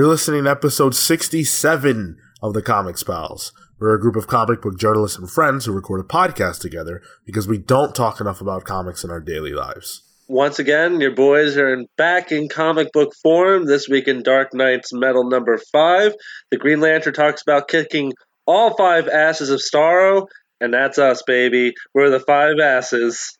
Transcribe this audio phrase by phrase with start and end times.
[0.00, 3.52] You're listening to episode 67 of the Comics Pals.
[3.78, 7.46] We're a group of comic book journalists and friends who record a podcast together because
[7.46, 10.00] we don't talk enough about comics in our daily lives.
[10.26, 13.66] Once again, your boys are in, back in comic book form.
[13.66, 16.14] This week in Dark Knight's Metal number five,
[16.50, 18.14] the Green Lantern talks about kicking
[18.46, 20.28] all five asses of Starro,
[20.62, 21.74] and that's us, baby.
[21.92, 23.36] We're the five asses.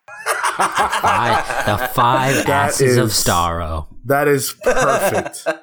[0.57, 3.87] Five, the five That asses of is- Starro.
[4.05, 5.45] That is perfect.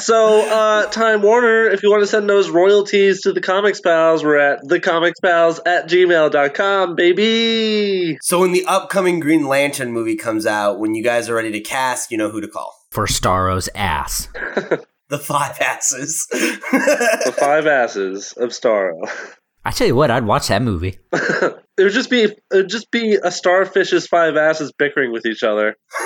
[0.00, 4.24] So, uh, Time Warner, if you want to send those royalties to the Comics Pals,
[4.24, 8.16] we're at thecomicspals at gmail.com, baby.
[8.22, 11.60] So when the upcoming Green Lantern movie comes out, when you guys are ready to
[11.60, 12.74] cast, you know who to call.
[12.90, 14.28] For Starro's ass.
[15.10, 16.26] The five asses.
[16.32, 18.94] The five asses of Starro.
[19.70, 20.98] I tell you what, I'd watch that movie.
[21.12, 25.44] it would just be it would just be a starfish's five asses bickering with each
[25.44, 25.76] other.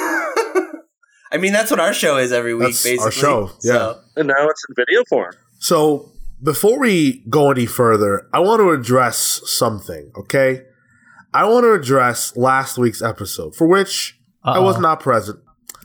[1.33, 3.21] I mean, that's what our show is every week, That's our basically.
[3.23, 3.73] show, yeah.
[3.73, 5.33] So, And now it's in video form.
[5.61, 6.13] So,
[6.43, 10.65] before we go any further, I want to address something, okay?
[11.33, 15.41] I want to address last week's episode, for which I was not present.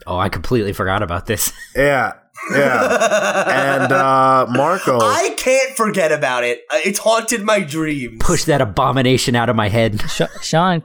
[0.06, 1.50] Oh, I completely forgot about this.
[1.74, 2.12] Yeah,
[2.52, 3.76] yeah.
[3.82, 4.98] and uh, Marco.
[5.00, 6.62] I can't forget about it.
[6.70, 8.18] Uh, It's haunted my dreams.
[8.20, 10.00] Push that abomination out of my head.
[10.10, 10.82] Sh- Sean,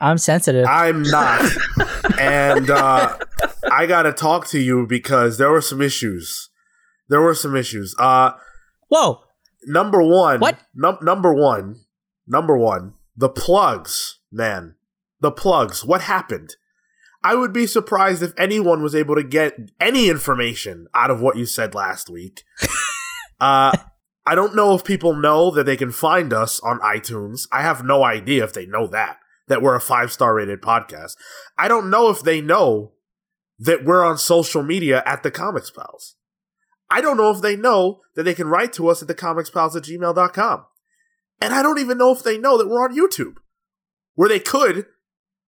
[0.00, 0.66] I'm sensitive.
[0.68, 1.50] I'm not.
[2.18, 3.16] and uh,
[3.70, 6.50] I got to talk to you because there were some issues.
[7.08, 7.94] There were some issues.
[7.98, 8.32] Uh,
[8.88, 9.20] Whoa,
[9.64, 10.40] number one.
[10.40, 10.58] What?
[10.74, 11.76] Num- number one.
[12.26, 12.94] Number one.
[13.16, 14.76] The plugs, man.
[15.20, 15.84] The plugs.
[15.84, 16.56] What happened?
[17.24, 21.36] I would be surprised if anyone was able to get any information out of what
[21.36, 22.42] you said last week.
[23.40, 23.76] uh,
[24.26, 27.46] I don't know if people know that they can find us on iTunes.
[27.52, 31.14] I have no idea if they know that, that we're a five star rated podcast.
[31.56, 32.92] I don't know if they know
[33.58, 36.16] that we're on social media at the Comics Pals.
[36.90, 39.84] I don't know if they know that they can write to us at thecomicspals at
[39.84, 40.66] gmail.com.
[41.40, 43.36] And I don't even know if they know that we're on YouTube,
[44.14, 44.86] where they could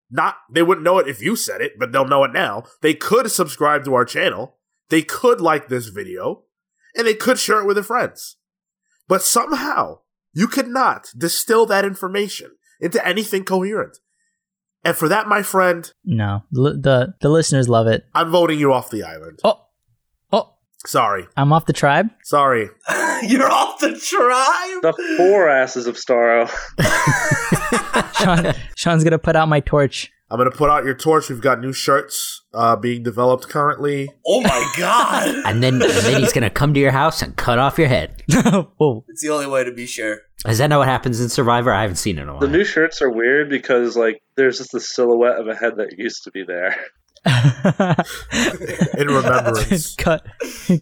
[0.09, 2.63] not, they wouldn't know it if you said it, but they'll know it now.
[2.81, 4.57] They could subscribe to our channel.
[4.89, 6.43] They could like this video
[6.95, 8.37] and they could share it with their friends.
[9.07, 9.99] But somehow
[10.33, 13.97] you could not distill that information into anything coherent.
[14.83, 18.05] And for that, my friend, no, the the listeners love it.
[18.13, 19.39] I'm voting you off the island.
[19.43, 19.64] Oh, oh,
[20.85, 21.25] Sorry.
[21.35, 22.09] I'm off the tribe.
[22.23, 22.69] Sorry.
[23.23, 24.81] You're off the tribe.
[24.81, 26.49] The four asses of Starro.
[28.15, 30.11] Sean, Sean's gonna put out my torch.
[30.29, 31.29] I'm going to put out your torch.
[31.29, 34.09] We've got new shirts uh, being developed currently.
[34.25, 35.35] Oh my god.
[35.45, 38.23] And then, and then he's gonna come to your house and cut off your head.
[38.77, 40.21] Whoa, it's the only way to be sure.
[40.47, 41.71] Is that not what happens in Survivor?
[41.71, 42.41] I haven't seen it in a while.
[42.41, 45.97] The new shirts are weird because like there's just the silhouette of a head that
[45.97, 46.75] used to be there.
[48.97, 49.95] In remembrance.
[49.97, 50.25] cut,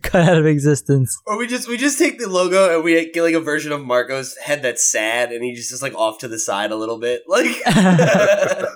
[0.01, 1.17] cut out of existence.
[1.25, 3.85] Or we just we just take the logo and we get like a version of
[3.85, 6.99] Marco's head that's sad and he just is like off to the side a little
[6.99, 7.23] bit.
[7.27, 8.67] Like Well,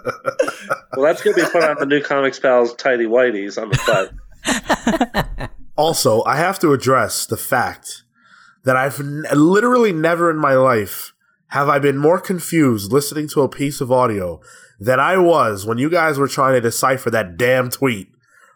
[1.05, 4.13] that's gonna be put on the new Comics Pals tidy whiteys on the butt.
[5.75, 8.03] Also, I have to address the fact
[8.63, 11.13] that I've n- literally never in my life
[11.49, 14.41] have I been more confused listening to a piece of audio
[14.79, 18.09] than I was when you guys were trying to decipher that damn tweet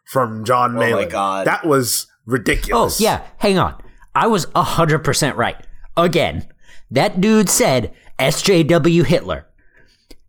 [0.05, 1.47] from Jon Oh my God.
[1.47, 2.99] That was ridiculous.
[2.99, 3.81] oh, yeah, hang on.
[4.13, 5.55] I was 100% right.
[5.97, 6.47] Again,
[6.89, 9.47] that dude said SJW Hitler.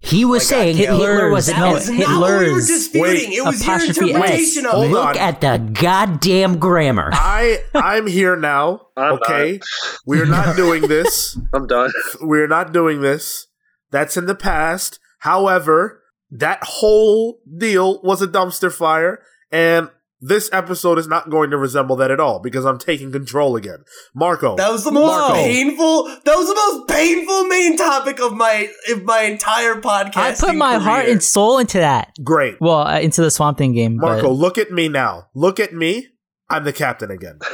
[0.05, 1.01] He oh was saying Caleb.
[1.01, 2.67] Hitler was an No, That's not what we were Hitler's.
[2.67, 3.03] disputing.
[3.31, 4.17] Wait, it was your apostrophe S.
[4.17, 4.91] interpretation of Hold it.
[4.91, 5.17] Look on.
[5.19, 7.11] at the goddamn grammar.
[7.13, 8.89] I I'm here now.
[8.97, 9.61] I'm okay,
[10.05, 11.39] we're not doing this.
[11.55, 11.93] I'm done.
[12.21, 13.47] We're not doing this.
[13.93, 14.99] That's in the past.
[15.23, 16.03] However,
[16.33, 19.21] that whole deal was a dumpster fire,
[19.53, 19.89] and
[20.21, 23.85] this episode is not going to resemble that at all because I'm taking control again.
[24.17, 25.35] Marco, That was the most Marco.
[25.35, 26.05] painful.
[26.25, 30.17] That was the most painful main topic of my of my entire podcast.
[30.17, 32.11] I put my heart and soul into that.
[32.25, 32.57] great.
[32.61, 33.99] Well, uh, into the Swamp Thing game.
[33.99, 35.29] Marco, but look at me now.
[35.37, 36.09] Look at me.
[36.51, 37.39] I'm the captain again.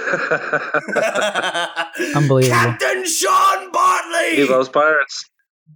[2.17, 2.57] unbelievable.
[2.57, 4.37] Captain Sean Bartley.
[4.37, 5.27] he loves pirates.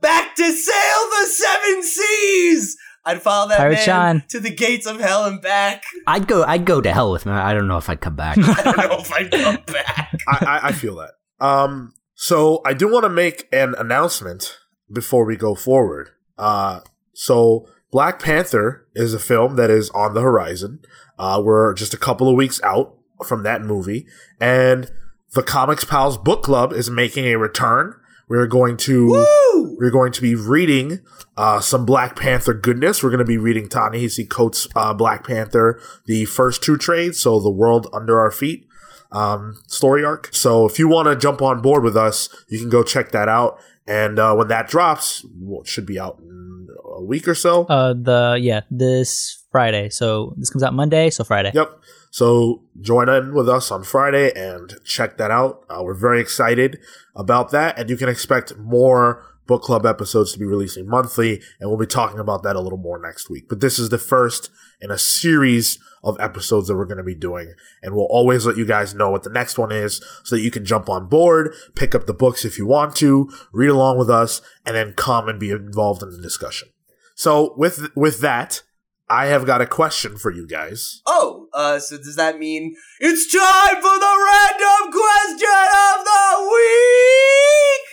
[0.01, 2.77] Back to sail the seven seas.
[3.05, 3.85] I'd follow that Pirate man
[4.21, 4.25] Sean.
[4.29, 5.83] to the gates of hell and back.
[6.07, 6.45] I'd go.
[6.45, 7.33] I'd go to hell with him.
[7.33, 8.39] I don't know if I'd come back.
[8.41, 10.19] I don't know if I'd come back.
[10.29, 11.13] I, I, I feel that.
[11.45, 14.59] Um, so I do want to make an announcement
[14.93, 16.11] before we go forward.
[16.39, 16.81] Uh,
[17.13, 20.81] so Black Panther is a film that is on the horizon.
[21.19, 22.97] Uh, we're just a couple of weeks out
[23.27, 24.07] from that movie,
[24.41, 24.91] and
[25.35, 27.95] the Comics Pals Book Club is making a return.
[28.33, 29.77] We're going to Woo!
[29.79, 31.01] we're going to be reading
[31.37, 33.03] uh, some Black Panther goodness.
[33.03, 37.39] We're going to be reading Ta-Nehisi Coates' uh, Black Panther, the first two trades, so
[37.39, 38.67] The World Under Our Feet,
[39.11, 40.31] um, story arc.
[40.33, 43.29] So if you want to jump on board with us, you can go check that
[43.29, 43.59] out.
[43.87, 47.67] And uh, when that drops, well, it should be out in a week or so.
[47.67, 49.91] Uh, the yeah, this Friday.
[49.91, 51.11] So this comes out Monday.
[51.11, 51.51] So Friday.
[51.53, 51.79] Yep.
[52.13, 55.65] So join in with us on Friday and check that out.
[55.71, 56.79] Uh, we're very excited
[57.17, 61.71] about that, and you can expect more book club episodes to be releasing monthly, and
[61.71, 63.49] we'll be talking about that a little more next week.
[63.49, 64.51] But this is the first
[64.83, 68.59] in a series of episodes that we're going to be doing, and we'll always let
[68.59, 71.55] you guys know what the next one is so that you can jump on board,
[71.75, 75.31] pick up the books if you want to, read along with us, and then come
[75.31, 76.69] and be involved in the discussion.
[77.15, 78.63] So with with that,
[79.09, 81.03] I have got a question for you guys.
[81.07, 87.89] Oh, uh, so does that mean it's time for the random question of the week?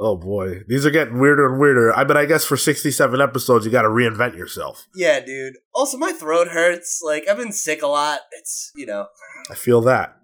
[0.00, 1.92] Oh boy, these are getting weirder and weirder.
[1.94, 4.86] I mean, I guess for sixty-seven episodes, you got to reinvent yourself.
[4.94, 5.54] Yeah, dude.
[5.74, 7.00] Also, my throat hurts.
[7.04, 8.20] Like I've been sick a lot.
[8.32, 9.06] It's you know.
[9.50, 10.16] I feel that.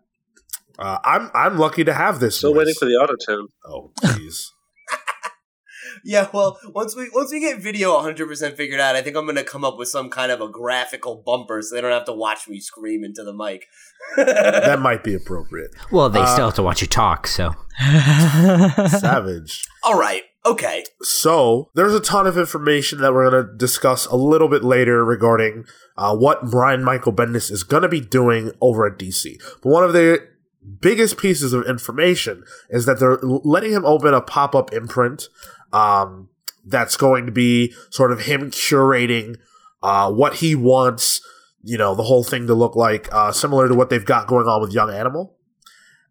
[0.78, 2.36] Uh, I'm I'm lucky to have this.
[2.38, 2.58] Still voice.
[2.58, 3.48] waiting for the auto tune.
[3.66, 4.50] Oh, jeez.
[6.06, 9.36] Yeah, well, once we once we get video 100% figured out, I think I'm going
[9.36, 12.12] to come up with some kind of a graphical bumper so they don't have to
[12.12, 13.66] watch me scream into the mic.
[14.16, 15.70] that might be appropriate.
[15.90, 17.54] Well, they Uh, still have to watch you talk, so.
[18.88, 19.64] Savage.
[19.82, 20.22] All right.
[20.46, 20.84] Okay.
[21.00, 25.04] So there's a ton of information that we're going to discuss a little bit later
[25.04, 25.64] regarding
[25.96, 29.38] uh, what Brian Michael Bendis is going to be doing over at DC.
[29.62, 30.18] But one of the
[30.80, 35.28] biggest pieces of information is that they're letting him open a pop-up imprint
[35.74, 36.28] um,
[36.64, 39.36] that's going to be sort of him curating
[39.82, 41.20] uh, what he wants,
[41.62, 44.46] you know, the whole thing to look like, uh, similar to what they've got going
[44.46, 45.36] on with Young Animal.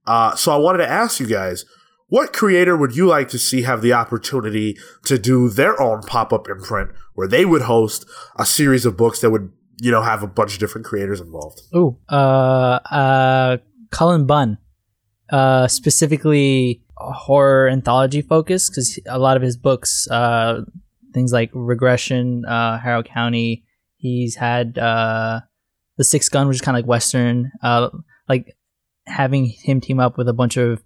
[0.06, 1.66] Uh, so I wanted to ask you guys,
[2.08, 6.48] what creator would you like to see have the opportunity to do their own pop-up
[6.50, 8.06] imprint where they would host
[8.36, 9.52] a series of books that would,
[9.82, 11.62] you know, have a bunch of different creators involved?
[11.74, 13.58] Ooh, uh, uh,
[13.90, 14.58] Cullen Bunn,
[15.32, 20.62] uh, specifically horror anthology focus because a lot of his books, uh,
[21.14, 23.66] things like Regression, uh, Harrow County.
[23.98, 25.42] He's had uh,
[25.98, 27.52] the Six Gun, which is kind of like Western.
[27.62, 27.90] Uh,
[28.28, 28.56] like
[29.06, 30.84] having him team up with a bunch of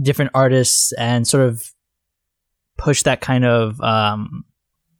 [0.00, 1.62] different artists and sort of
[2.78, 4.44] push that kind of um,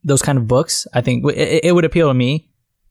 [0.03, 0.87] those kind of books.
[0.93, 2.49] I think w- it, it would appeal to me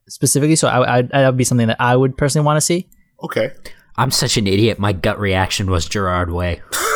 [0.09, 0.57] specifically.
[0.57, 2.89] So I, I that would be something that I would personally want to see.
[3.23, 3.53] Okay.
[3.97, 4.79] I'm such an idiot.
[4.79, 6.63] My gut reaction was Gerard Way.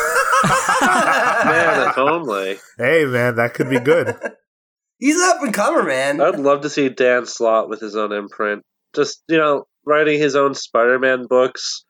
[1.45, 2.59] Man, if only.
[2.79, 4.17] Hey, man, that could be good.
[4.99, 6.21] He's an up and comer, man.
[6.21, 8.63] I'd love to see Dan Slott with his own imprint.
[8.95, 11.85] Just, you know, writing his own Spider Man books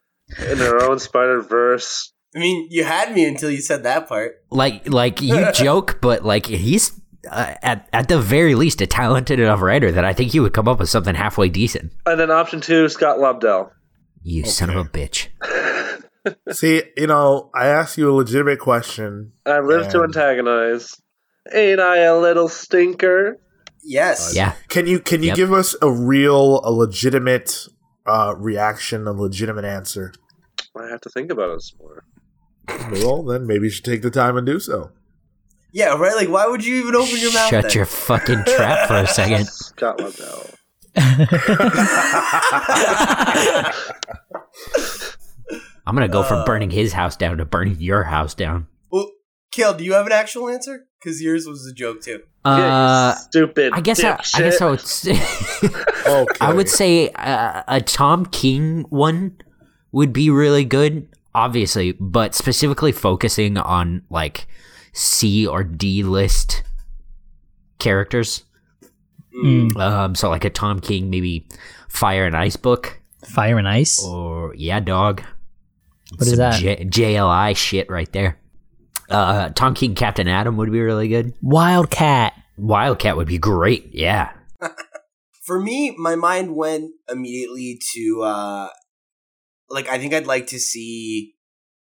[0.51, 2.13] in their own Spider Verse.
[2.35, 4.43] I mean, you had me until you said that part.
[4.51, 7.01] Like, like you joke, but like he's
[7.31, 10.53] uh, at at the very least a talented enough writer that I think he would
[10.53, 11.93] come up with something halfway decent.
[12.07, 13.71] And then option two, Scott Lobdell.
[14.23, 15.29] You son of a bitch.
[16.51, 19.33] See, you know, I asked you a legitimate question.
[19.45, 20.95] I live to Um, antagonize.
[21.53, 23.37] Ain't I a little stinker?
[23.85, 24.33] Yes.
[24.35, 24.55] Yeah.
[24.69, 25.37] Can you can you Yep.
[25.37, 27.69] give us a real, a legitimate
[28.07, 30.13] uh, reaction, a legitimate answer?
[30.77, 32.05] I have to think about it some more.
[32.91, 34.91] Well, then maybe you should take the time and do so.
[35.73, 36.17] Yeah, right?
[36.17, 37.51] Like, why would you even open your mouth?
[37.51, 37.73] Shut then?
[37.73, 39.47] your fucking trap for a second.
[39.47, 40.53] Scott Lobdell.
[45.87, 46.29] I'm gonna go Uh.
[46.29, 48.67] from burning his house down to burning your house down.
[48.91, 49.11] Well,
[49.53, 50.87] Cale, do you have an actual answer?
[50.99, 52.23] Because yours was a joke too.
[52.45, 53.73] Uh, Yeah, stupid.
[53.73, 54.81] I guess I, I guess I would.
[54.81, 55.13] Say,
[56.07, 56.37] Okay.
[56.41, 59.37] I would say uh, a Tom King one
[59.93, 64.47] would be really good, obviously, but specifically focusing on like
[64.93, 66.63] C or D list
[67.79, 68.45] characters.
[69.45, 69.77] Mm.
[69.77, 71.47] Um, so like a Tom King, maybe
[71.89, 74.03] Fire and Ice book, Fire and Ice.
[74.05, 75.23] or yeah, dog.
[76.13, 76.61] What is Some that?
[76.61, 78.39] J- JLI shit right there.
[79.09, 81.33] Uh, Tom King, Captain Adam would be really good.
[81.43, 82.33] Wildcat.
[82.57, 83.91] Wildcat would be great.
[83.93, 84.33] Yeah.
[85.45, 88.69] For me, my mind went immediately to uh
[89.71, 91.35] like I think I'd like to see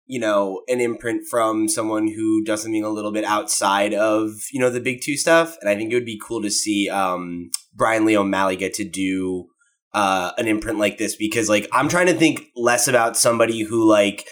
[0.07, 4.59] you know an imprint from someone who does something a little bit outside of you
[4.59, 7.51] know the big two stuff and I think it would be cool to see um
[7.73, 9.47] Brian Lee O'Malley get to do
[9.95, 13.89] uh an imprint like this because like I'm trying to think less about somebody who
[13.89, 14.27] like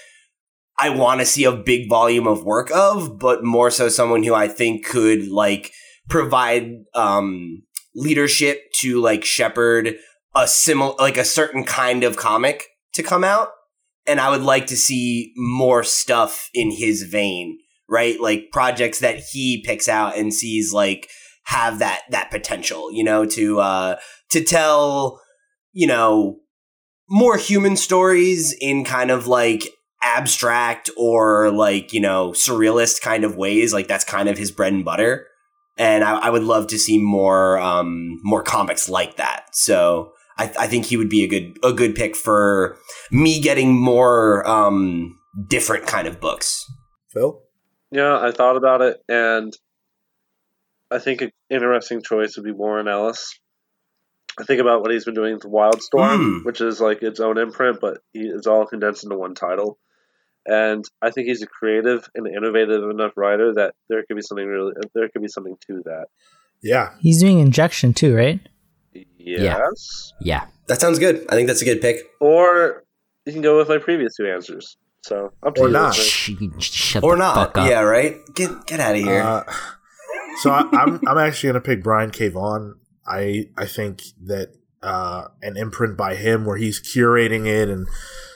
[0.78, 4.34] I want to see a big volume of work of but more so someone who
[4.34, 5.72] I think could like
[6.08, 7.62] provide um
[7.94, 9.96] leadership to like shepherd
[10.34, 12.64] a similar like a certain kind of comic
[12.94, 13.48] to come out.
[14.06, 17.58] And i would like to see more stuff in his vein
[17.90, 18.20] right?
[18.20, 21.10] Like projects that he picks out and sees like
[21.44, 23.96] have that that potential you know to uh
[24.30, 25.20] to tell
[25.72, 26.38] you know
[27.08, 29.64] more human stories in kind of like
[30.02, 33.72] abstract or like you know surrealist kind of ways.
[33.72, 35.26] Like that's kind of his bread and butter.
[35.78, 39.46] And I, I would love to see more um, more comics like that.
[39.52, 42.78] So I, I think he would be a good a good pick for
[43.10, 46.64] me getting more um, different kind of books.
[47.08, 47.42] Phil?
[47.90, 49.52] Yeah, I thought about it, and
[50.90, 53.39] I think an interesting choice would be Warren Ellis.
[54.38, 56.44] I think about what he's been doing with Wildstorm, Mm.
[56.44, 59.78] which is like its own imprint, but he, it's all condensed into one title.
[60.46, 64.46] And I think he's a creative and innovative enough writer that there could be something
[64.46, 66.06] really, there could be something to that.
[66.62, 66.94] Yeah.
[67.00, 68.40] He's doing injection too, right?
[69.18, 70.12] Yes.
[70.20, 70.46] Yeah.
[70.66, 71.26] That sounds good.
[71.28, 71.98] I think that's a good pick.
[72.20, 72.84] Or
[73.26, 74.76] you can go with my previous two answers.
[75.02, 75.72] So up to Or you.
[75.72, 75.94] not.
[75.94, 77.34] Sh- shut Or the not.
[77.34, 77.68] fuck up.
[77.68, 78.16] Yeah, right?
[78.34, 79.22] Get get out of here.
[79.22, 79.44] Uh,
[80.42, 82.28] so I, I'm I'm actually gonna pick Brian K.
[82.28, 82.74] Vaughan.
[83.10, 87.86] I I think that uh, an imprint by him where he's curating it and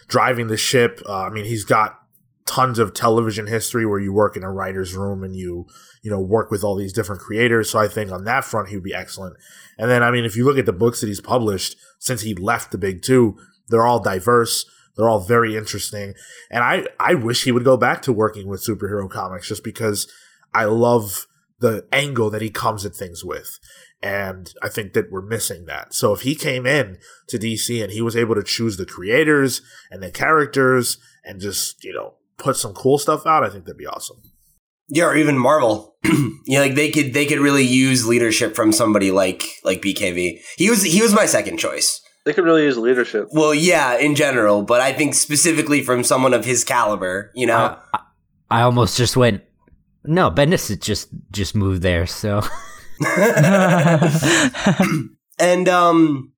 [0.08, 1.00] driving the ship.
[1.08, 2.00] Uh, I mean, he's got
[2.46, 5.66] tons of television history where you work in a writer's room and you
[6.02, 7.70] you know work with all these different creators.
[7.70, 9.36] So I think on that front he would be excellent.
[9.78, 12.34] And then I mean, if you look at the books that he's published since he
[12.34, 13.38] left the big two,
[13.68, 14.66] they're all diverse.
[14.96, 16.14] They're all very interesting.
[16.50, 20.10] And I, I wish he would go back to working with superhero comics just because
[20.54, 21.26] I love
[21.58, 23.58] the angle that he comes at things with.
[24.04, 25.94] And I think that we're missing that.
[25.94, 29.62] So if he came in to DC and he was able to choose the creators
[29.90, 33.78] and the characters and just, you know, put some cool stuff out, I think that'd
[33.78, 34.18] be awesome.
[34.90, 35.96] Yeah, or even Marvel.
[36.04, 40.38] you know, like they could they could really use leadership from somebody like like BKV.
[40.58, 42.02] He was he was my second choice.
[42.26, 43.28] They could really use leadership.
[43.32, 47.56] Well, yeah, in general, but I think specifically from someone of his caliber, you know.
[47.56, 48.00] Uh, I,
[48.50, 49.42] I almost just went.
[50.04, 52.42] No, Bendis just just moved there, so
[55.38, 56.32] and um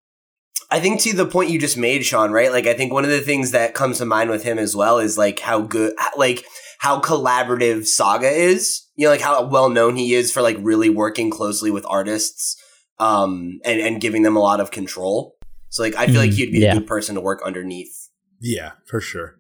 [0.71, 2.51] I think to the point you just made, Sean, right?
[2.51, 4.99] Like I think one of the things that comes to mind with him as well
[4.99, 6.45] is like how good like
[6.81, 8.83] how collaborative Saga is.
[8.97, 12.57] You know, like how well known he is for like really working closely with artists
[12.99, 15.37] um and and giving them a lot of control.
[15.69, 16.73] So like I feel like Mhm, he'd be yeah.
[16.73, 18.09] a good person to work underneath.
[18.41, 19.36] Yeah, for sure.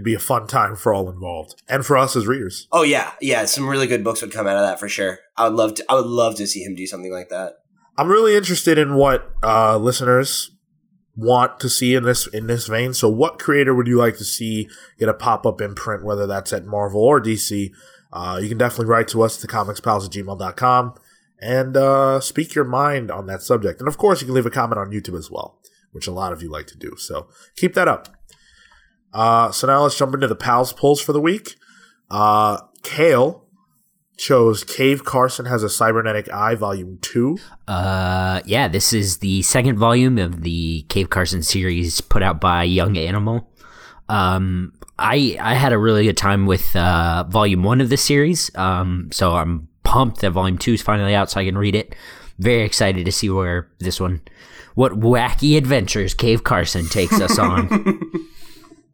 [0.00, 2.66] It'd be a fun time for all involved and for us as readers.
[2.72, 5.18] Oh yeah, yeah, some really good books would come out of that for sure.
[5.36, 7.56] I would love to I would love to see him do something like that.
[7.98, 10.52] I'm really interested in what uh, listeners
[11.14, 12.94] want to see in this in this vein.
[12.94, 16.54] So, what creator would you like to see get a pop up imprint, whether that's
[16.54, 17.70] at Marvel or DC?
[18.10, 20.94] Uh, you can definitely write to us at thecomicspals at gmail.com
[21.42, 23.80] and uh, speak your mind on that subject.
[23.80, 25.60] And of course, you can leave a comment on YouTube as well,
[25.92, 26.94] which a lot of you like to do.
[26.96, 28.16] So, keep that up.
[29.12, 31.56] Uh, so, now let's jump into the pals pulls for the week.
[32.10, 33.46] Uh, Cale
[34.16, 37.38] chose Cave Carson has a cybernetic eye, volume two.
[37.66, 42.62] uh, yeah, this is the second volume of the Cave Carson series put out by
[42.64, 43.48] Young Animal.
[44.08, 48.54] Um, I I had a really good time with uh, volume one of the series.
[48.56, 51.94] Um, so I'm pumped that volume two is finally out, so I can read it.
[52.38, 54.20] Very excited to see where this one,
[54.74, 57.68] what wacky adventures Cave Carson takes us on.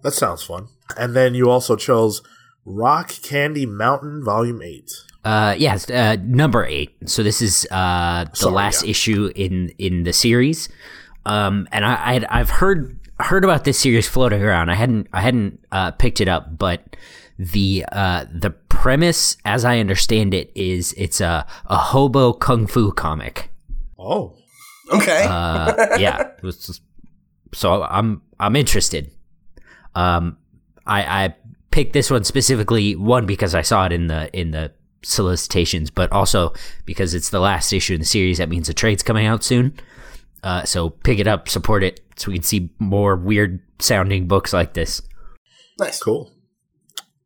[0.06, 0.68] That sounds fun.
[0.96, 2.22] And then you also chose
[2.64, 4.88] Rock Candy Mountain Volume 8.
[5.24, 6.94] Uh, yes, uh, number eight.
[7.06, 8.90] So this is uh, the Sorry, last yeah.
[8.90, 10.68] issue in in the series.
[11.24, 14.70] Um, and I, I'd, I've heard heard about this series floating around.
[14.70, 16.94] I hadn't I hadn't uh, picked it up, but
[17.36, 22.92] the uh, the premise, as I understand it, is it's a a hobo kung fu
[22.92, 23.50] comic.
[23.98, 24.36] Oh.
[24.92, 25.26] Okay.
[25.28, 26.82] Uh, yeah, it just-
[27.52, 29.10] so I'm I'm interested.
[29.96, 30.36] Um,
[30.86, 31.34] I I
[31.72, 34.72] picked this one specifically one because I saw it in the in the
[35.02, 36.52] solicitations, but also
[36.84, 38.38] because it's the last issue in the series.
[38.38, 39.74] That means the trade's coming out soon.
[40.42, 44.52] Uh, so pick it up, support it, so we can see more weird sounding books
[44.52, 45.02] like this.
[45.80, 46.00] nice.
[46.00, 46.30] Cool.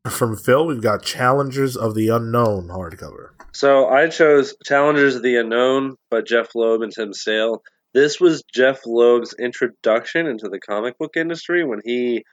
[0.09, 3.31] From Phil, we've got Challengers of the Unknown hardcover.
[3.53, 7.63] So I chose Challengers of the Unknown by Jeph Loeb and Tim Sale.
[7.93, 12.25] This was Jeph Loeb's introduction into the comic book industry when he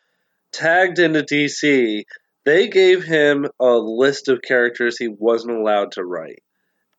[0.57, 2.03] tagged into DC.
[2.45, 6.43] They gave him a list of characters he wasn't allowed to write.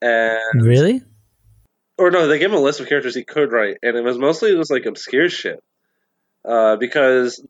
[0.01, 1.03] And really?
[1.99, 4.19] or no, they gave him a list of characters he could write, and it was
[4.19, 5.63] mostly just like obscure shit.
[6.45, 7.45] Uh, because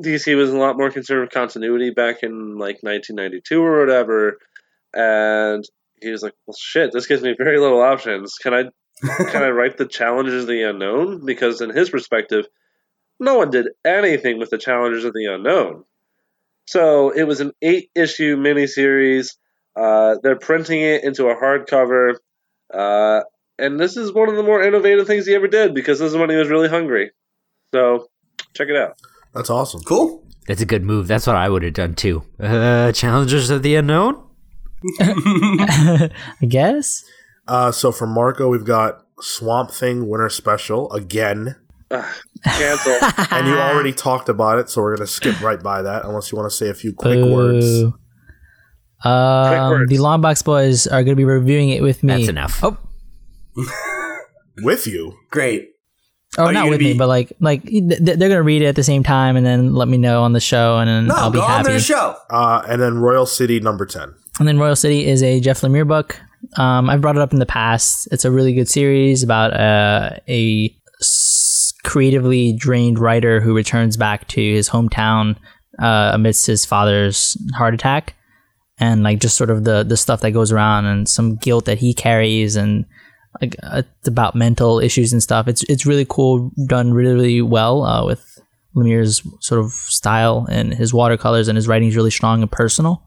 [0.00, 4.38] DC was a lot more concerned with continuity back in like 1992 or whatever,
[4.94, 5.64] and
[6.00, 8.34] he was like, "Well, shit, this gives me very little options.
[8.34, 8.64] Can I,
[9.24, 12.46] can I write the Challengers of the Unknown?" Because in his perspective,
[13.20, 15.84] no one did anything with the Challengers of the Unknown.
[16.66, 19.36] So it was an eight-issue miniseries.
[19.76, 22.14] Uh, they're printing it into a hardcover.
[22.72, 23.22] Uh,
[23.58, 26.16] and this is one of the more innovative things he ever did because this is
[26.16, 27.10] when he was really hungry.
[27.74, 28.08] So
[28.54, 28.98] Check it out.
[29.34, 29.82] That's awesome.
[29.82, 30.24] Cool.
[30.46, 31.06] That's a good move.
[31.06, 32.24] That's what I would have done too.
[32.38, 34.22] Uh, Challengers of the Unknown?
[35.00, 36.10] I
[36.48, 37.04] guess.
[37.46, 41.56] Uh, so for Marco, we've got Swamp Thing Winter Special again,
[41.90, 42.04] Ugh,
[42.44, 42.98] cancel.
[43.36, 46.38] and you already talked about it, so we're gonna skip right by that unless you
[46.38, 47.64] want to say a few quick words.
[47.64, 47.94] Boo.
[49.02, 49.90] Um, words.
[49.90, 52.16] the Longbox Boys are going to be reviewing it with me.
[52.16, 52.60] That's enough.
[52.62, 52.76] Oh,
[54.62, 55.68] With you, Great.
[56.36, 58.66] oh, Are not gonna with me, but like, like th- they're going to read it
[58.66, 61.14] at the same time and then let me know on the show, and then No,
[61.14, 61.68] I'll be go on happy.
[61.70, 62.14] their show.
[62.28, 64.12] uh, and then Royal City number ten.
[64.38, 66.20] And then Royal City is a Jeff Lemire book.
[66.58, 68.06] Um, I've brought it up in the past.
[68.12, 71.39] It's a really good series about uh, a s-
[71.84, 75.36] creatively drained writer who returns back to his hometown
[75.78, 78.14] uh, amidst his father's heart attack,
[78.78, 81.78] and like just sort of the the stuff that goes around and some guilt that
[81.78, 82.84] he carries and
[83.40, 85.48] like uh, it's about mental issues and stuff.
[85.48, 88.38] It's it's really cool, done really really well uh, with
[88.74, 93.02] Lemire's sort of style and his watercolors and his writing is really strong and personal.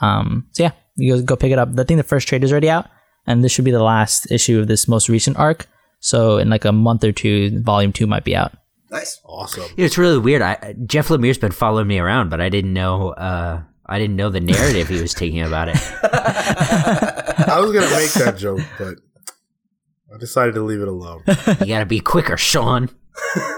[0.00, 1.70] Um, so yeah, you go pick it up.
[1.78, 2.88] I think the first trade is already out,
[3.26, 5.66] and this should be the last issue of this most recent arc.
[6.06, 8.52] So in like a month or two, volume two might be out.
[8.92, 9.20] Nice.
[9.24, 9.64] Awesome.
[9.64, 10.40] You know, it's really weird.
[10.40, 13.10] I, Jeff Lemire's been following me around, but I didn't know.
[13.10, 15.76] Uh, I didn't know the narrative he was taking about it.
[16.04, 18.98] I was gonna make that joke, but
[20.14, 21.24] I decided to leave it alone.
[21.26, 22.88] You gotta be quicker, Sean.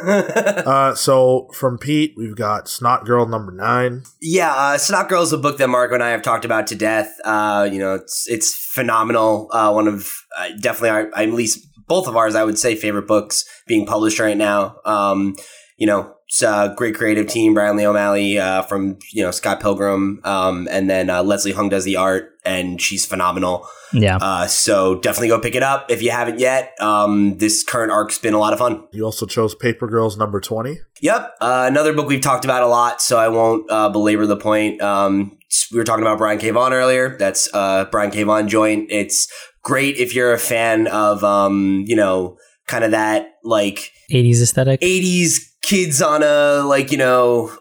[0.04, 4.02] Uh, so from Pete, we've got Snot Girl number nine.
[4.20, 6.74] Yeah, uh, Snot Girl is a book that Marco and I have talked about to
[6.74, 7.12] death.
[7.24, 9.48] Uh, you know, it's it's phenomenal.
[9.50, 13.06] Uh, one of uh, definitely our, at least both of ours, I would say, favorite
[13.06, 14.80] books being published right now.
[14.84, 15.36] Um,
[15.78, 17.54] you know, it's a great creative team.
[17.54, 21.70] Brian Lee O'Malley uh, from you know Scott Pilgrim, um, and then uh, Leslie Hung
[21.70, 23.66] does the art, and she's phenomenal.
[23.90, 26.74] Yeah, Uh, so definitely go pick it up if you haven't yet.
[26.78, 28.86] Um, this current arc's been a lot of fun.
[28.92, 30.80] You also chose Paper Girls number twenty.
[31.00, 31.36] Yep.
[31.40, 34.82] Uh, another book we've talked about a lot, so I won't uh, belabor the point.
[34.82, 35.38] Um,
[35.72, 36.50] we were talking about Brian K.
[36.50, 37.16] Vaughan earlier.
[37.16, 38.24] That's uh, Brian K.
[38.24, 38.88] Vaughan joint.
[38.90, 39.26] It's
[39.62, 42.36] great if you're a fan of, um, you know,
[42.66, 44.80] kind of that like 80s aesthetic.
[44.80, 47.52] 80s kids on a like, you know,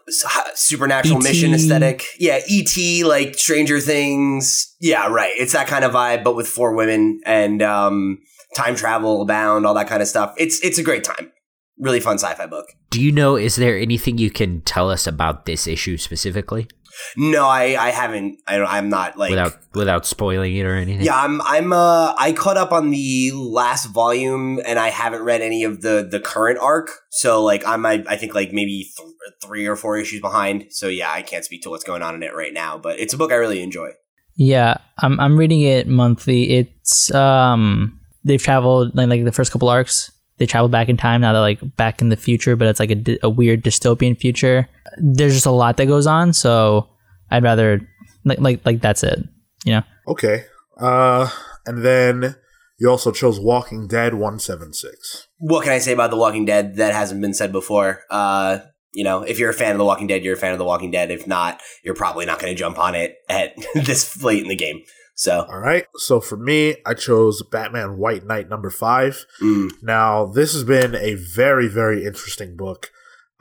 [0.53, 1.27] supernatural E.T..
[1.27, 2.05] mission aesthetic.
[2.19, 4.75] Yeah, E.T., like Stranger Things.
[4.79, 5.33] Yeah, right.
[5.38, 8.19] It's that kind of vibe, but with four women and um,
[8.55, 10.33] time travel abound, all that kind of stuff.
[10.38, 11.31] It's it's a great time.
[11.79, 12.65] Really fun sci-fi book.
[12.89, 13.36] Do you know?
[13.36, 16.67] Is there anything you can tell us about this issue specifically,
[17.15, 18.39] No, I, I haven't.
[18.47, 19.29] I, I'm not like.
[19.29, 21.05] without without spoiling it or anything?
[21.05, 21.41] yeah, I'm.
[21.41, 21.73] I'm.
[21.73, 26.07] Uh, I caught up on the last volume, and I haven't read any of the
[26.10, 26.89] the current arc.
[27.10, 27.86] So like, I'm.
[27.86, 29.10] I, I think like maybe th-
[29.43, 30.67] three or four issues behind.
[30.69, 32.77] So yeah, I can't speak to what's going on in it right now.
[32.77, 33.91] But it's a book I really enjoy.
[34.36, 36.51] Yeah, I'm I'm reading it monthly.
[36.51, 40.12] It's um they've traveled like, like the first couple arcs.
[40.38, 41.34] They travel back in time now.
[41.34, 44.67] They're like back in the future, but it's like a, a weird dystopian future.
[44.97, 46.89] There's just a lot that goes on, so
[47.32, 47.82] I'd rather
[48.23, 49.19] like like like that's it.
[49.65, 49.84] You know.
[50.08, 50.45] Okay.
[50.78, 51.30] Uh,
[51.65, 52.36] and then
[52.80, 55.28] you also chose Walking Dead one seven six.
[55.39, 58.04] What can I say about The Walking Dead that hasn't been said before?
[58.12, 58.60] Uh,
[58.93, 60.65] you know, if you're a fan of The Walking Dead, you're a fan of The
[60.65, 61.12] Walking Dead.
[61.12, 64.56] If not, you're probably not going to jump on it at this late in the
[64.56, 64.84] game.
[65.17, 65.86] So, All right.
[65.95, 69.25] So for me, I chose Batman White Knight number five.
[69.41, 72.91] mm, Now, this has been a very, very interesting book.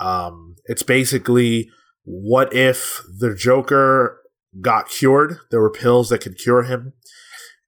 [0.01, 1.69] Um, it's basically
[2.05, 4.21] what if the Joker
[4.61, 5.37] got cured?
[5.51, 6.95] There were pills that could cure him.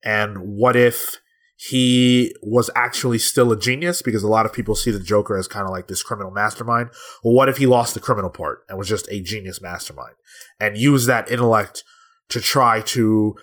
[0.03, 1.16] And what if
[1.57, 4.01] he was actually still a genius?
[4.01, 6.90] Because a lot of people see the Joker as kind of like this criminal mastermind.
[7.23, 10.14] Well, what if he lost the criminal part and was just a genius mastermind
[10.59, 11.85] and used that intellect
[12.31, 13.35] to try to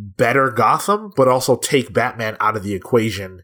[0.00, 3.42] better Gotham, but also take Batman out of the equation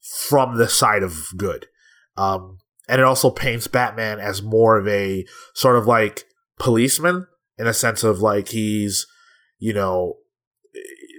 [0.00, 1.66] from the side of good.
[2.16, 5.24] Um, and it also paints Batman as more of a
[5.54, 6.24] sort of like
[6.58, 7.26] policeman
[7.58, 9.06] in a sense of like he's,
[9.58, 10.14] you know,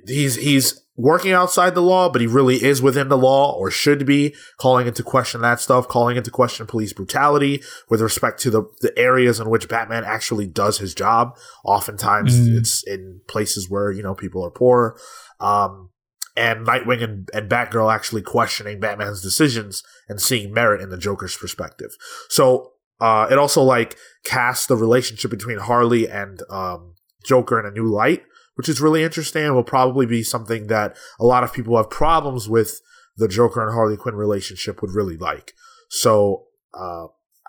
[0.08, 4.06] he's he's working outside the law, but he really is within the law or should
[4.06, 8.64] be calling into question that stuff, calling into question police brutality with respect to the,
[8.82, 11.36] the areas in which Batman actually does his job.
[11.64, 12.58] Oftentimes Mm.
[12.58, 14.98] it's in places where, you know, people are poor.
[15.40, 15.90] Um,
[16.36, 21.36] and Nightwing and, and Batgirl actually questioning Batman's decisions and seeing merit in the Joker's
[21.36, 21.92] perspective.
[22.30, 27.72] So uh, it also like casts the relationship between Harley and um, Joker in a
[27.72, 28.24] new light,
[28.62, 31.78] which is really interesting and will probably be something that a lot of people who
[31.78, 32.80] have problems with
[33.18, 35.54] the Joker and Harley Quinn relationship would really like.
[35.90, 37.08] So uh,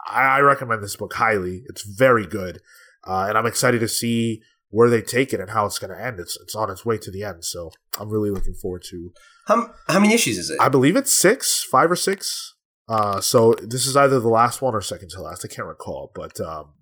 [0.09, 1.64] I, I recommend this book highly.
[1.66, 2.62] It's very good,
[3.07, 6.03] uh, and I'm excited to see where they take it and how it's going to
[6.03, 6.18] end.
[6.18, 9.12] It's it's on its way to the end, so I'm really looking forward to.
[9.48, 10.57] how how many issues is it?
[10.62, 12.55] I believe it's six, five or six.
[12.88, 15.44] Uh, so this is either the last one or second to last.
[15.44, 16.72] I can't recall, but um,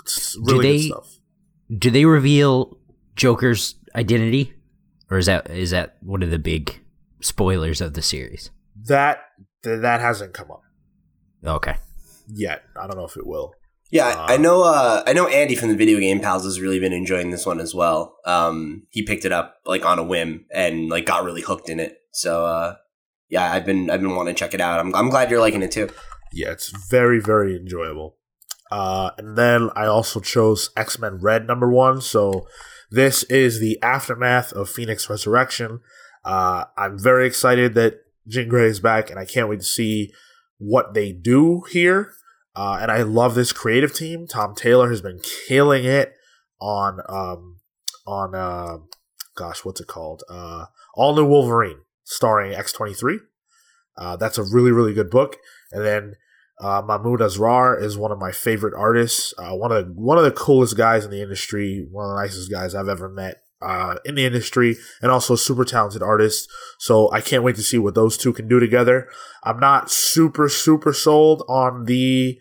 [0.00, 1.12] it's really they- good stuff.
[1.78, 2.78] Do they reveal
[3.16, 4.52] Joker's identity,
[5.10, 6.80] or is that is that one of the big
[7.20, 8.50] spoilers of the series?
[8.86, 9.18] That
[9.64, 10.62] th- that hasn't come up
[11.44, 11.76] Okay.
[12.28, 12.62] yet.
[12.80, 13.52] I don't know if it will.
[13.90, 14.62] Yeah, I I know.
[14.62, 17.60] Uh, I know Andy from the Video Game Pals has really been enjoying this one
[17.60, 18.16] as well.
[18.26, 21.78] Um, he picked it up like on a whim and like got really hooked in
[21.80, 21.96] it.
[22.12, 22.74] So uh,
[23.28, 24.80] yeah, I've been I've been wanting to check it out.
[24.80, 25.88] I'm I'm glad you're liking it too.
[26.32, 28.16] Yeah, it's very very enjoyable.
[28.72, 32.00] Uh, and then I also chose X Men Red number one.
[32.00, 32.48] So
[32.90, 35.80] this is the aftermath of Phoenix Resurrection.
[36.24, 40.12] Uh, I'm very excited that Jean Grey is back, and I can't wait to see
[40.58, 42.12] what they do here.
[42.54, 44.26] Uh, and I love this creative team.
[44.26, 46.14] Tom Taylor has been killing it
[46.60, 47.58] on um,
[48.06, 48.78] on uh,
[49.36, 50.22] gosh, what's it called?
[50.28, 53.20] Uh, All New Wolverine, starring X twenty three.
[53.96, 55.36] Uh, that's a really really good book.
[55.70, 56.14] And then
[56.60, 59.34] uh, Mahmoud Asrar is one of my favorite artists.
[59.36, 61.86] Uh, one of the one of the coolest guys in the industry.
[61.90, 65.38] One of the nicest guys I've ever met uh, in the industry, and also a
[65.38, 66.48] super talented artist.
[66.78, 69.08] So I can't wait to see what those two can do together.
[69.42, 72.38] I'm not super super sold on the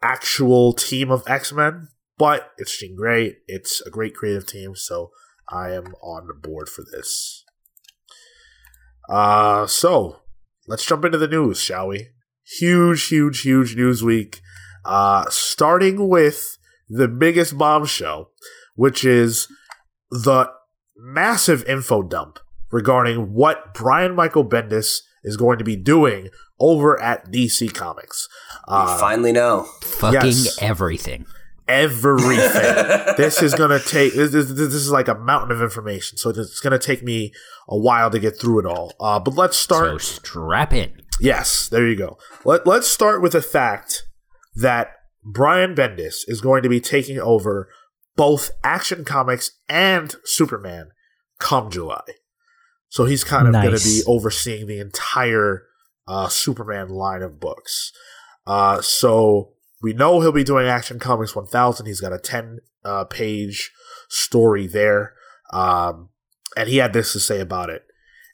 [0.00, 3.36] actual team of X Men, but it's Jean Grey.
[3.46, 5.10] It's a great creative team, so
[5.50, 7.44] I am on the board for this.
[9.10, 10.20] Uh, so
[10.66, 12.08] let's jump into the news, shall we?
[12.58, 14.40] Huge, huge, huge news week.
[14.84, 16.56] Uh, starting with
[16.88, 18.30] the biggest bombshell,
[18.74, 19.48] which is
[20.10, 20.50] the
[20.96, 22.38] massive info dump
[22.70, 28.28] regarding what Brian Michael Bendis is going to be doing over at DC Comics.
[28.68, 29.66] We Uh, finally know.
[29.82, 30.58] Fucking Yes.
[30.62, 31.26] everything.
[31.66, 32.40] everything.
[33.18, 34.14] this is gonna take.
[34.14, 37.32] This, this, this is like a mountain of information, so it's gonna take me
[37.68, 38.94] a while to get through it all.
[38.98, 39.90] Uh, but let's start.
[39.90, 41.02] So strap in.
[41.20, 42.18] Yes, there you go.
[42.44, 44.04] Let, let's start with the fact
[44.54, 44.92] that
[45.24, 47.68] Brian Bendis is going to be taking over
[48.16, 50.90] both Action Comics and Superman
[51.38, 52.02] come July.
[52.88, 55.64] So he's kind of going to be overseeing the entire
[56.06, 57.92] uh, Superman line of books.
[58.46, 59.52] Uh, so
[59.82, 61.86] we know he'll be doing Action Comics 1000.
[61.86, 63.70] He's got a 10 uh, page
[64.08, 65.14] story there.
[65.52, 66.08] Um,
[66.56, 67.84] and he had this to say about it.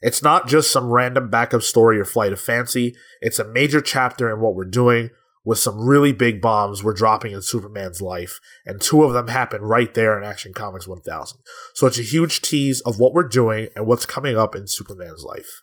[0.04, 2.94] It's not just some random backup story or flight of fancy.
[3.22, 5.08] It's a major chapter in what we're doing
[5.46, 9.62] with some really big bombs we're dropping in Superman's life, and two of them happen
[9.62, 11.38] right there in Action Comics 1000.
[11.72, 15.24] So it's a huge tease of what we're doing and what's coming up in Superman's
[15.24, 15.62] life.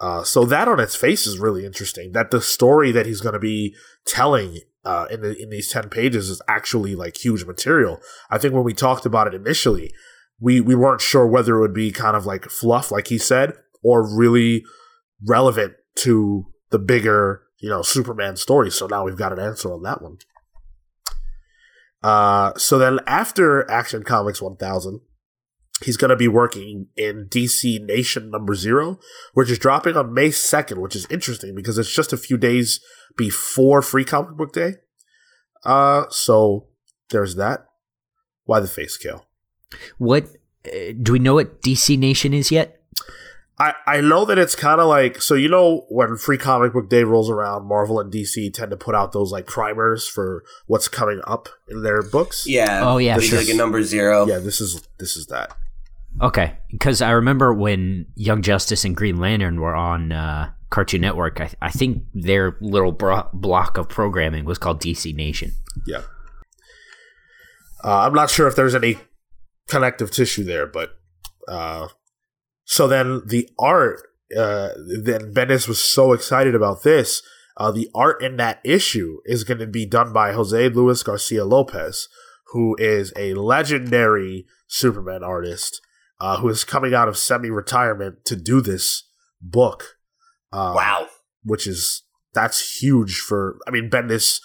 [0.00, 2.12] Uh, so that on its face is really interesting.
[2.12, 3.74] That the story that he's going to be
[4.06, 8.00] telling uh, in the, in these ten pages is actually like huge material.
[8.30, 9.92] I think when we talked about it initially,
[10.40, 13.52] we we weren't sure whether it would be kind of like fluff, like he said,
[13.82, 14.64] or really
[15.26, 18.70] relevant to the bigger you know Superman story.
[18.70, 20.18] So now we've got an answer on that one.
[22.02, 25.00] Uh, so then after Action Comics 1000,
[25.84, 28.98] he's going to be working in DC Nation number zero,
[29.34, 32.80] which is dropping on May 2nd, which is interesting because it's just a few days
[33.16, 34.76] before Free Comic Book Day.
[35.64, 36.68] Uh, so
[37.10, 37.66] there's that.
[38.44, 39.26] Why the face kill?
[39.98, 40.24] What
[40.66, 42.76] uh, do we know what DC Nation is yet?
[43.58, 46.88] I, I know that it's kind of like so you know when free comic book
[46.88, 50.88] day rolls around marvel and dc tend to put out those like primers for what's
[50.88, 52.80] coming up in their books Yeah.
[52.82, 53.38] Oh, yeah, There's sure.
[53.38, 54.26] like a number zero.
[54.26, 55.54] yeah this is this is that
[56.22, 61.40] Okay, because I remember when Young Justice and Green Lantern were on uh, Cartoon Network.
[61.40, 65.52] I, I think their little bro- block of programming was called DC Nation.
[65.86, 66.00] yeah
[67.84, 68.96] uh, i'm not sure if there's any
[69.70, 70.90] connective tissue there but
[71.48, 71.86] uh
[72.64, 74.00] so then the art
[74.36, 74.70] uh
[75.04, 77.22] then bendis was so excited about this
[77.56, 81.44] uh the art in that issue is going to be done by jose luis garcia
[81.44, 82.08] lopez
[82.52, 85.80] who is a legendary superman artist
[86.20, 89.04] uh who is coming out of semi-retirement to do this
[89.40, 89.96] book
[90.52, 91.06] um, Wow.
[91.44, 92.02] which is
[92.34, 94.40] that's huge for i mean bendis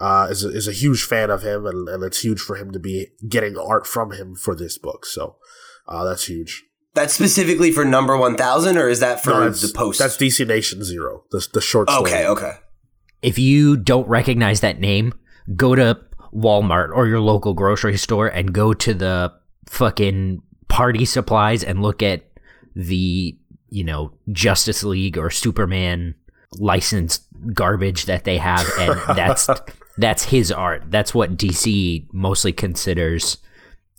[0.00, 2.70] uh, is a, is a huge fan of him, and, and it's huge for him
[2.72, 5.06] to be getting art from him for this book.
[5.06, 5.36] So
[5.88, 6.64] uh, that's huge.
[6.94, 9.98] That's specifically for number one thousand, or is that for No, the post?
[9.98, 12.10] That's DC Nation Zero, the the short story.
[12.10, 12.26] okay.
[12.26, 12.52] Okay.
[13.22, 15.12] If you don't recognize that name,
[15.56, 15.98] go to
[16.34, 19.32] Walmart or your local grocery store and go to the
[19.66, 22.24] fucking party supplies and look at
[22.74, 23.36] the,
[23.70, 26.14] you know, Justice League or Superman
[26.52, 29.48] licensed garbage that they have and that's
[29.98, 30.84] that's his art.
[30.90, 33.38] That's what DC mostly considers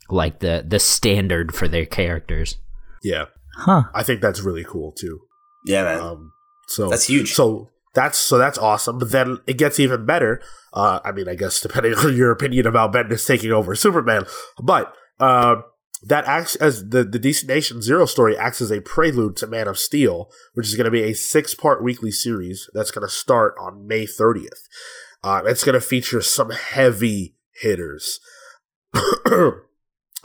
[0.09, 2.57] like the the standard for their characters.
[3.03, 3.25] Yeah,
[3.57, 3.83] Huh.
[3.93, 5.21] I think that's really cool too.
[5.65, 5.99] Yeah, man.
[5.99, 6.31] Um,
[6.67, 7.33] so That's huge.
[7.33, 8.99] So that's so that's awesome.
[8.99, 10.41] But then it gets even better.
[10.73, 14.25] Uh, I mean, I guess depending on your opinion about Bendis taking over Superman,
[14.61, 15.55] but uh,
[16.03, 19.67] that acts as the the DC Nation Zero story acts as a prelude to Man
[19.67, 23.13] of Steel, which is going to be a six part weekly series that's going to
[23.13, 24.67] start on May thirtieth.
[25.23, 28.19] Uh, it's going to feature some heavy hitters.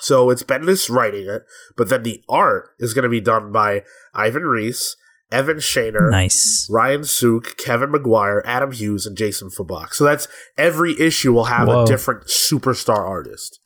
[0.01, 1.43] so it's Bendis writing it,
[1.77, 3.83] but then the art is going to be done by
[4.15, 4.97] Ivan Reis,
[5.31, 6.69] Evan Shaner, Nice.
[6.71, 9.95] Ryan Sook, Kevin Maguire, Adam Hughes, and Jason Fabok.
[9.95, 10.29] So that's
[10.59, 11.83] every issue will have Whoa.
[11.83, 13.59] a different superstar artist.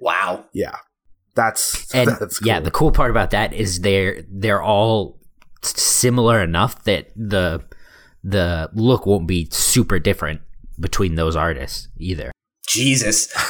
[0.00, 0.46] Wow.
[0.52, 0.76] Yeah,
[1.34, 2.48] that's and that's cool.
[2.48, 5.20] yeah, the cool part about that is they're they're all
[5.62, 7.62] similar enough that the
[8.24, 10.40] the look won't be super different
[10.78, 12.32] between those artists either.
[12.66, 13.32] Jesus.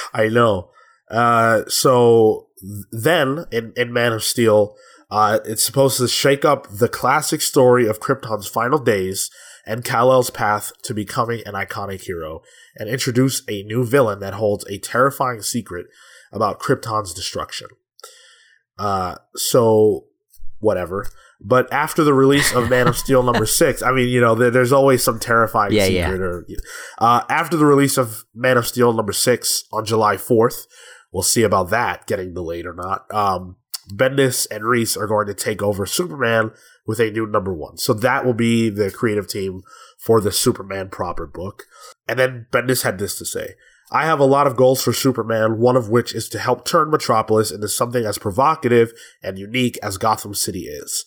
[0.14, 0.70] I know.
[1.10, 2.48] Uh, so
[2.90, 4.76] then in, in Man of Steel,
[5.10, 9.30] uh, it's supposed to shake up the classic story of Krypton's final days
[9.64, 12.40] and Kal-El's path to becoming an iconic hero
[12.76, 15.86] and introduce a new villain that holds a terrifying secret
[16.32, 17.68] about Krypton's destruction.
[18.78, 20.06] Uh, so
[20.58, 21.06] whatever.
[21.40, 24.50] But after the release of Man of Steel number six, I mean, you know, there,
[24.50, 26.10] there's always some terrifying Yeah, yeah.
[26.10, 26.46] Or
[26.98, 30.66] uh, after the release of Man of Steel number six on July fourth,
[31.12, 33.12] we'll see about that getting delayed or not.
[33.12, 33.56] Um,
[33.92, 36.50] Bendis and Reis are going to take over Superman
[36.86, 37.76] with a new number one.
[37.76, 39.62] So that will be the creative team
[39.98, 41.64] for the Superman proper book.
[42.08, 43.54] And then Bendis had this to say.
[43.90, 46.90] I have a lot of goals for Superman, one of which is to help turn
[46.90, 51.04] Metropolis into something as provocative and unique as Gotham City is.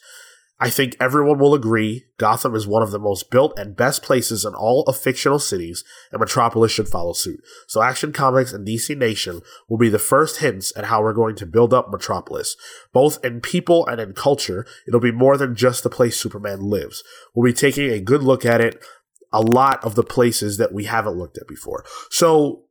[0.62, 4.44] I think everyone will agree Gotham is one of the most built and best places
[4.44, 7.40] in all of fictional cities, and Metropolis should follow suit.
[7.68, 11.38] So Action Comics and DC Nation will be the first hints at how we're going
[11.38, 12.58] to build up Metropolis.
[12.92, 17.04] Both in people and in culture, it'll be more than just the place Superman lives.
[17.34, 18.84] We'll be taking a good look at it,
[19.32, 21.86] a lot of the places that we haven't looked at before.
[22.10, 22.66] So,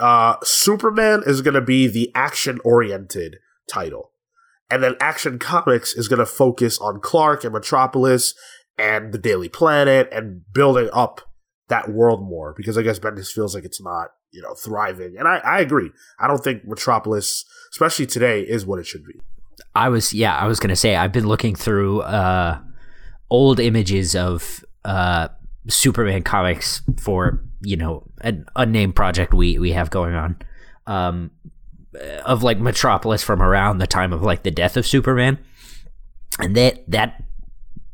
[0.00, 3.36] uh, Superman is going to be the action oriented
[3.68, 4.10] title.
[4.70, 8.34] And then Action Comics is going to focus on Clark and Metropolis
[8.78, 11.20] and the Daily Planet and building up
[11.68, 15.16] that world more because I guess Bendis feels like it's not, you know, thriving.
[15.18, 15.90] And I, I agree.
[16.18, 19.20] I don't think Metropolis, especially today, is what it should be.
[19.74, 22.58] I was yeah, I was gonna say I've been looking through uh,
[23.28, 25.28] old images of uh,
[25.68, 30.36] Superman comics for you know an unnamed project we we have going on
[30.86, 31.30] um,
[32.24, 35.38] of like Metropolis from around the time of like the death of Superman,
[36.38, 37.22] and that that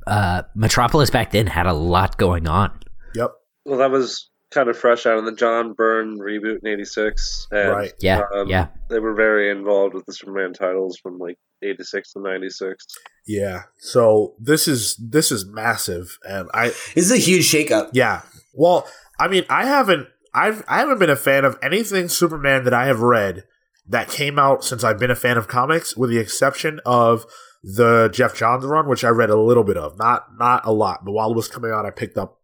[0.06, 2.78] uh, Metropolis back then had a lot going on.
[3.14, 3.32] Yep.
[3.64, 7.70] Well, that was kind of fresh out of the John Byrne reboot in '86, and
[7.70, 7.92] Right.
[8.00, 8.68] Yeah, um, yeah.
[8.88, 12.84] they were very involved with the Superman titles from like '86 to '96.
[13.26, 13.62] Yeah.
[13.78, 17.90] So this is this is massive, and I This is a huge shakeup.
[17.92, 18.22] Yeah.
[18.54, 22.74] Well, I mean, I haven't I've I haven't been a fan of anything Superman that
[22.74, 23.44] I have read
[23.88, 27.24] that came out since I've been a fan of comics, with the exception of
[27.62, 31.04] the Geoff Johns run, which I read a little bit of, not not a lot.
[31.04, 32.40] But while it was coming out, I picked up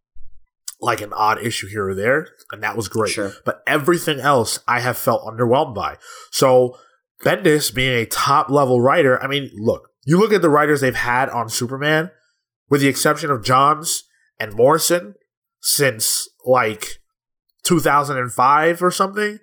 [0.80, 3.12] like an odd issue here or there, and that was great.
[3.12, 3.32] Sure.
[3.44, 5.96] But everything else I have felt underwhelmed by.
[6.30, 6.76] So
[7.22, 10.94] Bendis being a top level writer, I mean, look, you look at the writers they've
[10.94, 12.10] had on Superman,
[12.68, 14.04] with the exception of Johns
[14.40, 15.14] and Morrison,
[15.60, 16.86] since like
[17.64, 19.38] 2005 or something.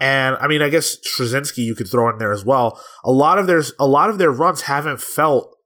[0.00, 2.80] And I mean, I guess Straczynski you could throw in there as well.
[3.04, 5.56] A lot of their a lot of their runs haven't felt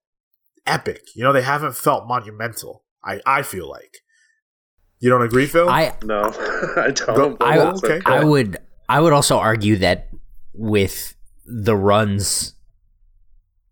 [0.66, 1.02] epic.
[1.14, 2.84] You know, they haven't felt monumental.
[3.04, 3.98] I I feel like.
[5.00, 5.68] You don't agree, Phil?
[5.68, 6.22] I No,
[6.76, 7.16] I don't.
[7.16, 8.00] Go- I, that's okay.
[8.06, 8.56] I would
[8.88, 10.08] I would also argue that
[10.54, 11.14] with
[11.44, 12.54] the runs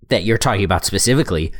[0.08, 1.52] that you're talking about specifically,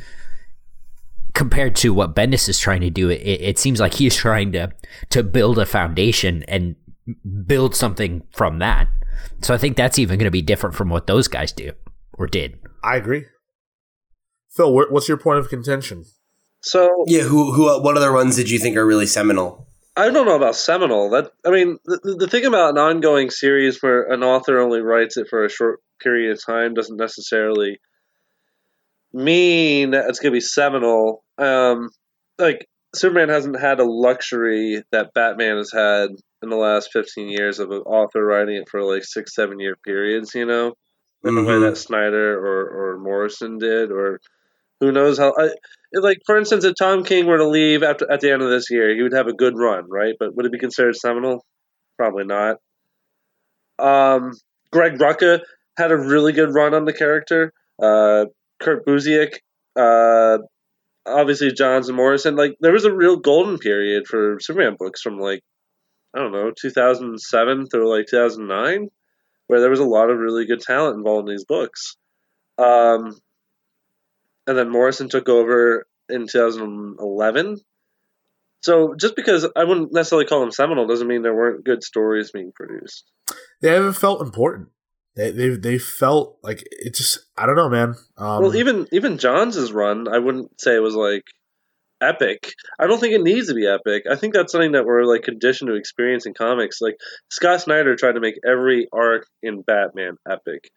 [1.35, 4.73] compared to what Bendis is trying to do, it, it seems like he's trying to
[5.11, 6.77] to build a foundation and
[7.47, 8.89] build something from that.
[9.43, 11.73] So I think that's even going to be different from what those guys do
[12.15, 12.59] or did.
[12.83, 13.27] I agree.
[14.51, 16.05] Phil, what's your point of contention?
[16.63, 19.69] So Yeah, who who uh, what other ones did you think are really seminal?
[19.97, 21.11] I don't know about seminal.
[21.11, 25.17] That I mean, the, the thing about an ongoing series where an author only writes
[25.17, 27.81] it for a short period of time doesn't necessarily
[29.13, 31.23] mean it's going to be seminal.
[31.39, 31.91] Um,
[32.39, 36.11] like Superman hasn't had a luxury that Batman has had
[36.43, 39.77] in the last fifteen years of an author writing it for like six, seven year
[39.85, 40.35] periods.
[40.35, 40.75] You know,
[41.25, 41.71] in the way Mhm.
[41.71, 44.21] that Snyder or or Morrison did, or
[44.81, 45.35] who knows how.
[45.37, 45.51] I,
[45.95, 48.71] like for instance, if Tom King were to leave after at the end of this
[48.71, 50.15] year, he would have a good run, right?
[50.19, 51.45] But would it be considered seminal?
[51.99, 52.57] Probably not.
[53.79, 54.33] Um,
[54.73, 55.41] Greg Rucka
[55.77, 57.53] had a really good run on the character.
[57.83, 58.27] Uh,
[58.61, 59.39] Kurt Busiek
[59.77, 60.39] uh,
[61.07, 65.19] obviously Johns and Morrison, like there was a real golden period for Superman books from
[65.19, 65.43] like
[66.15, 68.89] I don't know 2007 through like 2009,
[69.47, 71.97] where there was a lot of really good talent involved in these books.
[72.59, 73.19] Um,
[74.47, 77.59] and then Morrison took over in 2011.
[78.63, 82.33] So just because I wouldn't necessarily call them seminal doesn't mean there weren't good stories
[82.33, 83.05] being produced.
[83.63, 84.69] They haven't felt important.
[85.17, 87.95] They they they felt like it just I don't know, man.
[88.17, 91.25] Um, well, even even Johns' run, I wouldn't say it was like
[92.01, 92.55] epic.
[92.79, 94.05] I don't think it needs to be epic.
[94.11, 96.81] I think that's something that we're like conditioned to experience in comics.
[96.81, 96.97] Like
[97.29, 100.71] Scott Snyder tried to make every arc in Batman epic.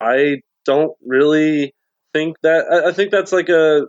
[0.00, 1.74] I don't really
[2.12, 2.66] think that.
[2.70, 3.86] I, I think that's like a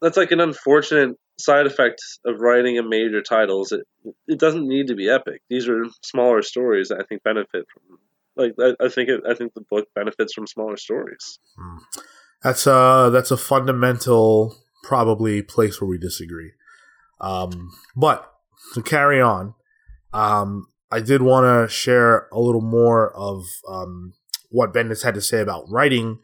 [0.00, 3.72] that's like an unfortunate side effect of writing a major titles.
[3.72, 3.86] It
[4.26, 5.42] it doesn't need to be epic.
[5.48, 7.98] These are smaller stories that I think benefit from
[8.36, 11.38] like I, I think it, I think the book benefits from smaller stories.
[12.42, 16.52] That's a that's a fundamental probably place where we disagree.
[17.20, 18.32] Um, but
[18.74, 19.54] to carry on,
[20.12, 24.14] um, I did want to share a little more of um,
[24.50, 26.18] what Bendis had to say about writing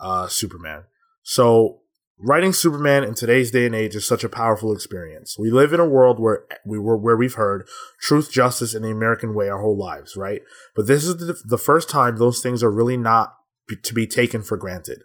[0.00, 0.84] uh, Superman.
[1.22, 1.79] So
[2.22, 5.38] Writing Superman in today's day and age is such a powerful experience.
[5.38, 7.66] We live in a world where we were where we've heard
[7.98, 10.42] truth, justice, and the American way our whole lives, right?
[10.76, 13.36] But this is the, the first time those things are really not
[13.82, 15.04] to be taken for granted.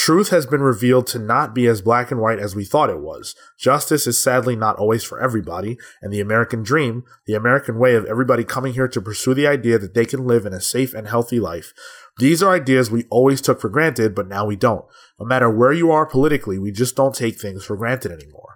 [0.00, 3.00] Truth has been revealed to not be as black and white as we thought it
[3.00, 3.34] was.
[3.58, 8.04] Justice is sadly not always for everybody, and the American dream, the American way of
[8.04, 11.08] everybody coming here to pursue the idea that they can live in a safe and
[11.08, 11.72] healthy life,
[12.18, 14.84] these are ideas we always took for granted, but now we don't.
[15.18, 18.54] No matter where you are politically, we just don't take things for granted anymore.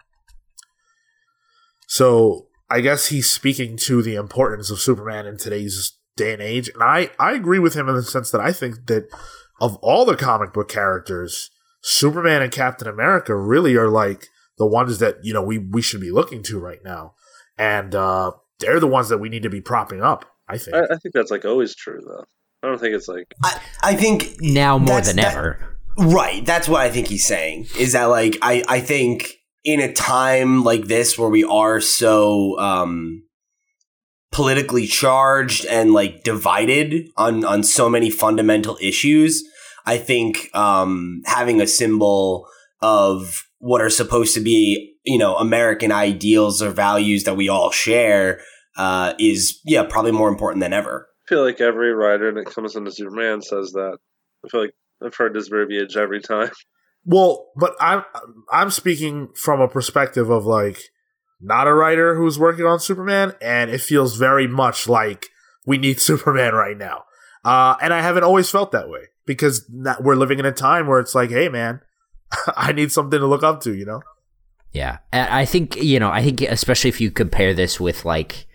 [1.89, 6.69] So I guess he's speaking to the importance of Superman in today's day and age.
[6.69, 9.09] And I, I agree with him in the sense that I think that
[9.63, 11.51] of all the comic book characters,
[11.83, 14.27] Superman and Captain America really are like
[14.59, 17.15] the ones that, you know, we, we should be looking to right now.
[17.57, 20.77] And uh, they're the ones that we need to be propping up, I think.
[20.77, 22.25] I, I think that's like always true though.
[22.63, 25.79] I don't think it's like I, I think now more than that- ever.
[25.97, 26.45] Right.
[26.45, 27.67] That's what I think he's saying.
[27.79, 32.59] Is that like I, I think in a time like this where we are so
[32.59, 33.23] um
[34.33, 39.45] politically charged and like divided on on so many fundamental issues,
[39.87, 42.49] I think um having a symbol
[42.81, 47.71] of what are supposed to be, you know, American ideals or values that we all
[47.71, 48.41] share
[48.77, 51.09] uh is yeah, probably more important than ever.
[51.27, 53.99] I feel like every writer that comes into Superman says that.
[54.45, 56.51] I feel like I've heard this verbiage every time.
[57.05, 58.05] Well, but I'm
[58.53, 60.79] I'm speaking from a perspective of like
[61.41, 65.27] not a writer who's working on Superman, and it feels very much like
[65.67, 67.05] we need Superman right now.
[67.45, 70.87] Uh, and I haven't always felt that way because that we're living in a time
[70.87, 71.81] where it's like, hey, man,
[72.57, 74.03] I need something to look up to, you know?
[74.73, 76.11] Yeah, I think you know.
[76.11, 78.47] I think especially if you compare this with like,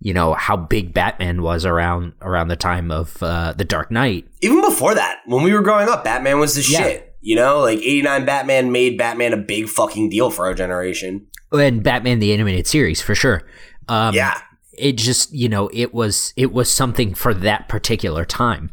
[0.00, 4.26] you know, how big Batman was around around the time of uh, the Dark Knight.
[4.40, 6.78] even before that, when we were growing up, Batman was the Yeah.
[6.82, 7.14] shit.
[7.20, 11.26] You know, like 89 Batman made Batman a big fucking deal for our generation.
[11.52, 13.42] and Batman the animated series for sure.
[13.88, 14.40] Um, yeah.
[14.78, 18.70] it just you know it was it was something for that particular time.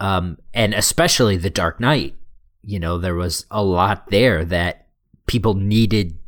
[0.00, 2.14] Um, and especially the Dark Knight,
[2.62, 4.88] you know, there was a lot there that
[5.26, 6.18] people needed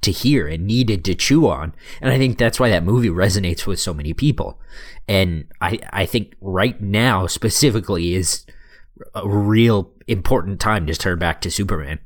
[0.00, 3.66] to hear and needed to chew on, and I think that's why that movie resonates
[3.66, 4.60] with so many people.
[5.08, 8.46] And I I think right now specifically is
[9.14, 11.98] a real important time to turn back to Superman.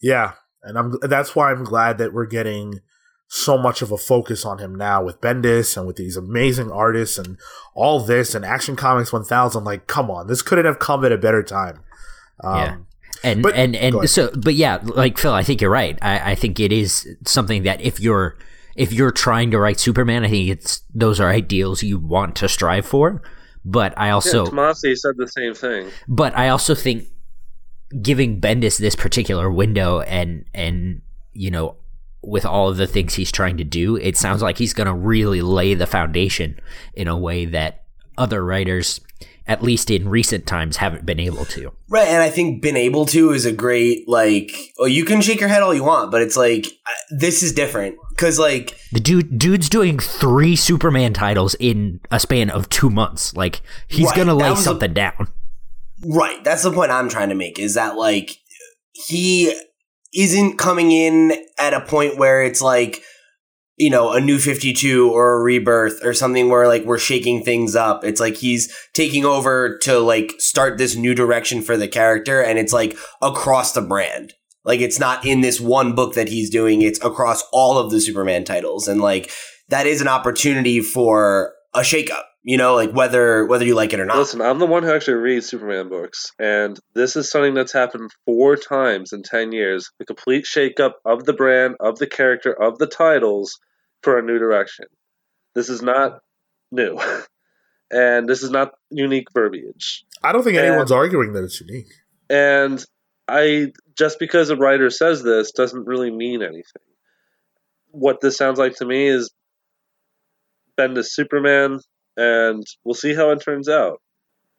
[0.00, 2.80] Yeah, and I'm that's why I'm glad that we're getting
[3.28, 7.18] so much of a focus on him now with Bendis and with these amazing artists
[7.18, 7.36] and
[7.74, 9.64] all this and Action Comics 1000.
[9.64, 11.80] Like, come on, this couldn't have come at a better time.
[12.44, 12.76] Um, Yeah.
[13.24, 16.32] and But- and go and so but yeah like phil i think you're right I,
[16.32, 18.36] I think it is something that if you're
[18.76, 22.48] if you're trying to write superman i think it's those are ideals you want to
[22.48, 23.22] strive for
[23.64, 25.90] but i also yeah, Tomasi said the same thing.
[26.06, 27.04] but i also think
[28.02, 31.00] giving bendis this particular window and and
[31.32, 31.76] you know
[32.26, 34.92] with all of the things he's trying to do it sounds like he's going to
[34.94, 36.58] really lay the foundation
[36.94, 37.84] in a way that
[38.18, 39.00] other writers
[39.48, 42.08] at least in recent times haven't been able to Right.
[42.08, 45.48] And I think been able to is a great, like, well, you can shake your
[45.48, 46.66] head all you want, but it's like,
[47.10, 47.94] this is different.
[48.16, 53.36] Cause, like, The dude, dude's doing three Superman titles in a span of two months.
[53.36, 55.28] Like he's Right, gonna lay was a- something down.
[56.04, 56.42] right.
[56.42, 58.32] That's the point I'm trying to make is that, like,
[58.92, 59.54] he
[60.16, 63.02] isn't coming in at a point where it's like,
[63.76, 67.76] you know, a new 52 or a rebirth or something where like we're shaking things
[67.76, 68.04] up.
[68.04, 72.58] It's like he's taking over to like start this new direction for the character and
[72.58, 74.32] it's like across the brand.
[74.64, 78.00] Like it's not in this one book that he's doing, it's across all of the
[78.00, 78.88] Superman titles.
[78.88, 79.30] And like
[79.68, 83.98] that is an opportunity for a shakeup, you know, like whether whether you like it
[83.98, 84.16] or not.
[84.18, 88.12] Listen, I'm the one who actually reads Superman books, and this is something that's happened
[88.24, 92.78] four times in 10 years the complete shakeup of the brand, of the character, of
[92.78, 93.58] the titles
[94.04, 94.86] for a new direction.
[95.56, 96.20] This is not
[96.70, 96.96] new,
[97.90, 100.04] and this is not unique verbiage.
[100.22, 101.92] I don't think And- anyone's arguing that it's unique.
[102.30, 102.84] And
[103.26, 106.86] I just because a writer says this doesn't really mean anything.
[107.90, 109.32] What this sounds like to me is
[110.78, 111.80] Bendis Superman,
[112.16, 114.00] and we'll see how it turns out.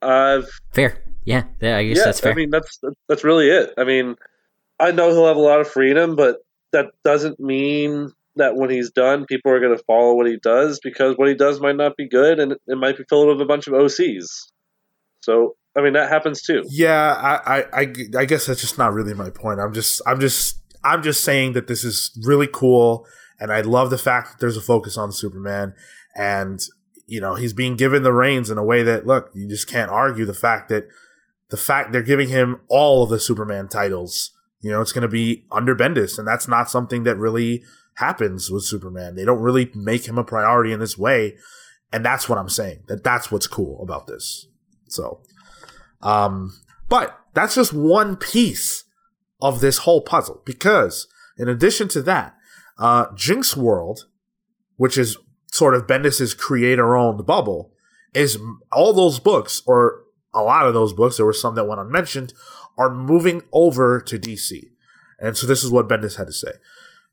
[0.02, 1.04] I've Fair.
[1.26, 2.32] Yeah, yeah I guess yeah, that's fair.
[2.32, 2.80] I mean that's
[3.10, 3.74] that's really it.
[3.78, 4.16] I mean,
[4.80, 6.38] I know he'll have a lot of freedom, but
[6.72, 10.80] that doesn't mean that when he's done, people are going to follow what he does
[10.82, 13.42] because what he does might not be good, and it, it might be filled with
[13.42, 14.26] a bunch of OCs.
[15.22, 16.64] So I mean that happens too.
[16.70, 19.60] Yeah, I, I, I, I guess that's just not really my point.
[19.60, 23.06] I'm just, I'm just, I'm just saying that this is really cool,
[23.40, 25.74] and I love the fact that there's a focus on Superman,
[26.16, 26.66] and
[27.08, 29.90] you know he's being given the reins in a way that look, you just can't
[29.90, 30.88] argue the fact that
[31.50, 34.32] the fact they're giving him all of the Superman titles.
[34.60, 37.64] You know, it's going to be under Bendis, and that's not something that really
[37.96, 39.16] happens with Superman.
[39.16, 41.38] They don't really make him a priority in this way,
[41.94, 42.84] and that's what I'm saying.
[42.88, 44.48] That that's what's cool about this.
[44.88, 45.22] So,
[46.02, 48.84] um, but that's just one piece
[49.42, 52.36] of this whole puzzle because in addition to that,
[52.80, 54.06] uh, Jinx World,
[54.76, 55.18] which is
[55.58, 57.72] sort of Bendis's creator-owned bubble,
[58.14, 58.38] is
[58.72, 60.04] all those books or
[60.34, 61.18] a lot of those books.
[61.18, 62.34] There were some that went unmentioned
[62.78, 64.70] are moving over to DC,
[65.20, 66.52] and so this is what Bendis had to say.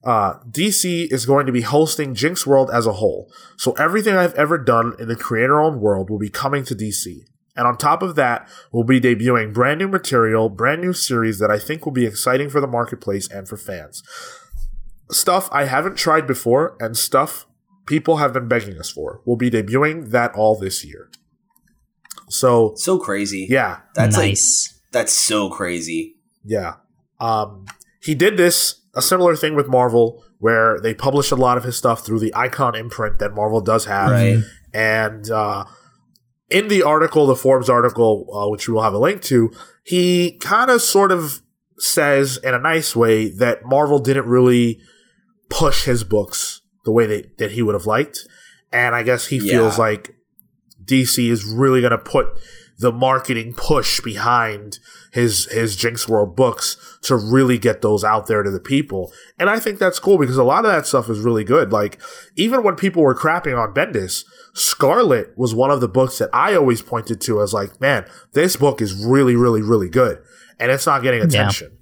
[0.04, 3.32] Uh, DC is going to be hosting Jinx World as a whole.
[3.56, 7.20] So everything I've ever done in the creator owned world will be coming to DC.
[7.56, 11.50] And on top of that, we'll be debuting brand new material, brand new series that
[11.50, 14.02] I think will be exciting for the marketplace and for fans.
[15.10, 17.46] Stuff I haven't tried before and stuff
[17.86, 19.20] people have been begging us for.
[19.24, 21.10] We'll be debuting that all this year.
[22.28, 23.46] So, So crazy.
[23.50, 24.80] yeah, That's like nice.
[24.92, 26.16] that's so crazy.
[26.44, 26.76] Yeah.
[27.20, 27.66] Um,
[28.02, 31.76] he did this, a similar thing with Marvel, where they publish a lot of his
[31.76, 34.10] stuff through the Icon imprint that Marvel does have.
[34.10, 34.42] Right.
[34.72, 35.64] And uh,
[36.50, 39.52] in the article, the Forbes article, uh, which we will have a link to,
[39.84, 41.40] he kind of sort of
[41.78, 44.80] says in a nice way that Marvel didn't really
[45.50, 46.53] push his books
[46.84, 48.26] the way that, that he would have liked.
[48.72, 50.14] And I guess he feels like
[50.84, 52.36] DC is really going to put
[52.78, 54.80] the marketing push behind
[55.12, 59.12] his his Jinx World books to really get those out there to the people.
[59.38, 61.72] And I think that's cool because a lot of that stuff is really good.
[61.72, 62.00] Like
[62.34, 64.24] even when people were crapping on Bendis,
[64.54, 68.56] Scarlet was one of the books that I always pointed to as like, man, this
[68.56, 70.20] book is really, really, really good.
[70.58, 71.78] And it's not getting attention.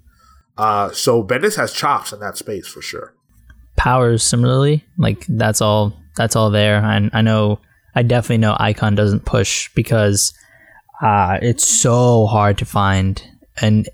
[0.59, 3.15] Uh, so Bendis has chops in that space for sure.
[3.77, 6.83] Powers similarly, like that's all that's all there.
[6.83, 7.59] And I know
[7.95, 10.33] I definitely know Icon doesn't push because
[11.03, 13.23] uh it's so hard to find
[13.61, 13.89] and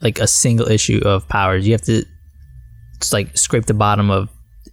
[0.00, 1.66] like a single issue of Powers.
[1.66, 2.04] You have to
[3.00, 4.28] just like scrape the bottom of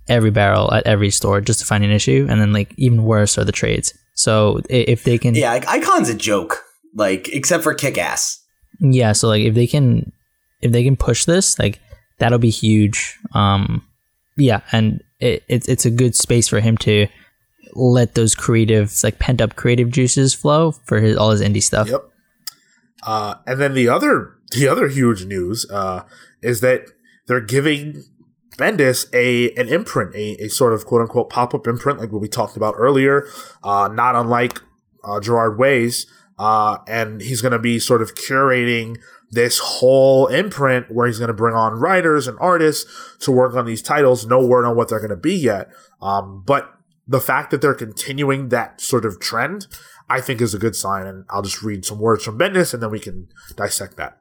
[0.08, 3.38] every barrel at every store just to find an issue, and then like even worse
[3.38, 3.94] are the trades.
[4.16, 6.64] So if they can, Yeah, like, Icon's a joke.
[6.96, 8.44] Like except for Kick Ass.
[8.82, 10.12] yeah so like if they can
[10.62, 11.80] if they can push this like
[12.18, 13.84] that'll be huge um
[14.40, 17.08] yeah and it, it's it's a good space for him to
[17.74, 21.88] let those creative like pent up creative juices flow for his all his indie stuff
[21.90, 22.10] Yep.
[23.04, 26.04] Uh, and then the other the other huge news uh,
[26.42, 26.88] is that
[27.28, 28.04] they're giving
[28.58, 32.22] Bendis a an imprint, a, a sort of quote unquote pop up imprint, like what
[32.22, 33.28] we talked about earlier,
[33.64, 34.60] uh, not unlike
[35.04, 36.08] uh, Gerard Way's.
[36.38, 38.98] Uh, and he's going to be sort of curating
[39.32, 43.66] this whole imprint where he's going to bring on writers and artists to work on
[43.66, 44.26] these titles.
[44.26, 45.70] No word on what they're going to be yet.
[46.02, 46.74] Um, but
[47.08, 49.68] the fact that they're continuing that sort of trend,
[50.10, 51.06] I think is a good sign.
[51.06, 54.18] And I'll just read some words from Bendis and then we can dissect that.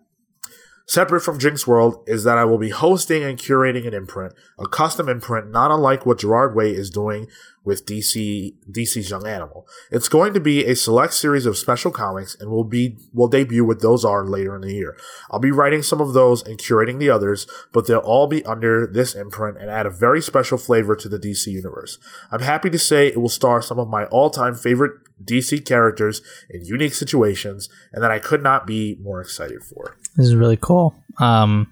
[0.89, 4.66] Separate from Jinx World is that I will be hosting and curating an imprint, a
[4.66, 7.28] custom imprint not unlike what Gerard Way is doing
[7.62, 9.68] with DC DC's Young Animal.
[9.91, 13.66] It's going to be a select series of special comics and will be will debut
[13.66, 14.97] with those are later in the year.
[15.30, 18.86] I'll be writing some of those and curating the others, but they'll all be under
[18.86, 21.99] this imprint and add a very special flavor to the DC universe.
[22.30, 24.93] I'm happy to say it will star some of my all-time favorite
[25.25, 29.97] DC characters in unique situations and that I could not be more excited for.
[30.16, 31.71] this is really cool um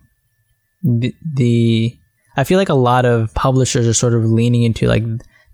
[0.83, 1.97] the, the
[2.37, 5.05] i feel like a lot of publishers are sort of leaning into like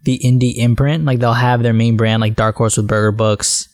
[0.05, 3.69] the indie imprint like they'll have their main brand like dark horse with Berger Books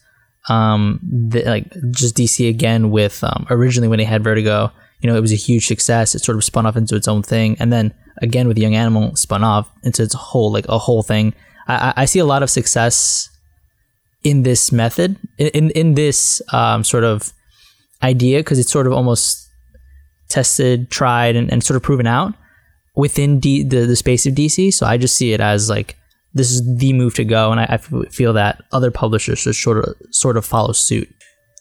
[0.49, 5.17] um the, like just dc again with um originally when they had vertigo you know,
[5.17, 6.15] it was a huge success.
[6.15, 9.15] It sort of spun off into its own thing, and then again with Young Animal,
[9.17, 11.35] spun off into its whole like a whole thing.
[11.67, 13.31] I, I see a lot of success
[14.25, 17.33] in this method, in in this um, sort of
[18.03, 19.49] idea, because it's sort of almost
[20.29, 22.35] tested, tried, and, and sort of proven out
[22.95, 24.73] within D, the the space of DC.
[24.73, 25.97] So I just see it as like
[26.35, 27.77] this is the move to go, and I, I
[28.11, 31.09] feel that other publishers should sort of sort of follow suit.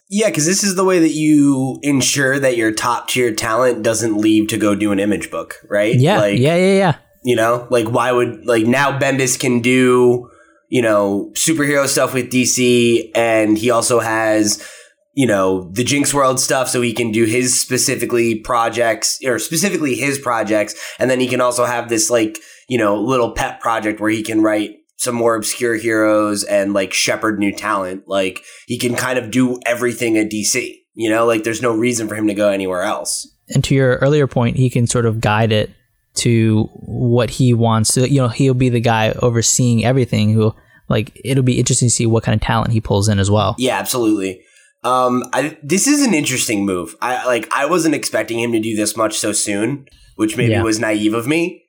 [0.09, 4.17] Yeah, because this is the way that you ensure that your top tier talent doesn't
[4.17, 5.95] leave to go do an image book, right?
[5.95, 6.95] Yeah, like, yeah, yeah, yeah.
[7.23, 10.29] You know, like why would like now Bendis can do
[10.69, 14.65] you know superhero stuff with DC, and he also has
[15.13, 19.95] you know the Jinx World stuff, so he can do his specifically projects or specifically
[19.95, 22.37] his projects, and then he can also have this like
[22.69, 26.91] you know little pet project where he can write some more obscure heroes and like
[26.91, 28.03] shepherd new talent.
[28.07, 30.75] Like he can kind of do everything at DC.
[30.95, 33.27] You know, like there's no reason for him to go anywhere else.
[33.49, 35.71] And to your earlier point, he can sort of guide it
[36.17, 37.93] to what he wants.
[37.93, 40.53] So, you know, he'll be the guy overseeing everything who
[40.89, 43.55] like it'll be interesting to see what kind of talent he pulls in as well.
[43.57, 44.41] Yeah, absolutely.
[44.83, 46.95] Um, I, this is an interesting move.
[47.01, 47.49] I like.
[47.53, 50.63] I wasn't expecting him to do this much so soon, which maybe Yeah.
[50.63, 51.63] was naive of me.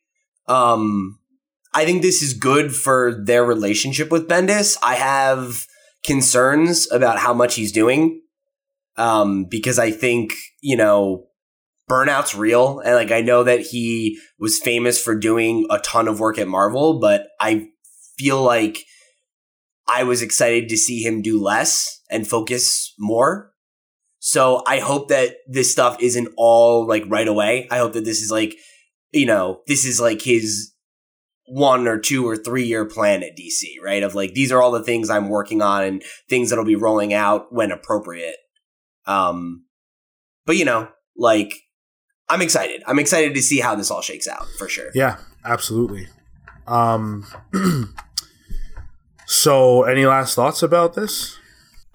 [0.46, 1.18] Um,
[1.74, 4.76] I think this is good for their relationship with Bendis.
[4.82, 5.66] I have
[6.04, 8.20] concerns about how much he's doing,
[8.96, 11.24] um, because I think you know
[11.88, 16.20] burnout's real, and like I know that he was famous for doing a ton of
[16.20, 17.68] work at Marvel, but I
[18.18, 18.84] feel like
[19.88, 23.52] I was excited to see him do less and focus more.
[24.18, 27.68] So I hope that this stuff isn't all like right away.
[27.70, 28.56] I hope that this is like,
[29.12, 30.74] you know, this is like his
[31.46, 34.02] one or two or three year plan at DC, right?
[34.02, 37.14] Of like, these are all the things I'm working on and things that'll be rolling
[37.14, 38.36] out when appropriate.
[39.06, 39.64] Um,
[40.44, 41.54] but you know, like,
[42.30, 42.82] I'm excited.
[42.86, 44.90] I'm excited to see how this all shakes out for sure.
[44.94, 46.08] Yeah, absolutely.
[46.66, 47.26] Um,
[49.26, 51.38] so, any last thoughts about this?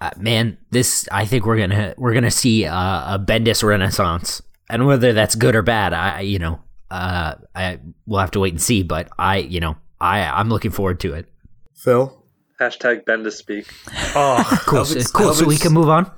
[0.00, 4.86] Uh, man, this I think we're gonna we're gonna see uh, a Bendis renaissance, and
[4.86, 6.60] whether that's good or bad, I you know,
[6.90, 8.82] uh, I we'll have to wait and see.
[8.82, 11.28] But I you know, I I'm looking forward to it.
[11.74, 12.20] Phil?
[12.60, 13.66] Hashtag Bendis speak.
[14.14, 15.34] Oh, Cool, hope so, it's- I cool.
[15.34, 16.10] So we can move on.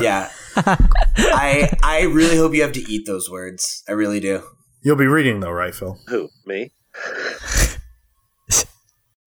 [0.00, 0.30] Yeah.
[0.56, 3.82] I I really hope you have to eat those words.
[3.88, 4.42] I really do.
[4.82, 5.98] you'll be reading though, right, Phil?
[6.08, 6.28] Who?
[6.46, 6.72] Me?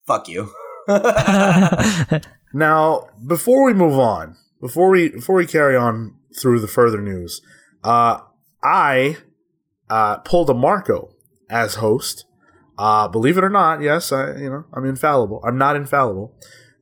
[0.08, 0.50] Fuck you.
[2.52, 7.42] Now, before we move on, before we before we carry on through the further news,
[7.84, 8.22] uh,
[8.64, 9.18] I
[9.90, 11.10] uh, pulled a Marco
[11.50, 12.26] as host.
[12.78, 15.44] Uh, believe it or not, yes, I you know I'm infallible.
[15.46, 16.34] I'm not infallible.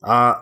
[0.01, 0.35] Uh,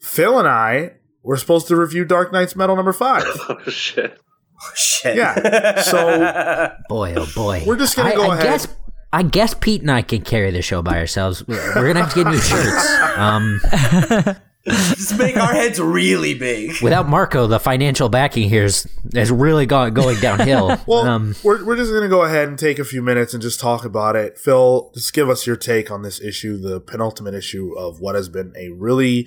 [0.00, 3.24] Phil and I were supposed to review Dark Knight's Metal number five.
[3.48, 4.18] Oh shit.
[4.62, 5.16] Oh, Shit.
[5.16, 5.80] Yeah.
[5.80, 7.62] So- Boy, oh boy.
[7.66, 8.44] We're just gonna I, go I ahead.
[8.46, 8.68] Guess,
[9.12, 11.46] I guess Pete and I can carry the show by ourselves.
[11.48, 12.86] We're we're gonna have to get new shirts.
[13.16, 13.60] Um,
[14.66, 16.80] just make our heads really big.
[16.82, 20.76] without Marco, the financial backing here is, is really go- going downhill.
[20.86, 23.42] Well, um, we're, we're just going to go ahead and take a few minutes and
[23.42, 24.38] just talk about it.
[24.38, 28.28] Phil, just give us your take on this issue, the penultimate issue of what has
[28.28, 29.26] been a really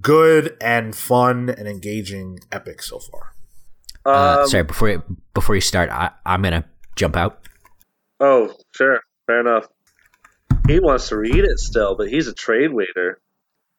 [0.00, 3.34] good and fun and engaging epic so far.
[4.06, 5.02] uh, Um, sorry, before you,
[5.34, 6.64] before you start, I, I'm gonna
[6.96, 7.40] jump out.
[8.20, 9.00] Oh, sure.
[9.26, 9.66] Fair enough.
[10.66, 13.20] He wants to read it still, but he's a trade waiter.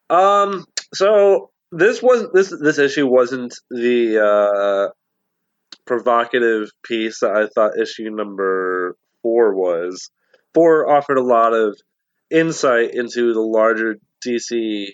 [0.09, 4.91] Um, so this was this this issue wasn't the uh,
[5.86, 10.09] provocative piece that I thought issue number four was.
[10.53, 11.78] Four offered a lot of
[12.30, 14.89] insight into the larger DC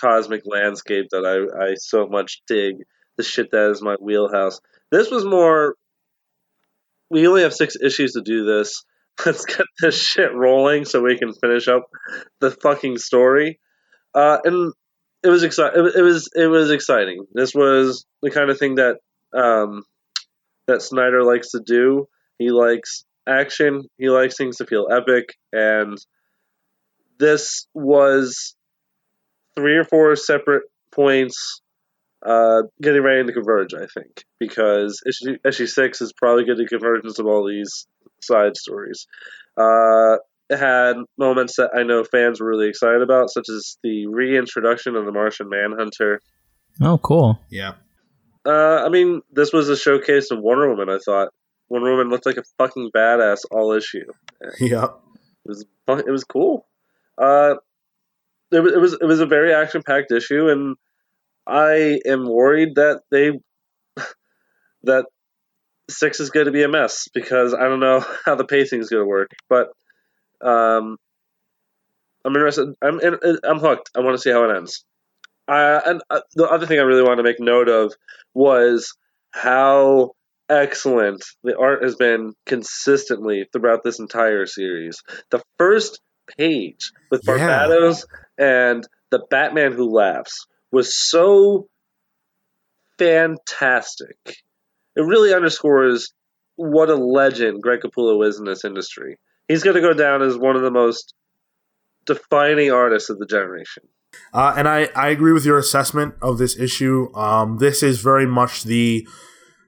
[0.00, 2.76] cosmic landscape that I, I so much dig.
[3.16, 4.60] The shit that is my wheelhouse.
[4.90, 5.76] This was more.
[7.10, 8.82] We only have six issues to do this
[9.26, 11.88] let's get this shit rolling so we can finish up
[12.40, 13.60] the fucking story.
[14.14, 14.72] Uh, and
[15.22, 15.90] it was exciting.
[15.94, 17.24] It, was it was exciting.
[17.32, 18.96] This was the kind of thing that
[19.32, 19.82] um,
[20.66, 22.06] that Snyder likes to do.
[22.38, 23.84] He likes action.
[23.98, 25.96] He likes things to feel epic, and
[27.18, 28.54] this was
[29.56, 31.60] three or four separate points
[32.24, 33.74] uh, getting ready to converge.
[33.74, 37.86] I think because issue, issue six is probably getting convergence of all these
[38.22, 39.06] side stories.
[39.56, 40.16] Uh,
[40.50, 44.94] it had moments that I know fans were really excited about, such as the reintroduction
[44.96, 46.20] of the Martian Manhunter.
[46.82, 47.40] oh, cool.
[47.50, 47.74] Yeah.
[48.46, 50.90] Uh, I mean, this was a showcase of Wonder Woman.
[50.90, 51.28] I thought
[51.70, 54.04] Wonder Woman looked like a fucking badass all issue.
[54.60, 54.88] Yeah.
[55.46, 56.66] It was fu- it was cool.
[57.16, 57.54] Uh,
[58.54, 60.76] it was it was it was a very action packed issue, and
[61.46, 63.32] I am worried that they
[64.84, 65.06] that
[65.90, 68.90] six is going to be a mess because I don't know how the pacing is
[68.90, 69.30] going to work.
[69.48, 69.68] But
[70.40, 70.96] um,
[72.24, 72.74] I'm interested.
[72.82, 73.00] I'm
[73.44, 73.90] I'm hooked.
[73.96, 74.84] I want to see how it ends.
[75.46, 77.92] Uh, and uh, the other thing I really wanted to make note of
[78.32, 78.94] was
[79.32, 80.12] how
[80.48, 85.02] excellent the art has been consistently throughout this entire series.
[85.30, 86.00] The first
[86.38, 87.36] page with Yeah.
[87.36, 88.04] Barbatos
[88.38, 91.68] and the Batman who laughs was so
[92.98, 94.16] fantastic.
[94.96, 96.12] It really underscores
[96.56, 99.18] what a legend Greg Capullo is in this industry.
[99.48, 101.14] He's going to go down as one of the most
[102.06, 103.84] defining artists of the generation.
[104.32, 107.12] Uh, and I, I agree with your assessment of this issue.
[107.14, 109.06] Um, this is very much the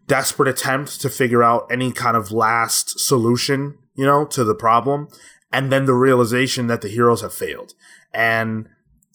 [0.06, 5.08] desperate attempt to figure out any kind of last solution, you know, to the problem,
[5.56, 7.72] and then the realization that the heroes have failed.
[8.12, 8.68] And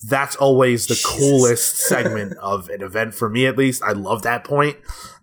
[0.10, 3.84] that's always the coolest segment of an event for me, at least.
[3.84, 4.78] I love that point.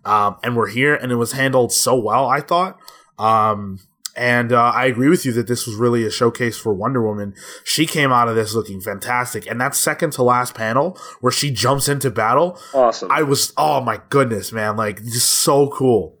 [0.05, 2.79] Um, and we're here, and it was handled so well, I thought.
[3.17, 3.79] Um,
[4.15, 7.35] and uh, I agree with you that this was really a showcase for Wonder Woman.
[7.65, 9.45] She came out of this looking fantastic.
[9.45, 13.11] And that second to last panel where she jumps into battle, Awesome.
[13.11, 14.77] I was, oh my goodness, man.
[14.77, 16.17] Like, just so cool.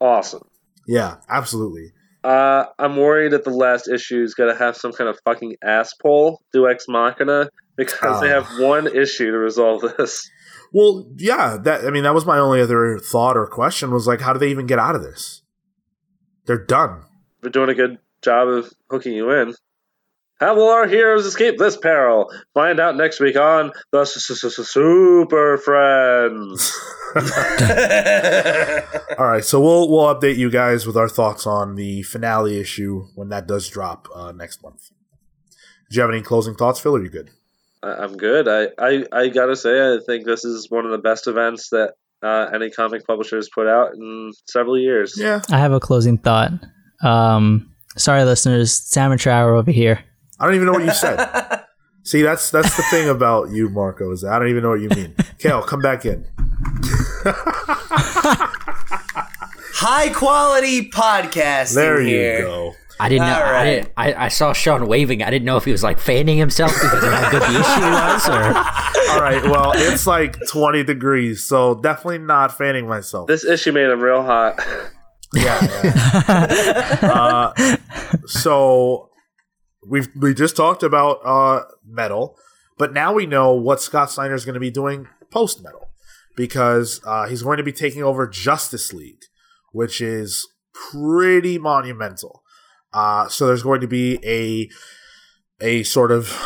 [0.00, 0.48] awesome.
[0.86, 1.92] Yeah, absolutely.
[2.24, 5.56] Uh, I'm worried that the last issue is going to have some kind of fucking
[5.62, 8.42] ass pull, Deus Ex Machina, because they Ah.
[8.42, 10.28] have one issue to resolve this.
[10.72, 14.20] Well, yeah, that, I mean, that was my only other thought or question was like,
[14.20, 15.42] how do they even get out of this?
[16.46, 17.02] They're done.
[17.40, 19.54] They're doing a good job of hooking you in.
[20.40, 22.30] How will our heroes escape this peril?
[22.54, 26.72] Find out next week on the Super Friends.
[29.18, 33.06] All right, so we'll we'll update you guys with our thoughts on the finale issue
[33.14, 34.90] when that does drop uh, next month.
[35.90, 36.94] Do you have any closing thoughts, Phil?
[36.94, 37.30] Or are you good?
[37.82, 38.46] I- I'm good.
[38.48, 41.94] I, I, I gotta say, I think this is one of the best events that
[42.22, 45.14] uh, any comic publisher has put out in several years.
[45.16, 46.52] Yeah, I have a closing thought.
[47.02, 48.72] Um, sorry, listeners.
[48.74, 50.04] Sam and Trower over here.
[50.40, 51.64] I don't even know what you said.
[52.04, 54.12] See, that's that's the thing about you, Marco.
[54.12, 55.14] Is I don't even know what you mean.
[55.38, 56.26] Cale, come back in.
[59.74, 61.74] High quality podcast.
[61.74, 62.42] There you here.
[62.42, 62.74] go.
[63.00, 63.34] I didn't know.
[63.34, 65.22] All I, didn't, I, I saw Sean waving.
[65.22, 67.80] I didn't know if he was like fanning himself because of how good the issue
[67.80, 68.42] was, or
[69.10, 73.28] All right, well, it's like 20 degrees, so definitely not fanning myself.
[73.28, 74.58] This issue made him real hot.
[75.34, 75.82] Yeah.
[75.84, 76.98] yeah.
[77.02, 77.76] uh,
[78.26, 79.07] so
[79.88, 82.36] we've we just talked about uh, metal,
[82.76, 85.88] but now we know what Scott Snyder is going to be doing post metal
[86.36, 89.24] because uh, he's going to be taking over Justice League,
[89.72, 92.42] which is pretty monumental.
[92.92, 94.68] Uh, so there's going to be a
[95.60, 96.38] a sort of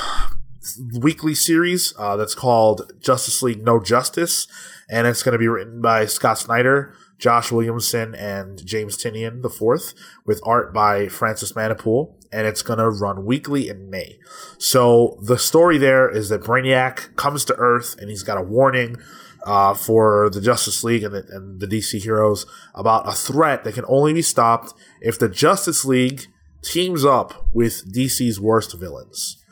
[0.94, 4.46] weekly series uh, that's called Justice League No Justice,
[4.88, 9.48] and it's going to be written by Scott Snyder, Josh Williamson, and James Tynion the
[9.48, 9.94] fourth,
[10.26, 14.18] with art by Francis Manapul, and it's to run weekly in May.
[14.58, 18.96] So the story there is that Brainiac comes to Earth, and he's got a warning.
[19.44, 22.46] Uh, for the Justice League and the, and the DC heroes
[22.76, 26.28] about a threat that can only be stopped if the Justice League
[26.62, 29.42] teams up with DC's worst villains.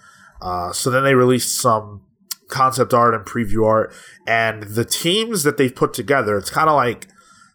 [0.40, 2.02] Uh, so then they released some
[2.46, 3.92] concept art and preview art,
[4.28, 7.08] and the teams that they've put together, it's kind of like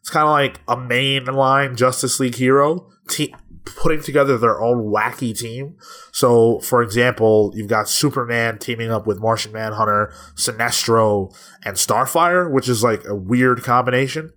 [0.06, 3.34] it's kind of like a mainline Justice League hero te-
[3.66, 5.78] putting together their own wacky team.
[6.12, 12.70] So, for example, you've got Superman teaming up with Martian Manhunter, Sinestro, and Starfire, which
[12.70, 14.32] is like a weird combination.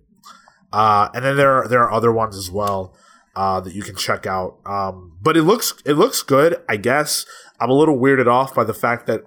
[0.73, 2.97] Uh, and then there are, there are other ones as well
[3.35, 4.57] uh, that you can check out.
[4.65, 7.27] Um, but it looks it looks good, I guess.
[7.59, 9.21] I'm a little weirded off by the fact that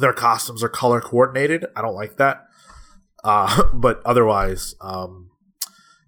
[0.00, 1.66] their costumes are color coordinated.
[1.76, 2.48] I don't like that.
[3.22, 5.25] Uh, but otherwise, um,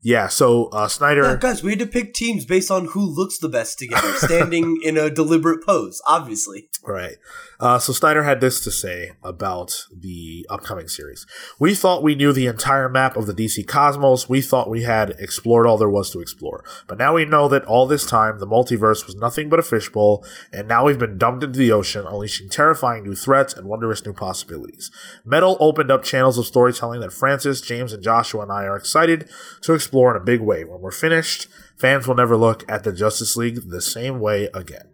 [0.08, 0.28] yeah.
[0.28, 3.48] So uh, Yeah, Snyder, guys, we had to pick teams based on who looks the
[3.48, 6.70] best together, standing in a deliberate pose, obviously.
[6.82, 7.16] right?
[7.60, 11.26] Uh, so Snyder had this to say about the upcoming series.
[11.58, 14.28] We thought we knew the entire map of the DC cosmos.
[14.28, 16.64] We thought we had explored all there was to explore.
[16.86, 20.24] But now we know that all this time the multiverse was nothing but a fishbowl,
[20.52, 24.12] and now we've been dumped into the ocean, unleashing terrifying new threats and wondrous new
[24.12, 24.92] possibilities.
[25.24, 29.28] Metal opened up channels of storytelling that Francis, James, and Joshua and I are excited
[29.62, 30.62] to explore in a big way.
[30.62, 34.90] When we're finished, fans will never look at the Justice League the same way again.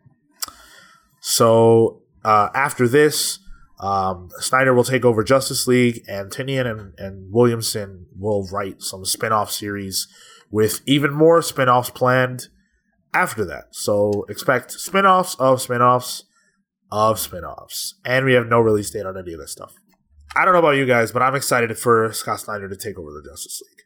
[1.21, 3.39] So uh, after this,
[3.81, 9.05] um, Snyder will take over Justice League, and Tynion and, and Williamson will write some
[9.05, 10.09] spin off series
[10.51, 12.49] with even more spin offs planned
[13.13, 13.65] after that.
[13.73, 16.25] So expect spin offs of spin offs
[16.91, 17.95] of spin offs.
[18.05, 19.75] And we have no release date on any of this stuff.
[20.37, 23.11] I don't know about you guys, but I'm excited for Scott Snyder to take over
[23.11, 23.85] the Justice League.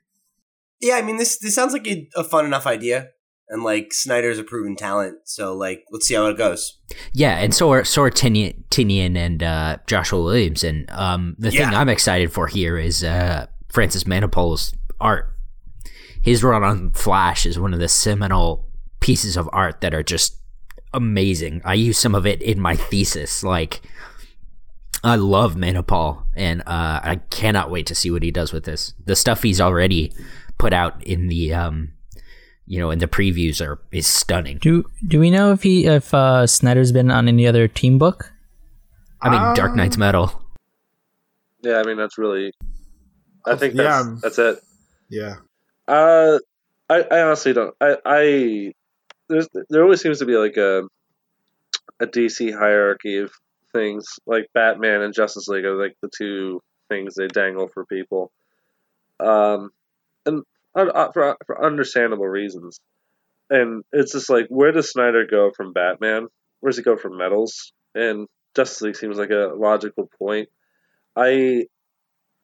[0.80, 3.08] Yeah, I mean this this sounds like a, a fun enough idea,
[3.48, 6.78] and like Snyder's a proven talent, so like let's see how it goes.
[7.12, 11.50] Yeah, and so are so are Tynion, Tynion and uh, Joshua Williams, and um, the
[11.50, 11.80] thing Yeah.
[11.80, 15.34] I'm excited for here is uh, Francis Manapul's art.
[16.22, 18.66] His run on Flash is one of the seminal
[19.00, 20.36] pieces of art that are just
[20.92, 21.62] amazing.
[21.64, 23.42] I use some of it in my thesis.
[23.42, 23.82] Like,
[25.04, 28.94] I love Manipul, and uh, I cannot wait to see what he does with this.
[29.04, 30.12] The stuff he's already
[30.58, 31.92] put out in the um,
[32.68, 34.58] you know, in the previews are is stunning.
[34.58, 38.32] Do do we know if he if uh, Snyder's been on any other team book?
[39.20, 40.40] I mean, Dark Um, Knight's Metal.
[41.62, 42.52] Yeah, I mean that's really.
[43.46, 44.60] I think that's um, that's it.
[45.08, 45.36] Yeah.
[45.88, 46.38] Uh,
[46.90, 47.74] I, I honestly don't.
[47.80, 48.72] I, I
[49.28, 50.82] there's there always seems to be like a
[52.00, 53.32] a DC hierarchy of
[53.72, 54.18] things.
[54.26, 56.60] Like Batman and Justice League are like the two
[56.90, 58.30] things they dangle for people.
[59.20, 59.70] Um,
[60.26, 60.44] and
[60.76, 62.80] uh, for for understandable reasons.
[63.50, 66.28] And it's just like, where does Snyder go from Batman?
[66.60, 67.72] Where does he go from Metals?
[67.94, 70.48] And Justice League seems like a logical point.
[71.16, 71.66] I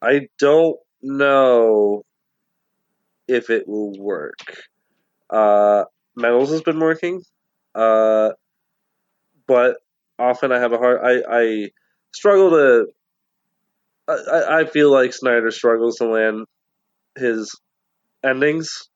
[0.02, 2.02] I don't know
[3.28, 4.34] if it will work.
[5.30, 5.84] Uh,
[6.16, 7.22] Metals has been working,
[7.74, 8.30] uh,
[9.46, 9.76] but
[10.18, 11.00] often I have a hard.
[11.02, 11.70] I, I
[12.12, 12.86] struggle to.
[14.08, 16.46] I- I feel like Snyder struggles to land
[17.16, 17.54] his
[18.24, 18.88] endings,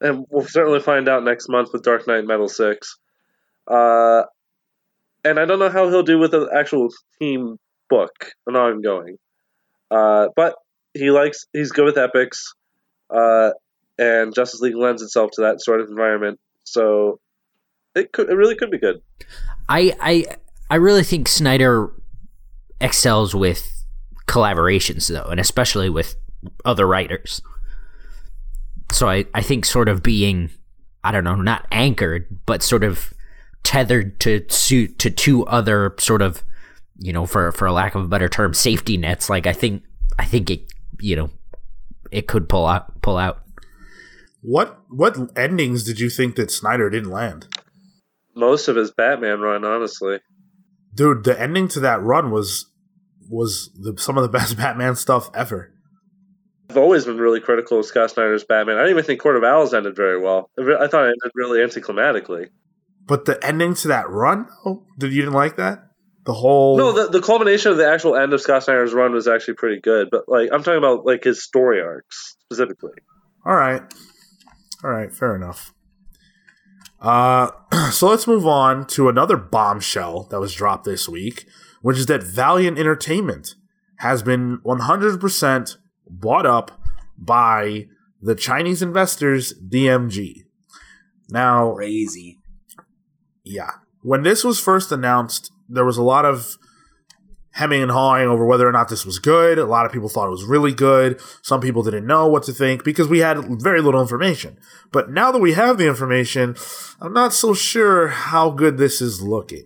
[0.00, 2.98] and we'll certainly find out next month with Dark Knight Metal Six.
[3.66, 4.22] Uh,
[5.24, 6.88] and I don't know how he'll do with an actual
[7.20, 7.56] team
[7.88, 9.18] book, an ongoing.
[9.90, 10.56] Uh, but
[10.94, 12.54] he likes he's good with epics,
[13.10, 13.50] uh,
[13.98, 16.40] and Justice League lends itself to that sort of environment.
[16.64, 17.20] So
[17.94, 19.02] it could it really could be good.
[19.68, 20.24] I I
[20.70, 21.92] I really think Snyder
[22.80, 23.84] excels with
[24.26, 26.16] collaborations though, and especially with
[26.64, 27.42] other writers.
[28.92, 30.50] So I, I think sort of being
[31.04, 33.12] I don't know, not anchored, but sort of
[33.64, 36.44] tethered to suit to two other sort of
[36.98, 39.28] you know, for for a lack of a better term, safety nets.
[39.28, 39.82] Like I think
[40.18, 41.30] I think it you know
[42.10, 43.42] it could pull out pull out.
[44.40, 47.48] What what endings did you think that Snyder didn't land?
[48.34, 50.20] Most of his Batman run, honestly.
[50.94, 52.70] Dude, the ending to that run was
[53.28, 55.71] was the, some of the best Batman stuff ever.
[56.70, 58.76] I've always been really critical of Scott Snyder's Batman.
[58.76, 60.50] I didn't even think Court of Owls ended very well.
[60.58, 62.48] I I thought it ended really anticlimactically.
[63.06, 65.88] But the ending to that run, oh, did you didn't like that?
[66.24, 69.26] The whole No, the, the culmination of the actual end of Scott Snyder's run was
[69.26, 70.08] actually pretty good.
[70.10, 72.92] But like, I'm talking about like his story arcs specifically.
[73.44, 73.82] All right.
[74.84, 75.74] All right, fair enough.
[77.00, 77.50] Uh,
[77.90, 81.46] so let's move on to another bombshell that was dropped this week,
[81.82, 83.56] which is that Valiant Entertainment
[83.98, 85.76] has been 100%
[86.12, 86.70] bought up
[87.18, 87.86] by
[88.20, 90.44] the Chinese investors DMG.
[91.30, 92.38] Now, Crazy.
[93.44, 93.70] yeah.
[94.02, 96.56] When this was first announced, there was a lot of
[97.52, 99.58] hemming and hawing over whether or not this was good.
[99.58, 101.20] A lot of people thought it was really good.
[101.42, 104.58] Some people didn't know what to think because we had very little information.
[104.90, 106.56] But now that we have the information,
[107.00, 109.64] I'm not so sure how good this is looking.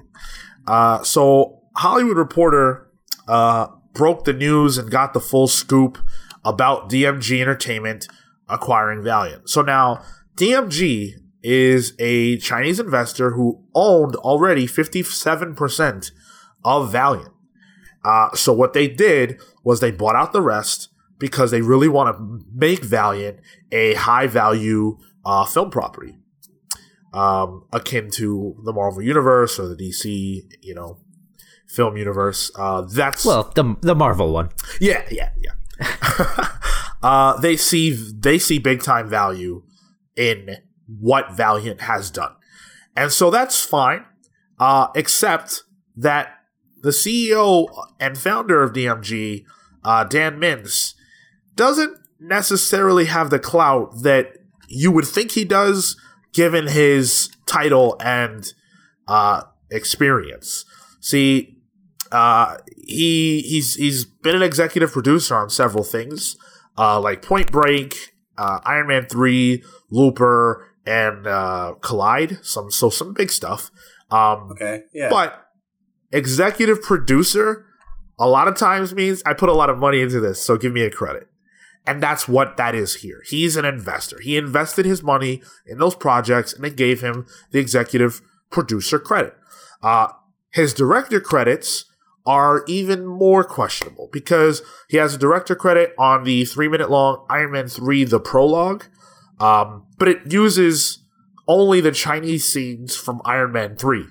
[0.67, 2.89] Uh, so, Hollywood Reporter
[3.29, 5.99] uh, broke the news and got the full scoop
[6.47, 8.07] about DMG Entertainment
[8.49, 9.51] acquiring Valiant.
[9.51, 10.03] So now,
[10.37, 16.11] DMG is a Chinese investor who owned already 57%
[16.65, 17.33] of Valiant.
[18.05, 20.89] Uh, so what they did was they bought out the rest
[21.19, 23.41] because they really want to make Valiant
[23.73, 26.17] a high value uh, film property,
[27.13, 30.99] um, akin to the Marvel universe or the DC, you know,
[31.67, 32.51] film universe.
[32.57, 34.51] Uh, that's Well, the the Marvel one.
[34.81, 35.53] yeah, yeah, yeah.
[37.03, 39.63] uh, they see they see big time value
[40.17, 40.57] in
[40.87, 42.35] what Valiant has done,
[42.97, 44.05] and so that's fine.
[44.59, 45.65] Uh, except
[45.97, 46.37] that
[46.83, 47.69] the CEO
[48.01, 49.45] and founder of DMG,
[49.85, 50.95] uh, Dan Mintz,
[51.55, 55.97] doesn't necessarily have the clout that you would think he does,
[56.33, 58.53] given his title and
[59.09, 60.65] uh, experience.
[61.01, 61.56] See,
[62.13, 66.37] uh, he he's he's been an executive producer on several things,
[66.79, 72.39] uh, like Point Break, uh, Iron Man Three, Looper, and uh, Collide.
[72.45, 73.71] Some so some big stuff.
[74.11, 74.83] Um, Okay.
[74.95, 75.09] Yeah.
[75.11, 75.49] but
[76.13, 77.67] executive producer
[78.19, 80.73] a lot of times means I put a lot of money into this, so give
[80.73, 81.29] me a credit.
[81.87, 83.23] And that's what that is here.
[83.27, 84.19] He's an investor.
[84.21, 89.35] He invested his money in those projects and it gave him the executive producer credit.
[89.83, 90.09] Uh,
[90.51, 91.85] his director credits
[92.27, 97.25] are even more questionable because he has a director credit on the three minute long
[97.31, 98.87] Iron Man 3 The Prologue,
[99.39, 101.05] um, but it uses
[101.49, 104.05] only the Chinese scenes from Iron Man 3.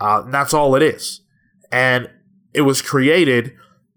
[0.00, 1.22] Uh, and that's all it is.
[1.70, 2.10] And
[2.52, 3.52] it was created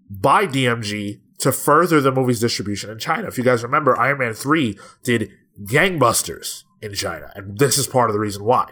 [0.10, 3.28] by DMG to further the movie's distribution in China.
[3.28, 5.32] If you guys remember, Iron Man 3 did
[5.64, 8.72] gangbusters in China, and this is part of the reason why.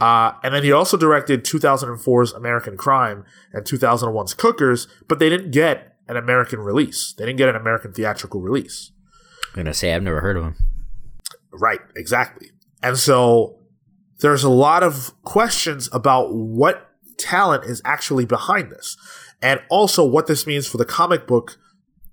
[0.00, 5.52] Uh, and then he also directed 2004's American Crime and 2001's Cookers, but they didn't
[5.52, 7.14] get an American release.
[7.16, 8.92] They didn't get an American theatrical release.
[9.48, 10.56] I'm gonna say I've never heard of him.
[11.50, 12.50] Right, exactly.
[12.82, 13.58] And so
[14.20, 18.96] there's a lot of questions about what talent is actually behind this,
[19.40, 21.58] and also what this means for the comic book,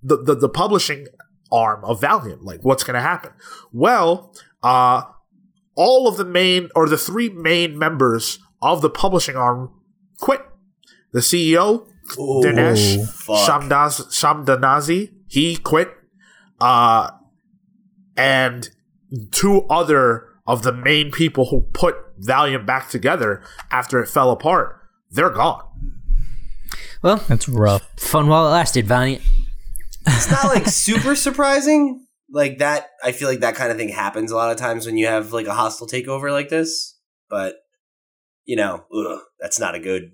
[0.02, 1.08] the the, the publishing
[1.52, 2.44] arm of Valiant.
[2.44, 3.32] Like, what's going to happen?
[3.72, 5.04] Well, uh,
[5.76, 9.72] all of the main or the three main members of the publishing arm
[10.20, 10.42] quit.
[11.12, 13.48] The CEO, Ooh, Dinesh fuck.
[13.50, 15.90] Shamdaz, Shamdasani, he quit.
[16.60, 17.12] Uh,
[18.16, 18.70] and
[19.32, 24.80] two other of the main people who put Valiant back together after it fell apart,
[25.12, 25.64] they're gone.
[27.02, 27.88] Well, That's rough.
[28.00, 29.22] fun while it lasted, Valiant.
[30.08, 32.03] it's not like super surprising.
[32.34, 34.98] Like that, I feel like that kind of thing happens a lot of times when
[34.98, 36.98] you have like a hostile takeover like this.
[37.30, 37.58] But
[38.46, 40.14] you know, ugh, that's not a good.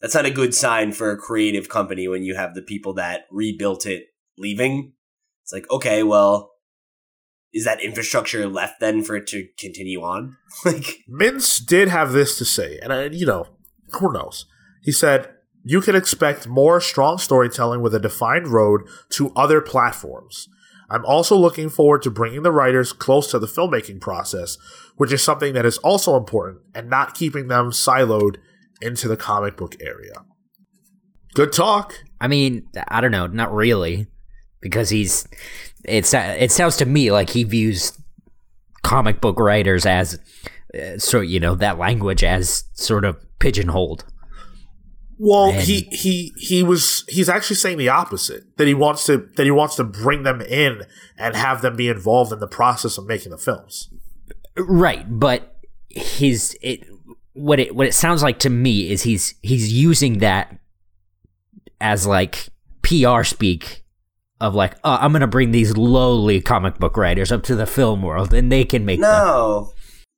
[0.00, 3.22] That's not a good sign for a creative company when you have the people that
[3.32, 4.04] rebuilt it
[4.38, 4.92] leaving.
[5.42, 6.52] It's like, okay, well,
[7.52, 10.36] is that infrastructure left then for it to continue on?
[10.64, 13.48] like, Mintz did have this to say, and I, you know,
[13.98, 14.46] who knows?
[14.82, 15.28] He said,
[15.64, 20.48] "You can expect more strong storytelling with a defined road to other platforms."
[20.90, 24.56] I'm also looking forward to bringing the writers close to the filmmaking process,
[24.96, 28.36] which is something that is also important, and not keeping them siloed
[28.80, 30.24] into the comic book area.
[31.34, 31.94] Good talk.
[32.20, 34.06] I mean, I don't know, not really,
[34.60, 35.28] because he's.
[35.84, 37.92] It's it sounds to me like he views
[38.82, 40.18] comic book writers as,
[40.74, 44.04] uh, so you know, that language as sort of pigeonholed.
[45.18, 49.28] Well, And- he he he was he's actually saying the opposite that he wants to
[49.36, 50.82] that he wants to bring them in
[51.18, 53.90] and have them be involved in the process of making the films.
[54.56, 55.56] Right, but
[55.90, 56.86] his it
[57.32, 60.56] what it what it sounds like to me is he's he's using that
[61.80, 62.48] as like
[62.82, 63.84] PR speak
[64.40, 68.02] of like oh, I'm gonna bring these lowly comic book writers up to the film
[68.02, 69.10] world and they can make them.
[69.10, 69.72] no,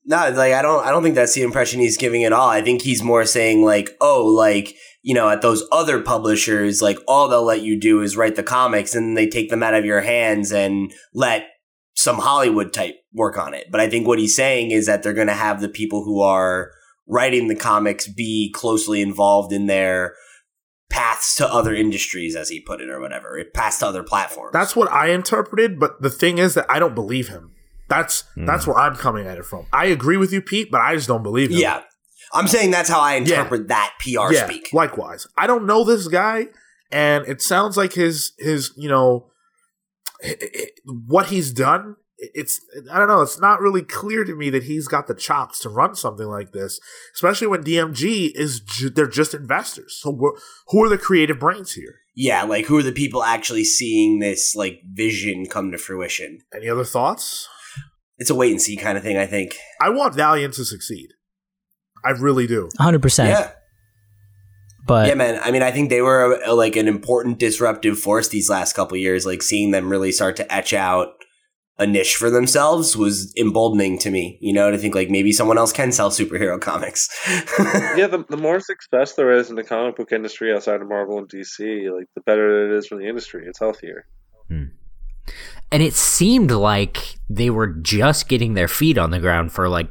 [0.04, 2.48] no, like I don't, I don't think that's the impression he's giving at all.
[2.48, 6.98] I think he's more saying like, oh, like you know, at those other publishers, like
[7.08, 9.84] all they'll let you do is write the comics, and they take them out of
[9.84, 11.48] your hands and let
[11.94, 13.66] some Hollywood type work on it.
[13.70, 16.20] But I think what he's saying is that they're going to have the people who
[16.20, 16.70] are
[17.06, 20.14] writing the comics be closely involved in their
[20.90, 24.52] paths to other industries, as he put it, or whatever, it paths to other platforms.
[24.52, 27.54] That's what I interpreted, but the thing is that I don't believe him.
[27.88, 28.46] That's hmm.
[28.46, 29.66] that's where I'm coming at it from.
[29.72, 31.58] I agree with you, Pete, but I just don't believe him.
[31.58, 31.82] yeah.
[32.32, 34.70] I'm uh, saying that's how I interpret that PR yeah, speak.
[34.72, 35.26] likewise.
[35.36, 36.46] I don't know this guy,
[36.90, 39.30] and it sounds like his his you know
[41.06, 41.96] what he's done.
[42.18, 42.60] It's
[42.92, 43.22] I don't know.
[43.22, 46.52] It's not really clear to me that he's got the chops to run something like
[46.52, 46.78] this,
[47.14, 49.98] especially when DMG is ju- they're just investors.
[50.00, 50.36] So
[50.68, 51.94] who are the creative brains here?
[52.14, 56.40] Yeah, like who are the people actually seeing this like vision come to fruition?
[56.54, 57.48] Any other thoughts?
[58.18, 59.56] It's a wait and see kind of thing, I think.
[59.80, 61.08] I want Valiant to succeed.
[62.04, 62.68] I really do.
[62.78, 63.28] 100%.
[63.28, 63.52] Yeah.
[64.86, 65.40] But yeah, man.
[65.42, 68.96] I mean, I think they were a, like an important disruptive force these last couple
[68.96, 69.26] years.
[69.26, 71.14] Like seeing them really start to etch out
[71.80, 74.38] a niche for themselves was emboldening to me.
[74.40, 77.08] You know, to think like maybe someone else can sell superhero comics.
[77.28, 81.18] yeah, the, the more success there is in the comic book industry outside of Marvel
[81.18, 83.44] and DC, like the better it is for the industry.
[83.46, 84.06] It's healthier.
[84.48, 84.64] Hmm.
[85.72, 89.88] And it seemed like they were just getting their feet on the ground for like,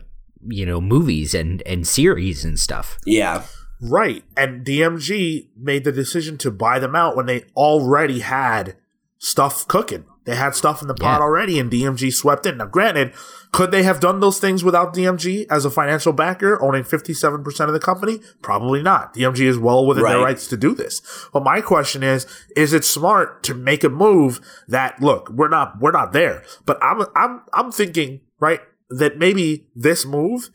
[0.47, 2.97] you know, movies and and series and stuff.
[3.05, 3.43] yeah.
[3.81, 4.25] Right.
[4.35, 8.75] And DMG made the decision to buy them out when they already had
[9.19, 10.03] stuff cooking.
[10.25, 11.23] They had stuff in the pot Yeah.
[11.23, 12.57] already, and DMG swept in.
[12.57, 13.13] Now, granted,
[13.53, 17.73] could they have done those things without DMG as a financial backer, owning 57% of
[17.73, 18.19] the company?
[18.41, 19.13] Probably not.
[19.13, 21.01] DMG is well within their rights to do this.
[21.31, 22.27] But my question is,
[22.57, 26.43] is it smart to make a move that, look, we're not, we're not there.
[26.65, 28.59] But I'm, I'm, I'm thinking, right,
[28.89, 30.49] that maybe this move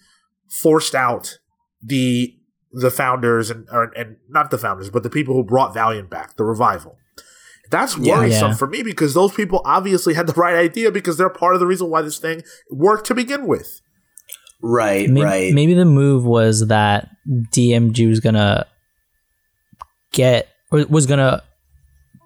[0.63, 1.39] forced out
[1.83, 2.35] the
[2.73, 6.37] the founders and or, and not the founders, but the people who brought Valiant back,
[6.37, 6.97] the revival.
[7.71, 8.19] That's Yeah.
[8.19, 8.57] worrisome Yeah.
[8.57, 11.67] for me because those people obviously had the right idea because they're part of the
[11.67, 13.81] reason why this thing worked to begin with.
[14.63, 15.09] Right.
[15.09, 15.55] maybe, right.
[15.55, 17.09] maybe the move was that
[17.53, 18.67] DMG was gonna
[20.13, 21.43] get or was gonna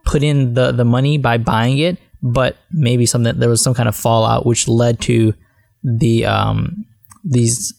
[0.05, 3.89] put in the the money by buying it, but maybe something there was some kind
[3.89, 5.35] of fallout which led to
[5.83, 6.85] the um
[7.25, 7.75] these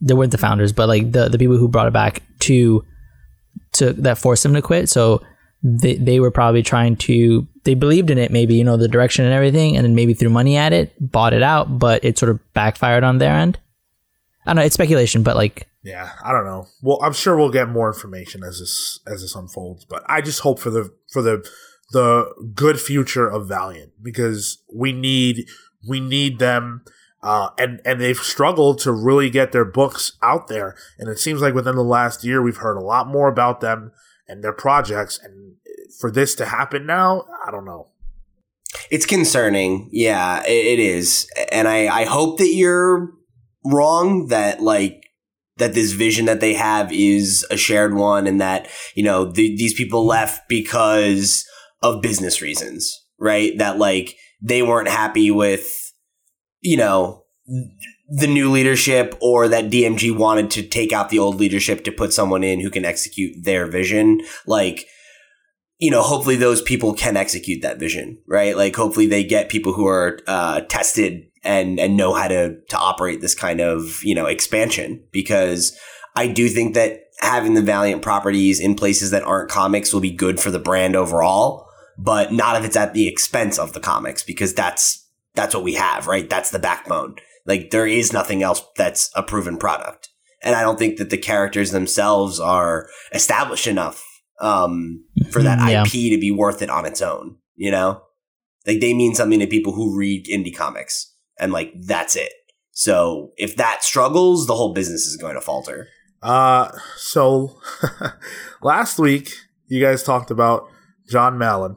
[0.00, 2.84] they weren't the founders, but like the the people who brought it back to
[3.72, 4.88] to that forced them to quit.
[4.88, 5.22] So
[5.62, 9.24] they they were probably trying to they believed in it, maybe you know the direction
[9.24, 12.30] and everything, and then maybe threw money at it, bought it out, but it sort
[12.30, 13.58] of backfired on their end.
[14.46, 14.62] I don't know.
[14.62, 16.66] It's speculation, but like Yeah, I don't know.
[16.82, 20.40] Well, I'm sure we'll get more information as this as this unfolds, but I just
[20.40, 21.46] hope for the for the
[21.92, 25.46] the good future of Valiant because we need
[25.88, 26.84] we need them
[27.22, 31.40] uh, and and they've struggled to really get their books out there and it seems
[31.40, 33.92] like within the last year we've heard a lot more about them
[34.26, 35.50] and their projects and
[36.00, 37.88] for this to happen now, I don't know.
[38.90, 39.88] It's concerning.
[39.92, 41.28] Yeah, it, is.
[41.52, 43.12] And I, I hope that you're
[43.64, 45.02] wrong that like
[45.58, 49.54] that this vision that they have is a shared one and that, you know, the,
[49.56, 51.44] these people left because
[51.82, 53.56] of business reasons, right?
[53.58, 55.92] That like they weren't happy with,
[56.60, 57.24] you know,
[58.08, 62.12] the new leadership or that DMG wanted to take out the old leadership to put
[62.12, 64.20] someone in who can execute their vision.
[64.46, 64.86] Like,
[65.78, 68.56] you know, hopefully those people can execute that vision, right?
[68.56, 72.76] Like, hopefully they get people who are uh, tested and and know how to to
[72.76, 75.02] operate this kind of you know expansion.
[75.10, 75.76] Because
[76.16, 80.10] I do think that having the Valiant properties in places that aren't comics will be
[80.10, 81.69] good for the brand overall,
[82.02, 85.74] but not if it's at the expense of the comics, because that's that's what we
[85.74, 86.28] have, right?
[86.28, 87.16] That's the backbone.
[87.46, 90.08] Like, there is nothing else that's a proven product.
[90.42, 94.04] And I don't think that the characters themselves are established enough
[94.40, 95.82] um, for that Yeah.
[95.82, 97.36] IP to be worth it on its own.
[97.56, 98.02] You know,
[98.66, 102.32] like they mean something to people who read indie comics, and like that's it.
[102.72, 105.88] So if that struggles, the whole business is going to falter.
[106.22, 107.60] Uh, so
[108.62, 109.34] last week
[109.68, 110.68] you guys talked about
[111.10, 111.76] Jon Malin,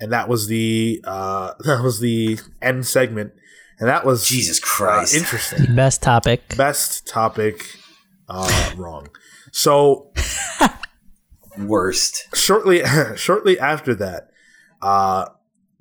[0.00, 3.32] and that was the uh that was the end segment,
[3.78, 5.14] and that was Jesus uh, Christ!
[5.14, 5.74] interesting.
[5.76, 6.56] best topic.
[6.56, 7.64] Best topic,
[8.28, 9.08] uh, wrong.
[9.52, 10.12] So
[11.58, 12.34] Worst.
[12.34, 12.82] shortly
[13.16, 14.28] shortly after that,
[14.82, 15.26] uh,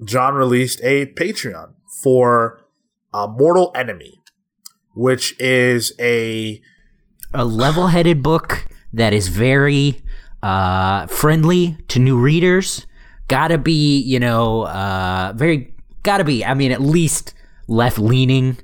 [0.03, 2.66] Jon released a Patreon for
[3.13, 4.22] uh, Mortal Enemy,
[4.93, 6.61] which is a
[7.34, 10.01] a level-headed book that is very
[10.41, 12.86] uh, friendly to new readers.
[13.28, 15.73] Gotta be, you know, uh, very
[16.03, 16.45] gotta be.
[16.45, 17.34] I mean, at least
[17.67, 18.57] left-leaning.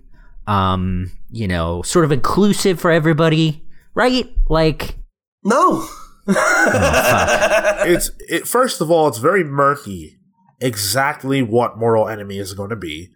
[0.48, 3.64] Um, you know, sort of inclusive for everybody,
[3.96, 4.30] right?
[4.50, 4.98] Like,
[5.44, 5.88] No.
[6.28, 10.20] it's it first of all it's very murky
[10.60, 13.10] exactly what Mortal Enemy is going to be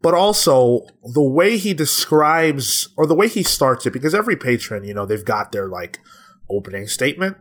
[0.00, 4.86] but also the way he describes or the way he starts it because every Patreon
[4.86, 5.98] you know they've got their like
[6.48, 7.36] opening statement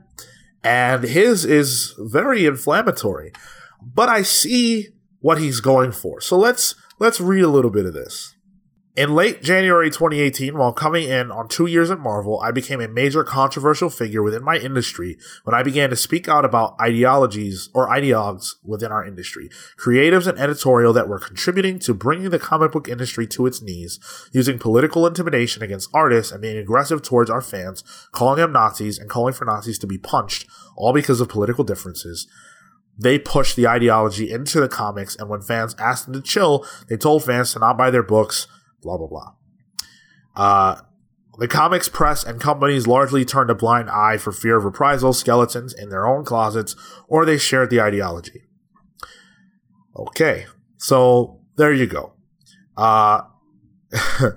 [0.63, 3.31] and his is very inflammatory.
[3.81, 4.89] But i see
[5.19, 6.21] what he's going for.
[6.21, 8.35] So let's let's read a little bit of this
[8.97, 12.87] in late January 2018, while coming in on two years at Marvel, I became a
[12.87, 17.87] major controversial figure within my industry when I began to speak out about ideologies or
[17.89, 22.89] ideologues within our industry, creatives and editorial that were contributing to bringing the comic book
[22.89, 23.99] industry to its knees,
[24.31, 29.11] using political intimidation against artists and being aggressive towards our fans, calling them Nazis and
[29.11, 32.27] calling for Nazis to be punched, all because of political differences.
[32.97, 36.97] They pushed the ideology into the comics, and when fans asked them to chill, they
[36.97, 38.47] told fans to not buy their books,
[38.87, 39.33] blah blah blah.
[40.35, 40.81] Uh,
[41.37, 45.73] the comics press and companies largely turned a blind eye for fear of reprisal, skeletons
[45.73, 46.75] in their own closets,
[47.07, 48.43] or they shared the ideology.
[49.95, 50.45] Okay,
[50.77, 52.13] so there you go.
[52.75, 53.21] Uh,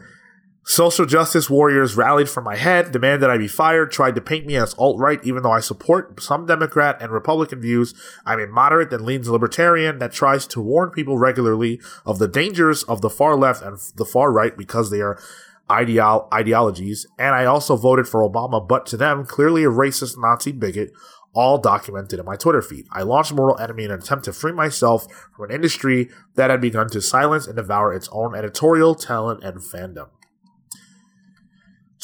[0.71, 4.55] social justice warriors rallied for my head, demanded I be fired, tried to paint me
[4.55, 7.93] as alt right, even though I support some Democrat and Republican views.
[8.25, 12.85] I'm a moderate that leans libertarian that tries to warn people regularly of the dangers
[12.85, 15.21] of the far left and the far right because they are
[15.69, 17.05] ideol- ideologies.
[17.19, 20.93] And I also voted for Obama, but to them, clearly a racist Nazi bigot.
[21.33, 22.87] All documented in my Twitter feed.
[22.91, 26.61] I launched Mortal Enemy in an attempt to free myself from an industry that had
[26.61, 30.09] begun to silence and devour its own editorial, talent, and fandom.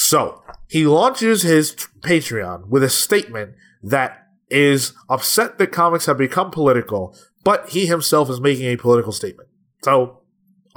[0.09, 6.52] So he launches his Patreon with a statement that is upset that comics have become
[6.52, 9.48] political, but he himself is making a political statement.
[9.82, 10.22] So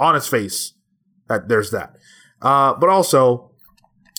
[0.00, 0.72] on its face,
[1.28, 1.94] that there's that.
[2.42, 3.52] Uh, but also,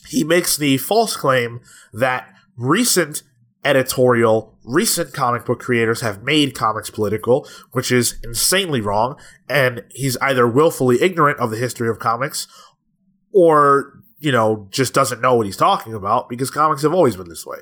[0.07, 1.59] he makes the false claim
[1.91, 3.23] that recent
[3.65, 9.19] editorial, recent comic book creators have made comics political, which is insanely wrong.
[9.49, 12.47] And he's either willfully ignorant of the history of comics
[13.33, 17.27] or, you know, just doesn't know what he's talking about because comics have always been
[17.27, 17.57] this way.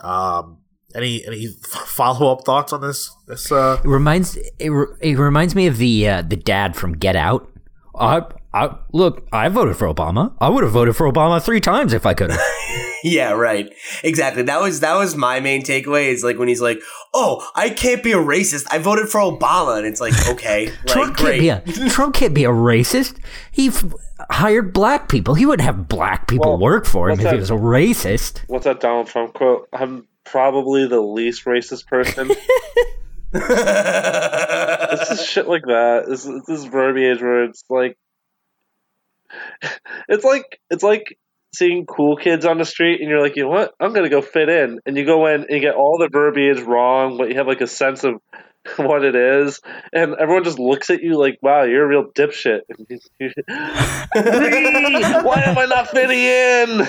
[0.00, 0.58] Um,
[0.94, 3.10] any any follow up thoughts on this?
[3.26, 6.96] This uh, It reminds it, re- it reminds me of the uh, the dad from
[6.96, 7.50] Get Out.
[7.98, 8.22] I,
[8.54, 9.26] I look.
[9.32, 10.34] I voted for Obama.
[10.40, 12.40] I would have voted for Obama three times if I could have.
[13.04, 13.68] Yeah, right.
[14.04, 14.44] Exactly.
[14.44, 16.06] That was that was my main takeaway.
[16.12, 16.80] Is like when he's like,
[17.12, 18.64] "Oh, I can't be a racist.
[18.70, 22.32] I voted for Obama," and it's like, okay, like Trump can't be a Trump can't
[22.32, 23.18] be a racist.
[23.50, 23.92] He f-
[24.30, 25.34] hired black people.
[25.34, 28.42] He wouldn't have black people Well, work for him what's if he was a racist.
[28.46, 29.68] What's that Donald Trump quote?
[29.72, 32.30] I'm probably the least racist person.
[33.34, 36.04] It's just shit like that.
[36.08, 37.96] This this is verbiage where it's like,
[40.08, 41.18] it's like it's like
[41.54, 43.72] seeing cool kids on the street, and you're like, you know what?
[43.80, 46.60] I'm gonna go fit in, and you go in and you get all the verbiage
[46.60, 48.14] wrong, but you have like a sense of
[48.76, 49.60] what it is,
[49.92, 52.60] and everyone just looks at you like, wow, you're a real dipshit.
[55.24, 56.86] Why am I not fitting in?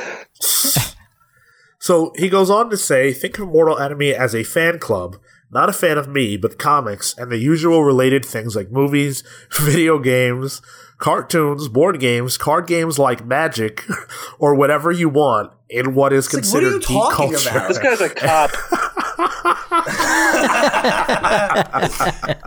[1.83, 5.17] So he goes on to say, think of Mortal Enemy as a fan club,
[5.51, 9.21] not a fan of me, but comics and the usual related things like movies,
[9.51, 10.61] video games,
[11.03, 13.83] cartoons, board games, card games like Magic,
[14.39, 17.31] or whatever you want in what is It's like, what are considered you geek talking
[17.33, 17.49] culture.
[17.49, 17.67] about?
[17.67, 18.51] This guy's a cop.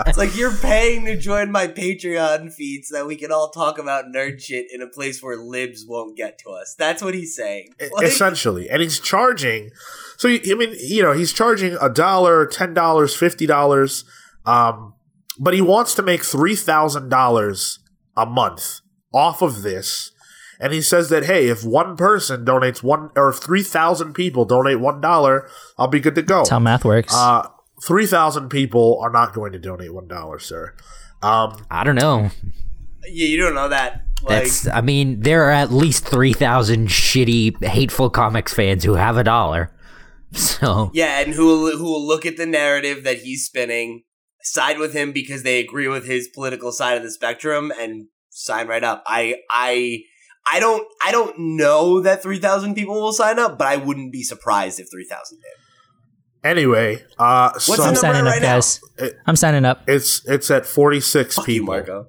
[0.07, 3.79] it's like you're paying to join my Patreon feed so that we can all talk
[3.79, 6.75] about nerd shit in a place where libs won't get to us.
[6.79, 7.75] That's what he's saying.
[7.93, 9.71] Like, essentially and he's charging
[10.17, 14.05] so i mean you know he's charging a dollar ten dollars fifty dollars
[14.47, 14.95] um
[15.39, 17.81] but he wants to make three thousand dollars
[18.17, 18.81] a month
[19.13, 20.13] off of this
[20.61, 24.81] and he says that hey if one person donates one or if 3000 people donate
[24.81, 25.49] one dollar
[25.79, 27.15] i'll be good to go That's how math works.
[27.15, 27.49] uh
[27.83, 30.75] 3000 people are not going to donate one dollar sir
[31.23, 32.31] um I don't know.
[33.05, 34.03] yeah, you don't know that.
[34.23, 34.67] Like, That's.
[34.69, 39.25] I mean, there are at least three thousand shitty, hateful comics fans who have a
[39.25, 39.73] dollar.
[40.33, 44.03] So yeah, and who will, who will look at the narrative that he's spinning,
[44.53, 48.67] side with him because they agree with his political side of the spectrum, and sign
[48.69, 49.03] right up.
[49.07, 50.03] I I.
[50.53, 54.23] I don't I don't know that 3000 people will sign up, but I wouldn't be
[54.23, 56.49] surprised if 3000 did.
[56.49, 58.55] anyway uh What's so the I'm number signing up, right now?
[58.55, 58.81] guys.
[58.97, 59.83] It- I'm signing up.
[59.89, 62.07] it's it's at 46 Fuck you, people Marco.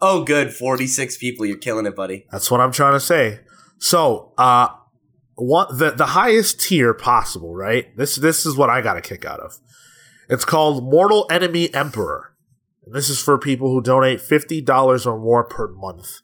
[0.00, 0.54] Oh, good.
[0.54, 1.44] 46 people.
[1.44, 2.24] You're killing it, buddy.
[2.32, 3.40] That's what I'm trying to say.
[3.78, 4.68] So, uh,
[5.34, 7.94] what the the highest tier possible, right?
[7.96, 9.52] This this is what I got a kick out of.
[10.28, 12.34] It's called Mortal Enemy Emperor.
[12.84, 16.20] And this is for people who donate fifty dollars or more per month.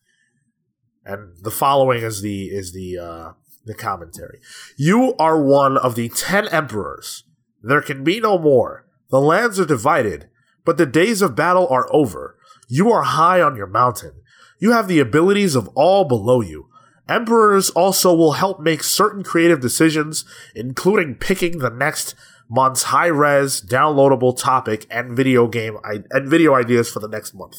[1.05, 3.33] And the following is the is the uh,
[3.65, 4.41] the commentary.
[4.77, 7.25] You are one of the ten emperors.
[7.63, 8.87] There can be no more.
[9.11, 10.29] The lands are divided,
[10.65, 12.37] but the days of battle are over.
[12.69, 14.13] You are high on your mountain.
[14.59, 16.69] You have the abilities of all below you.
[17.09, 20.25] Emperors also will help make certain creative decisions,
[20.55, 22.15] including picking the next
[22.51, 27.35] month's high res downloadable topic and video game I- and video ideas for the next
[27.35, 27.57] month.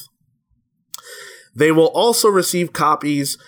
[1.54, 3.38] They will also receive copies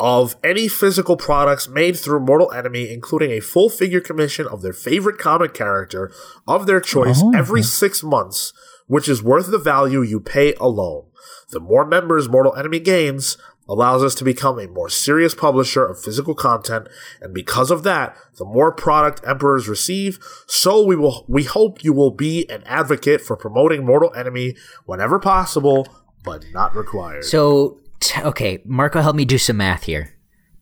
[0.00, 4.72] of any physical products made through Mortal Enemy, including a full figure commission of their
[4.72, 6.10] favorite comic character
[6.48, 8.52] of their choice Oh, every six months,
[8.86, 11.04] which is worth the value you pay alone.
[11.50, 13.36] The more members Mortal Enemy gains
[13.68, 16.88] allows us to become a more serious publisher of physical content,
[17.20, 21.92] and because of that, the more product Emperors receive, so we will we hope you
[21.92, 25.86] will be an advocate for promoting Mortal Enemy whenever possible,
[26.24, 27.24] but not required.
[27.24, 30.14] So, t- okay, Marco, help me do some math here.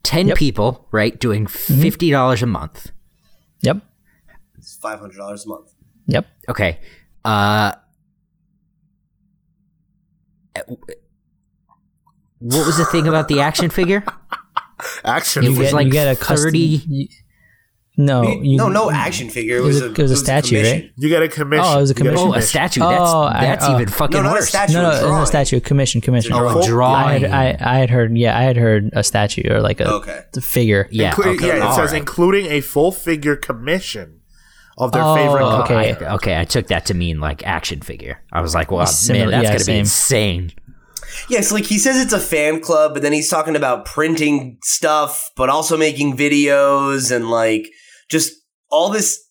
[0.02, 0.36] 10 Yep.
[0.38, 2.90] people, right, doing $50 a month.
[3.62, 3.78] Yep.
[4.56, 5.72] It's $500 a month.
[6.06, 6.26] Yep.
[6.48, 6.80] Okay.
[7.24, 7.72] Uh,
[12.40, 14.04] what was the thing about the action figure?
[15.04, 17.08] Action It You was get, like you get a custom, 30 you-
[17.98, 19.56] no, you, no, no action figure.
[19.56, 20.80] It it was, was a, a- it was a statue, commission.
[20.80, 20.92] right?
[20.96, 21.64] You get a commission.
[21.68, 22.18] Oh, it was a commission.
[22.28, 22.80] Oh, a statue.
[22.80, 23.74] That's, Oh, I- that's oh.
[23.74, 24.48] even fucking No, not a worse.
[24.48, 24.72] statue.
[24.72, 25.22] no, no, it's drawing.
[25.22, 25.60] a statue.
[25.60, 26.32] Commission, commission.
[26.32, 27.22] Oh, full- I drawing.
[27.24, 30.22] had, I, I had heard, yeah, I had heard a statue or like a Okay.
[30.32, 30.88] the figure.
[30.90, 31.98] yeah, Inclu- okay, yeah, it all says right.
[32.00, 34.20] including a full figure commission
[34.78, 35.44] of their Oh, favorite.
[35.64, 35.92] Okay.
[36.06, 38.22] I, okay, I took that to mean like action figure.
[38.32, 40.52] I was like, well, Similar- man, that's yeah, gonna be insane.
[41.28, 45.30] Yes, like he says it's a fan club, but then he's talking about printing stuff,
[45.36, 47.68] but also making videos and like
[48.08, 48.34] just
[48.70, 49.30] all this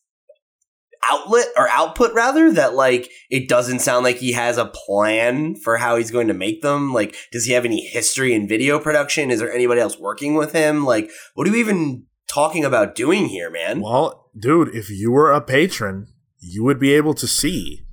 [1.12, 5.78] outlet or output rather that like it doesn't sound like he has a plan for
[5.78, 6.94] how he's going to make them.
[6.94, 9.32] Like, does he have any history in video production?
[9.32, 10.86] Is there anybody else working with him?
[10.86, 13.82] Like, what are you even talking about doing here, man?
[13.82, 16.08] Well, dude, if you were a patron,
[16.40, 17.86] you would be able to see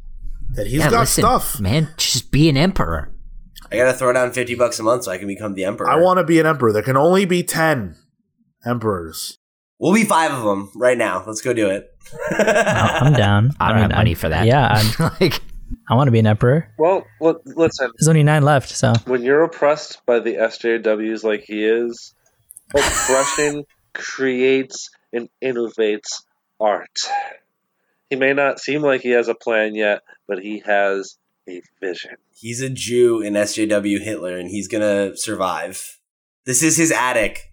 [0.54, 1.60] that he's yeah, got listen, stuff.
[1.60, 1.88] man.
[1.96, 3.12] Just be an emperor.
[3.70, 5.88] I gotta throw down fifty bucks a month so I can become the emperor.
[5.88, 6.72] I want to be an emperor.
[6.72, 7.96] There can only be ten
[8.64, 9.38] emperors.
[9.78, 11.22] We'll be five of them right now.
[11.26, 11.90] Let's go do it.
[12.30, 13.50] Oh, I'm down.
[13.60, 14.46] I don't have money for that.
[14.46, 15.42] Yeah, I'm, like
[15.88, 16.72] I want to be an emperor.
[16.78, 21.44] Well, li- listen, There's only nine left, so when you're oppressed by the SJWs like
[21.46, 22.14] he is,
[22.74, 23.64] oppression
[23.94, 26.22] creates and innovates
[26.60, 26.98] art.
[28.10, 31.16] He may not seem like he has a plan yet, but he has
[31.48, 32.16] a vision.
[32.34, 35.98] He's a Jew in SJW Hitler, and he's gonna survive.
[36.44, 37.52] This is his attic.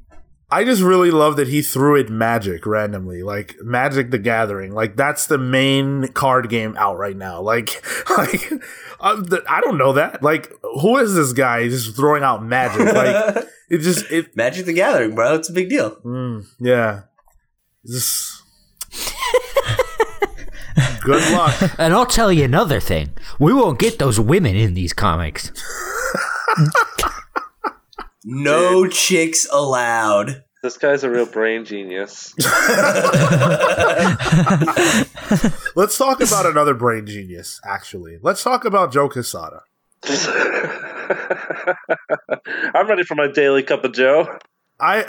[0.54, 4.72] I just really love that he threw it Magic randomly, like Magic the Gathering.
[4.72, 7.42] Like that's the main card game out right now.
[7.42, 7.84] Like,
[8.18, 8.52] like
[9.00, 10.22] uh, I don't know that.
[10.22, 12.94] Like, who is this guy just throwing out Magic?
[12.94, 14.36] Like, it just it.
[14.36, 15.34] Magic the Gathering, bro.
[15.34, 15.96] It's a big deal.
[16.06, 17.02] Mm, yeah.
[17.88, 18.44] Just.
[21.04, 21.56] Good luck.
[21.80, 23.10] and I'll tell you another thing.
[23.40, 25.52] We won't get those women in these comics.
[28.26, 30.44] No chicks allowed.
[30.62, 32.34] This guy's a real brain genius.
[35.76, 37.60] Let's talk about another brain genius.
[37.66, 39.64] Actually, let's talk about Joe Quesada.
[42.74, 44.38] I'm ready for my daily cup of Joe.
[44.80, 45.04] I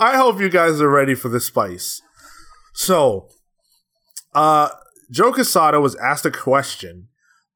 [0.00, 2.00] I hope you guys are ready for the spice.
[2.72, 3.28] So,
[4.34, 4.68] uh,
[5.10, 7.08] Joe Quesada was asked a question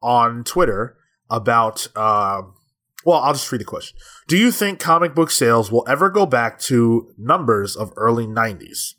[0.02, 0.96] on Twitter
[1.30, 1.86] about.
[1.94, 2.42] Uh,
[3.04, 3.96] well, I'll just read the question.
[4.26, 8.94] Do you think comic book sales will ever go back to numbers of early '90s?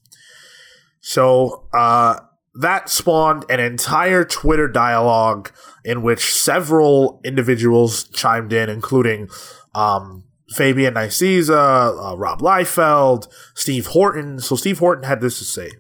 [1.02, 2.20] So uh,
[2.56, 5.52] that spawned an entire Twitter dialogue
[5.84, 9.30] in which several individuals chimed in, including
[9.76, 14.40] um, Fabian Nicieza, uh, Rob Liefeld, Steve Horton.
[14.40, 15.72] So Steve Horton had this to say.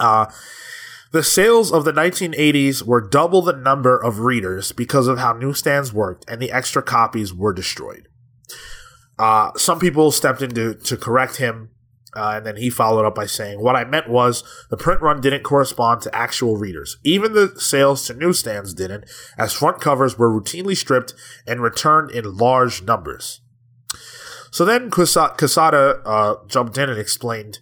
[0.00, 0.26] Uh,
[1.16, 5.90] the sales of the 1980s were double the number of readers because of how newsstands
[5.90, 8.06] worked, and the extra copies were destroyed.
[9.18, 11.70] Uh, some people stepped in to, to correct him,
[12.14, 15.22] uh, and then he followed up by saying, What I meant was the print run
[15.22, 16.98] didn't correspond to actual readers.
[17.02, 19.06] Even the sales to newsstands didn't,
[19.38, 21.14] as front covers were routinely stripped
[21.46, 23.40] and returned in large numbers.
[24.50, 27.60] So then Quesada uh, jumped in and explained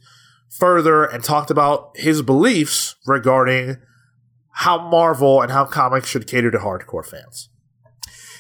[0.59, 3.77] further and talked about his beliefs regarding
[4.57, 7.49] how Marvel and how comics should cater to hardcore fans.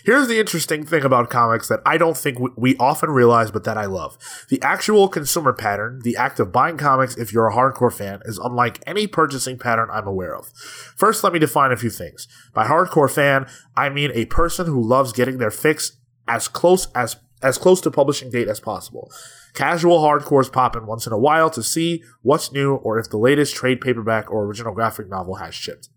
[0.04, 3.78] Here's the interesting thing about comics that I don't think we- often realize, but that
[3.78, 4.18] I love.
[4.50, 8.38] The actual consumer pattern, the act of buying comics if you're a hardcore fan, is
[8.38, 10.52] unlike any purchasing pattern I'm aware of.
[10.94, 12.28] First, let me define a few things.
[12.52, 13.46] By hardcore fan,
[13.76, 15.96] I mean a person who loves getting their fix
[16.28, 19.10] as close as as close to publishing date as possible.
[19.54, 23.16] Casual hardcores pop in once in a while to see what's new or if the
[23.16, 25.88] latest trade paperback or original graphic novel has shipped.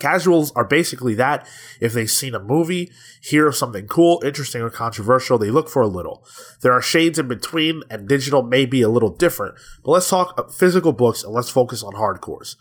[0.00, 1.48] Casuals are basically that.
[1.80, 2.90] If they've seen a movie,
[3.22, 6.26] hear of something cool, interesting, or controversial, they look for a little.
[6.62, 9.54] There are shades in between, and digital may be a little different,
[9.84, 12.56] but let's talk physical books and let's focus on hardcores.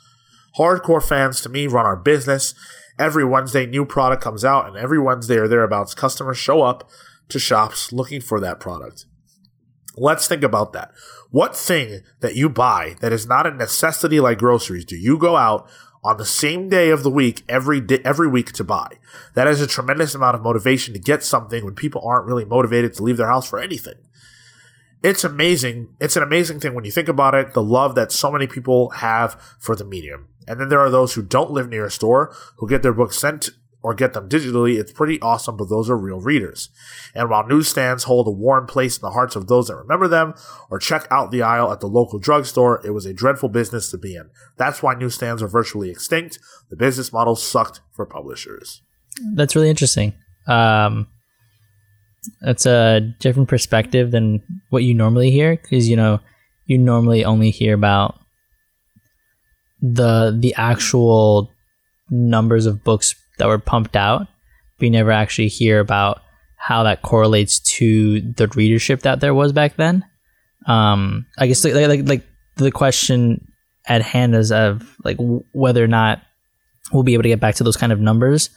[0.58, 2.54] Hardcore fans, to me, run our business.
[3.00, 6.88] Every Wednesday, new product comes out, and every Wednesday or thereabouts, customers show up
[7.30, 9.08] to shops looking for that product.
[9.96, 10.92] Let's think about that.
[11.30, 15.36] What thing that you buy that is not a necessity like groceries do you go
[15.36, 15.70] out
[16.04, 18.88] on the same day of the week every every week to buy?
[19.36, 22.94] That is a tremendous amount of motivation to get something when people aren't really motivated
[22.94, 23.96] to leave their house for anything.
[25.04, 25.90] It's amazing.
[26.00, 28.90] It's an amazing thing when you think about it, the love that so many people
[28.92, 30.30] have for the medium.
[30.48, 33.18] And then there are those who don't live near a store who get their books
[33.18, 33.50] sent
[33.84, 36.70] or get them digitally, it's pretty awesome, but those are real readers.
[37.14, 40.34] And while newsstands hold a warm place in the hearts of those that remember them
[40.72, 43.98] or check out the aisle at the local drugstore, it was a dreadful business to
[43.98, 44.30] be in.
[44.58, 46.40] That's why newsstands are virtually extinct.
[46.70, 48.82] The business model sucked for publishers.
[49.36, 50.14] That's really interesting.
[50.48, 51.08] Um,
[52.42, 56.20] that's a different perspective than what you normally hear because you know
[56.66, 58.20] you normally only hear about
[59.82, 61.52] the the actual
[62.10, 64.28] numbers of books that were pumped out,
[64.80, 66.22] we never actually hear about
[66.58, 70.06] how that correlates to the readership that there was back then.
[70.66, 73.52] Um, I guess like like like the question
[73.86, 76.22] at hand is of like w- whether or not
[76.92, 78.50] we'll be able to get back to those kind of numbers.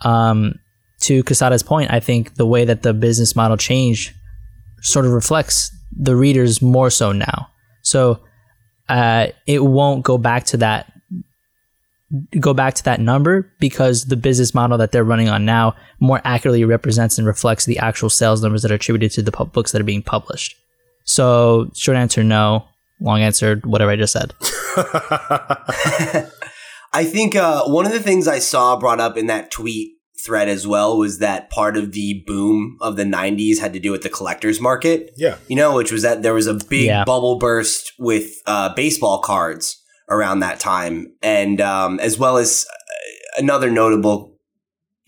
[0.00, 0.58] Um,
[1.02, 4.12] to Quesada's point, I think the way that the business model changed
[4.80, 7.48] sort of reflects the readers more so now.
[7.82, 8.20] So
[8.88, 10.91] uh, it won't go back to that
[12.40, 16.20] go back to that number because the business model that they're running on now more
[16.24, 19.72] accurately represents and reflects the actual sales numbers that are attributed to the pub- books
[19.72, 20.54] that are being published.
[21.04, 22.66] So, short answer, no.
[23.00, 24.34] Long answer, whatever I just said.
[26.94, 29.92] I think uh, one of the things I saw brought up in that tweet
[30.24, 33.90] thread as well was that part of the boom of the 90s had to do
[33.90, 35.36] with the collector's market Yeah.
[35.48, 37.04] you know, which was that there was a big Yeah.
[37.04, 39.81] bubble burst with uh, baseball cards
[40.12, 44.36] around that time, and um, as well as uh, another notable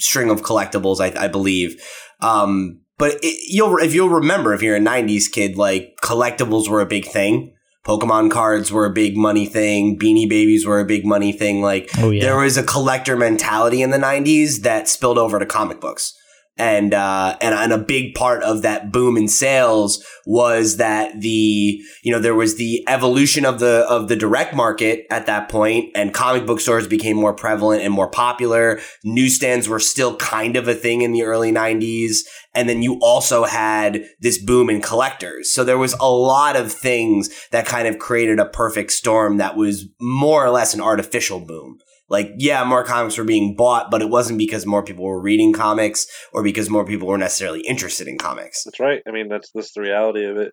[0.01, 1.81] string of collectibles, I, I believe.
[2.21, 6.81] Um, but it, you'll if you'll remember if you're a '90s kid, like collectibles were
[6.81, 7.53] a big thing.
[7.85, 9.99] Pokemon cards were a big money thing.
[9.99, 11.61] Beanie Babies were a big money thing.
[11.61, 12.23] Like Oh yeah.
[12.23, 16.15] there was a collector mentality in the 90s that spilled over to comic books
[16.57, 21.81] and uh and, and a big part of that boom in sales was that the
[22.03, 25.91] you know there was the evolution of the of the direct market at that point
[25.95, 28.81] and comic book stores became more prevalent and more popular.
[29.03, 32.19] Newsstands were still kind of a thing in the early 90s
[32.55, 35.53] and then you also had this boom in collectors.
[35.53, 39.57] So there was a lot of things that kind of created a perfect storm that
[39.57, 41.79] was more or less an artificial boom
[42.09, 45.53] like yeah more comics were being bought but it wasn't because more people were reading
[45.53, 49.03] comics or because more people were necessarily interested in comics That's right.
[49.07, 50.53] I mean, that's that's the reality of it.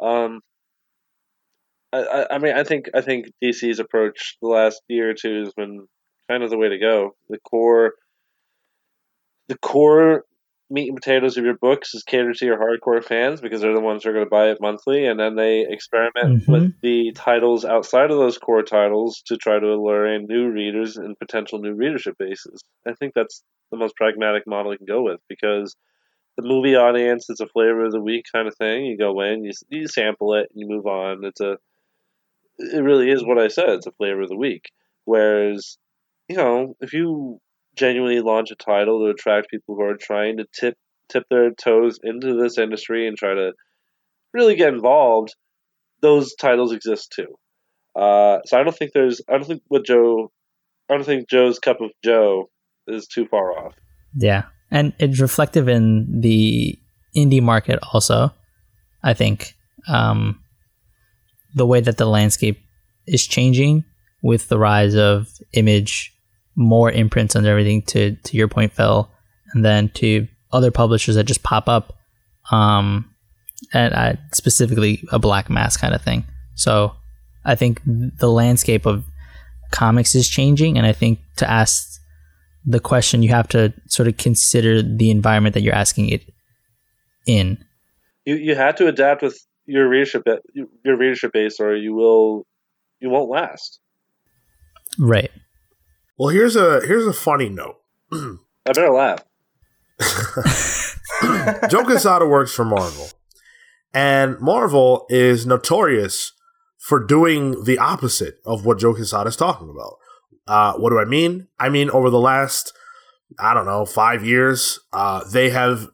[0.00, 0.40] Um,
[1.92, 5.44] I, I, I mean, I think I think DC's approach the last year or two
[5.44, 5.86] has been
[6.30, 7.12] kind of the way to go.
[7.28, 7.94] The core,
[9.48, 10.24] the core
[10.70, 13.80] meat and potatoes of your books is catered to your hardcore fans because they're the
[13.80, 16.48] ones who are going to buy it monthly, and then they experiment Mhm.
[16.48, 20.96] with the titles outside of those core titles to try to allure in new readers
[20.96, 22.62] and potential new readership bases.
[22.86, 25.74] I think that's the most pragmatic model you can go with because
[26.36, 28.86] the movie audience is a flavor of the week kind of thing.
[28.86, 31.24] You go in, you you sample it, and you move on.
[31.24, 31.58] It's a
[32.58, 33.70] it really is what I said.
[33.70, 34.70] It's a flavor of the week.
[35.04, 35.78] Whereas,
[36.28, 37.40] you know, if you
[37.78, 40.74] genuinely launch a title to attract people who are trying to tip
[41.08, 43.52] tip their toes into this industry and try to
[44.34, 45.34] really get involved,
[46.02, 47.38] those titles exist too.
[47.96, 50.30] Uh, so I don't think there's I don't think what Joe
[50.90, 52.50] I don't think Joe's cup of Joe
[52.86, 53.74] is too far off.
[54.14, 54.44] Yeah.
[54.70, 56.78] And it's reflective in the
[57.16, 58.32] indie market also.
[59.02, 59.54] I think
[59.86, 60.42] um,
[61.54, 62.60] the way that the landscape
[63.06, 63.84] is changing
[64.22, 66.12] with the rise of image,
[66.58, 69.08] more imprints and everything to, to your point, Phil,
[69.54, 71.96] and then to other publishers that just pop up.
[72.50, 73.14] Um,
[73.72, 76.24] and I, specifically a Black Mask kind of thing.
[76.54, 76.96] So
[77.44, 79.04] I think the landscape of
[79.70, 80.76] comics is changing.
[80.76, 82.00] And I think to ask
[82.64, 86.24] the question you have to sort of consider the environment that you're asking it
[87.26, 87.64] in.
[88.24, 92.46] You you had to adapt with your readership your readership base, or you will
[93.00, 93.78] you won't last.
[94.98, 95.30] Right.
[96.18, 97.76] Well, here's a here's a funny note.
[98.12, 99.24] I better laugh.
[101.70, 103.08] Joe Quesada works for Marvel,
[103.94, 106.32] and Marvel is notorious
[106.78, 109.94] for doing the opposite of what Joe Quesada is talking about.
[110.48, 111.46] Uh, what do I mean?
[111.58, 112.72] I mean, over the last,
[113.38, 115.88] I don't know, five years, uh, they have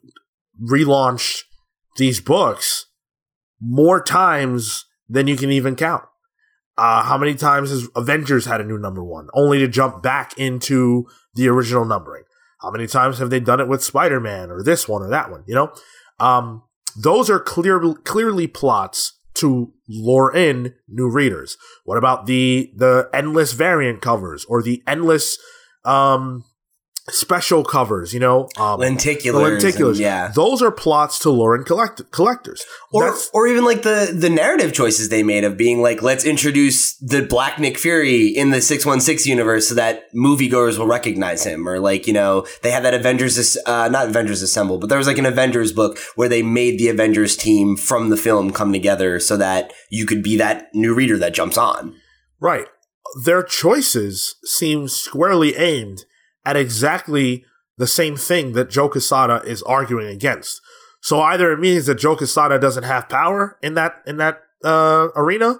[0.62, 1.42] relaunched
[1.96, 2.86] these books
[3.60, 6.04] more times than you can even count.
[6.76, 10.36] Uh, how many times has Avengers had a new number one, only to jump back
[10.38, 12.24] into the original numbering?
[12.60, 15.30] How many times have they done it with Spider Man or this one or that
[15.30, 15.44] one?
[15.46, 15.72] You know,
[16.18, 16.62] um,
[16.96, 21.56] those are clear, clearly plots to lure in new readers.
[21.84, 25.38] What about the the endless variant covers or the endless
[25.84, 26.44] um,
[27.08, 28.14] special covers?
[28.14, 29.88] You know, um, lenticulars, the lenticulars.
[29.90, 32.64] and- yeah those are plots to lure in collect- collectors.
[32.92, 36.24] or, That's- or even like the the narrative choices they made of being like let's
[36.24, 41.68] introduce the black nick fury in the 616 universe so that moviegoers will recognize him
[41.68, 45.06] or like you know they had that avengers uh, not avengers assemble but there was
[45.06, 49.20] like an avengers book where they made the avengers team from the film come together
[49.20, 51.94] so that you could be that new reader that jumps on
[52.40, 52.66] Right.
[53.24, 56.04] Their choices seem squarely aimed
[56.44, 57.44] at exactly
[57.76, 60.60] the same thing that Joe Quesada is arguing against.
[61.00, 65.08] So either it means that Joe Quesada doesn't have power in that in that uh,
[65.16, 65.56] arena,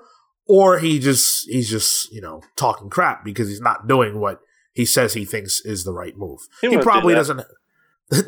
[0.46, 4.40] or he just he's just you know talking crap because he's not doing what
[4.72, 6.40] he says he thinks is the right move.
[6.60, 7.42] He He, won't do probably doesn't.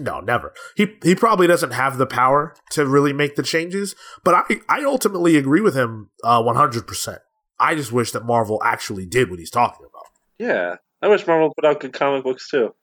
[0.01, 0.55] No, never.
[0.75, 3.95] He he probably doesn't have the power to really make the changes.
[4.25, 7.19] But I I ultimately agree with him uh, one hundred percent.
[7.61, 10.07] I just wish that Marvel actually did what he's talking about.
[10.39, 12.75] Yeah, I wish Marvel put out good comic books too.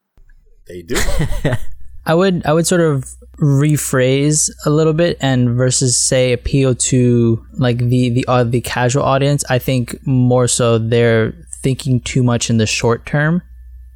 [0.67, 0.95] They do.
[2.05, 3.05] I would I would sort of
[3.37, 9.03] rephrase a little bit and versus say appeal to like the the uh, the casual
[9.03, 9.43] audience.
[9.49, 13.41] I think more so they're thinking too much in the short term,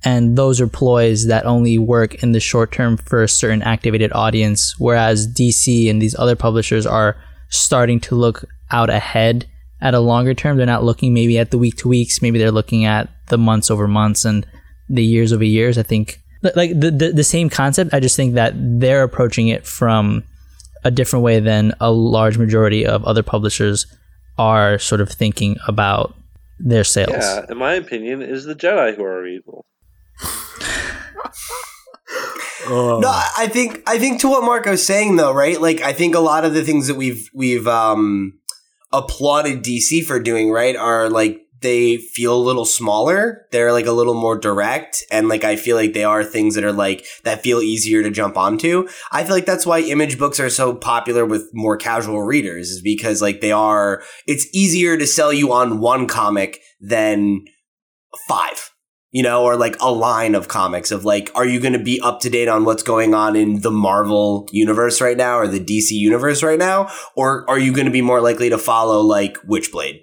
[0.03, 4.11] and those are ploys that only work in the short term for a certain activated
[4.13, 4.75] audience.
[4.77, 7.17] Whereas DC and these other publishers are
[7.49, 9.47] starting to look out ahead
[9.81, 10.57] at a longer term.
[10.57, 12.21] They're not looking maybe at the week to weeks.
[12.21, 14.45] Maybe they're looking at the months over months and
[14.89, 15.77] the years over years.
[15.77, 16.21] I think
[16.55, 17.93] like the, the the same concept.
[17.93, 20.23] I just think that they're approaching it from
[20.83, 23.85] a different way than a large majority of other publishers
[24.37, 26.15] are sort of thinking about
[26.59, 27.11] their sales.
[27.11, 29.65] Yeah, in my opinion, is the Jedi who are evil.
[30.23, 31.29] Uh,
[32.69, 35.59] No, I I think I think to what Marco's saying though, right?
[35.59, 38.36] Like I think a lot of the things that we've we've um
[38.91, 43.47] applauded DC for doing, right, are like they feel a little smaller.
[43.51, 46.63] They're like a little more direct and like I feel like they are things that
[46.63, 48.87] are like that feel easier to jump onto.
[49.11, 52.81] I feel like that's why image books are so popular with more casual readers is
[52.81, 57.45] because like they are it's easier to sell you on one comic than
[58.27, 58.71] five
[59.17, 61.99] you know, or like a line of comics of like, are you going to be
[62.01, 65.59] up to date on what's going on in the Marvel universe right now or the
[65.59, 66.87] DC universe right now?
[67.15, 70.01] Or are you going to be more likely to follow like Witchblade?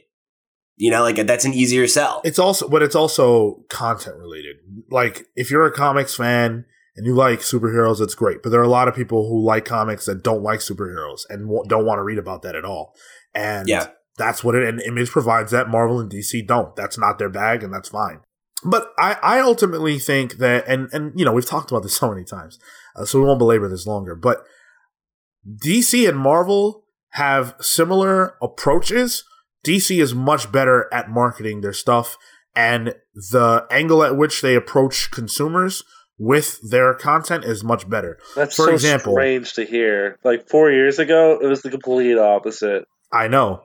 [0.77, 2.23] You know, like that's an easier sell.
[2.25, 4.57] It's also, but it's also content related.
[4.91, 6.65] Like, if you're a comics fan
[6.97, 8.43] and you like superheroes, it's great.
[8.43, 11.43] But there are a lot of people who like comics that don't like superheroes and
[11.47, 12.97] w- don't want to read about that at all.
[13.33, 13.87] And Yeah.
[14.19, 15.69] that's what it, and Image provides that.
[15.69, 16.75] Marvel and DC don't.
[16.75, 18.19] That's not their bag, and that's fine.
[18.65, 22.11] But I, I ultimately think that, and, and, you know, we've talked about this so
[22.11, 22.59] many times,
[22.97, 24.43] uh, so we won't belabor this longer, but
[25.65, 29.25] DC and Marvel have similar approaches.
[29.67, 32.17] DC is much better at marketing their stuff
[32.57, 35.83] and the angle at which they approach consumers
[36.19, 38.19] with their content is much better.
[38.37, 40.19] That's For so example- strange to hear.
[40.25, 42.85] Like four years ago, it was the complete opposite.
[43.13, 43.63] I know.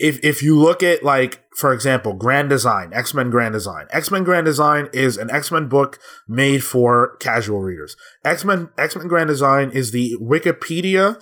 [0.00, 3.86] If if you look at like for example, Grand Design, X-Men Grand Design.
[3.90, 7.96] X-Men Grand Design is an X-Men book made for casual readers.
[8.24, 11.20] X-Men X-Men Grand Design is the Wikipedia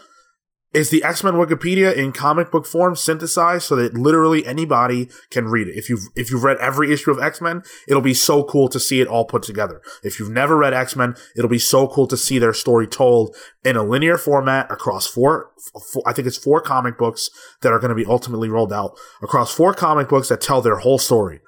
[0.74, 5.66] is the X-Men Wikipedia in comic book form synthesized so that literally anybody can read
[5.66, 5.76] it.
[5.76, 9.00] If you've if you've read every issue of X-Men, it'll be so cool to see
[9.00, 9.80] it all put together.
[10.02, 13.34] If you've never read X-Men, it'll be so cool to see their story told
[13.64, 15.50] in a linear format across four,
[15.92, 17.30] four I think it's four comic books
[17.62, 20.76] that are going to be ultimately rolled out across four comic books that tell their
[20.76, 21.40] whole story.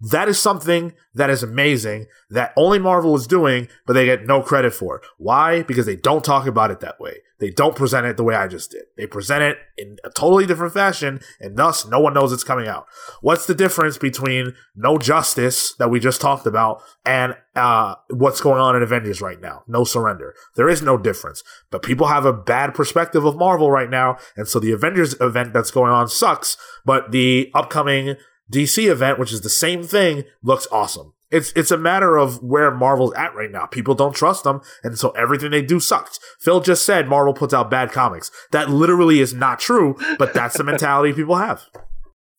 [0.00, 4.42] That is something that is amazing that only Marvel is doing, but they get no
[4.42, 5.02] credit for.
[5.18, 5.62] Why?
[5.62, 7.18] Because they don't talk about it that way.
[7.40, 8.84] They don't present it the way I just did.
[8.96, 12.68] They present it in a totally different fashion, and thus no one knows it's coming
[12.68, 12.86] out.
[13.22, 18.60] What's the difference between No Justice that we just talked about and uh, what's going
[18.60, 19.64] on in Avengers right now?
[19.66, 20.34] No Surrender.
[20.56, 21.42] There is no difference.
[21.70, 25.54] But people have a bad perspective of Marvel right now, and so the Avengers event
[25.54, 28.16] that's going on sucks, but the upcoming
[28.50, 31.14] DC event, which is the same thing, looks awesome.
[31.30, 33.66] It's it's a matter of where Marvel's at right now.
[33.66, 36.18] People don't trust them, and so everything they do sucks.
[36.40, 38.32] Phil just said Marvel puts out bad comics.
[38.50, 41.62] That literally is not true, but that's the mentality people have.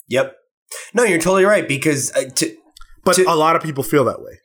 [0.09, 0.35] Yep.
[0.93, 2.53] No, you're totally right because uh, to,
[3.05, 4.39] But To- a lot of people feel that way.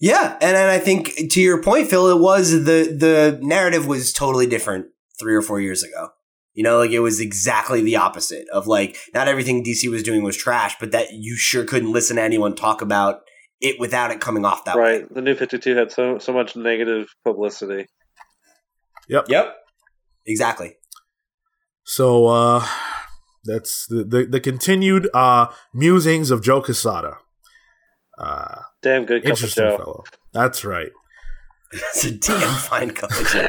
[0.00, 4.12] Yeah, and, and I think to your point, Phil, it was the the narrative was
[4.12, 4.86] totally different
[5.20, 6.08] three or four years ago.
[6.54, 10.22] You know, like it was exactly the opposite of like not everything DC was doing
[10.22, 13.22] was trash, but that you sure couldn't listen to anyone talk about
[13.60, 14.82] it without it coming off that way.
[15.00, 15.14] Right.
[15.14, 17.86] The new 52 had so so much negative publicity.
[19.08, 19.26] Yep.
[19.28, 19.56] Yep.
[20.26, 20.76] Exactly.
[21.84, 22.64] So uh
[23.44, 27.16] that's the the, the continued uh musings of Joe Quesada.
[28.16, 29.76] Uh Damn good cup of interesting Joe.
[29.76, 30.04] fellow.
[30.32, 30.90] That's right.
[31.72, 33.48] It's a damn fine cup of Joe.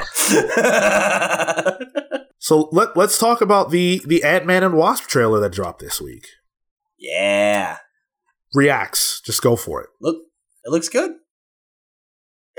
[2.45, 5.99] So let let's talk about the the Ant Man and Wasp trailer that dropped this
[5.99, 6.27] week.
[6.99, 7.77] yeah.
[8.53, 9.89] Reacts, just go for it.
[9.99, 10.17] Look,
[10.63, 11.13] it looks good.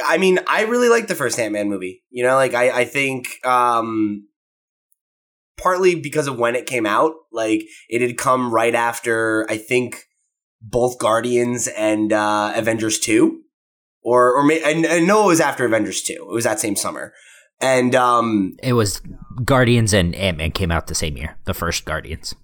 [0.05, 2.03] I mean, I really like the first Ant Man movie.
[2.11, 4.27] You know, like I, I think um
[5.57, 10.03] partly because of when it came out, like it had come right after I think
[10.61, 13.41] both Guardians and uh Avengers 2.
[14.03, 16.13] Or or may, I, I know it was after Avengers 2.
[16.13, 17.13] It was that same summer.
[17.61, 19.01] And um It was
[19.45, 21.37] Guardians and Ant Man came out the same year.
[21.45, 22.35] The first Guardians.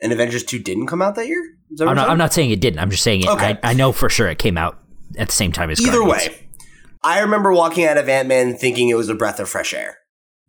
[0.00, 1.42] and Avengers 2 didn't come out that year?
[1.76, 2.10] That I'm not, saying?
[2.10, 2.78] I'm not saying it didn't.
[2.80, 3.28] I'm just saying it.
[3.28, 3.58] Okay.
[3.62, 4.78] I, I know for sure it came out
[5.18, 6.28] at the same time as Either Guardians.
[6.28, 6.48] way,
[7.02, 9.98] I remember walking out of Ant Man thinking it was a breath of fresh air.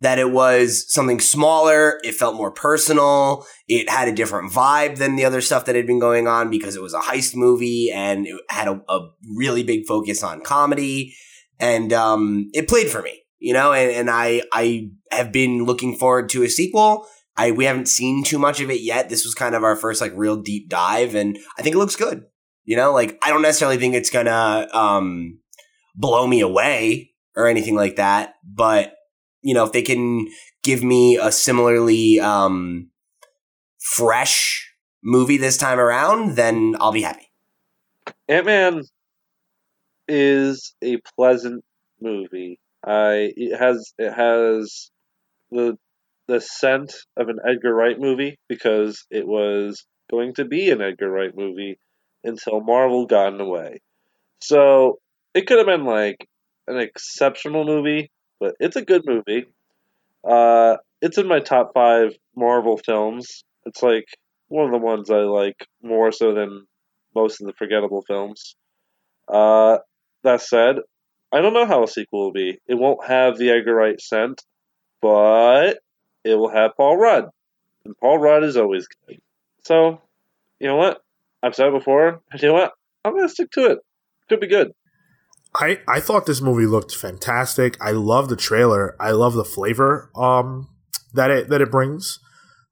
[0.02, 5.14] That it was something smaller, it felt more personal, it had a different vibe than
[5.16, 8.26] the other stuff that had been going on because it was a heist movie and
[8.26, 11.14] it had a, a really big focus on comedy.
[11.58, 15.96] And um, it played for me, you know, and, and I I have been looking
[15.96, 17.06] forward to a sequel.
[17.36, 19.08] I we haven't seen too much of it yet.
[19.08, 21.96] This was kind of our first like real deep dive, and I think it looks
[21.96, 22.24] good.
[22.64, 25.40] You know, like I don't necessarily think it's gonna um
[25.94, 28.94] blow me away or anything like that, but
[29.42, 30.28] you know, if they can
[30.62, 32.90] give me a similarly um
[33.78, 34.70] fresh
[35.02, 37.30] movie this time around, then I'll be happy.
[38.28, 38.82] Ant Man
[40.08, 41.64] is a pleasant
[42.00, 42.60] movie.
[42.84, 44.90] I it has it has
[45.50, 45.76] the
[46.28, 51.10] the scent of an Edgar Wright movie because it was going to be an Edgar
[51.10, 51.78] Wright movie
[52.24, 53.80] until Marvel got in the way.
[54.40, 54.98] So
[55.34, 56.26] it could have been like
[56.68, 59.46] an exceptional movie, but it's a good movie.
[60.28, 63.44] Uh, it's in my top five Marvel films.
[63.66, 64.06] It's like
[64.48, 66.66] one of the ones I like more so than
[67.14, 68.56] most of the forgettable films.
[69.28, 69.78] Uh,
[70.22, 70.76] that said,
[71.32, 72.58] I don't know how a sequel will be.
[72.66, 74.42] It won't have the Edgar Wright scent,
[75.00, 75.78] but
[76.24, 77.30] it will have Paul Rudd.
[77.84, 79.20] And Paul Rudd is always good.
[79.64, 80.00] So,
[80.58, 81.02] you know what?
[81.42, 82.20] I've said it before.
[82.34, 82.72] You know what?
[83.04, 83.78] I'm going to stick to it.
[84.28, 84.72] Could be good.
[85.54, 87.76] I, I thought this movie looked fantastic.
[87.80, 88.94] I love the trailer.
[89.00, 90.68] I love the flavor um,
[91.14, 92.20] that it that it brings.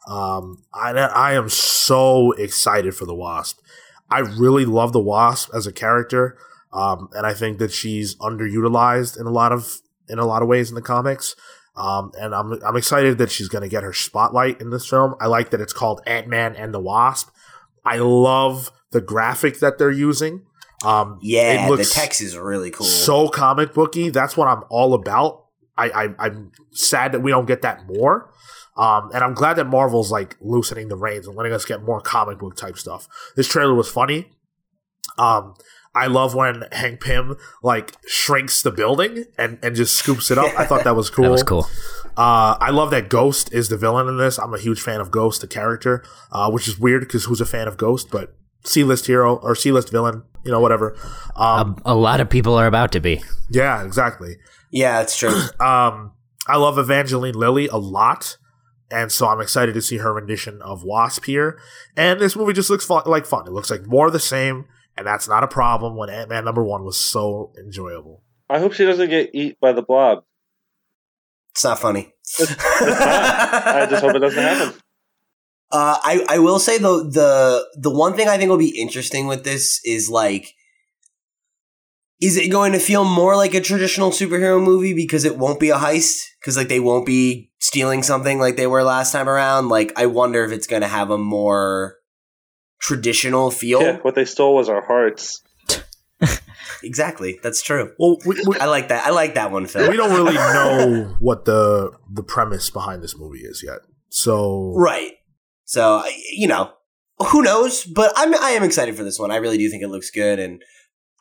[0.07, 3.59] Um, I I am so excited for the Wasp.
[4.11, 6.39] I really love the Wasp as a character,
[6.73, 9.79] um, and I think that she's underutilized in a lot of
[10.09, 11.35] in a lot of ways in the comics.
[11.77, 15.15] Um, and I'm I'm excited that she's going to get her spotlight in this film.
[15.21, 17.29] I like that it's called Ant Man and the Wasp.
[17.85, 20.43] I love the graphic that they're using.
[20.85, 22.87] Um, Yeah, it the text is really cool.
[22.87, 24.11] so comic booky.
[24.11, 25.45] That's what I'm all about.
[25.77, 28.33] I, I I'm sad that we don't get that more.
[28.77, 32.01] Um, and I'm glad that Marvel's like loosening the reins and letting us get more
[32.01, 33.09] comic book type stuff.
[33.35, 34.31] This trailer was funny.
[35.17, 35.55] Um,
[35.99, 40.53] I love when Hank Pym like shrinks the building and, and just scoops it up.
[40.59, 41.25] I thought that was cool.
[41.29, 41.67] That was cool.
[42.17, 44.39] Uh, I love that Ghost is the villain in this.
[44.39, 46.03] I'm a huge fan of Ghost, the character,
[46.33, 48.11] uh, which is weird because who's a fan of Ghost?
[48.11, 48.35] But
[48.65, 50.97] C-list hero or C-list villain, you know, whatever.
[51.37, 53.23] Um, A, a lot of people are about to be.
[53.51, 54.37] yeah, exactly.
[54.73, 55.31] yeah, it's true.
[55.61, 56.13] Um,
[56.49, 58.37] I love Evangeline Lilly a lot,
[58.91, 61.61] and so I'm excited to see her rendition of Wasp here.
[61.97, 63.47] And this movie just looks fun, like fun.
[63.47, 64.65] It looks like more of the same,
[64.99, 68.25] and that's not a problem when Ant Man number one was so enjoyable.
[68.51, 70.25] I hope she doesn't get eat by the blob.
[71.53, 72.13] It's not funny.
[72.21, 73.67] It's, it's not.
[73.67, 74.79] I just hope it doesn't happen.
[75.71, 79.27] Uh, I I will say though the the one thing I think will be interesting
[79.27, 80.55] with this is like,
[82.23, 85.69] is it going to feel more like a traditional superhero movie because it won't be
[85.69, 89.69] a heist because like they won't be stealing something like they were last time around?
[89.69, 91.98] Like I wonder if it's going to have a more
[92.79, 93.83] traditional feel.
[93.83, 95.43] Yeah, what they stole was our hearts.
[96.83, 97.93] Exactly, that's true.
[97.99, 99.07] Well, we, we, I like that.
[99.07, 99.91] I like that one, Phil.
[99.91, 103.81] we don't really know what the the premise behind this movie is yet.
[104.11, 105.13] So Right.
[105.65, 106.03] So
[106.33, 106.73] you know,
[107.31, 107.85] who knows?
[107.85, 109.31] But I'm I am excited for this one.
[109.31, 110.63] I really do think it looks good, and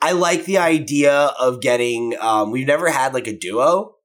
[0.01, 2.15] I like the idea of getting.
[2.19, 3.95] Um, we've never had like a duo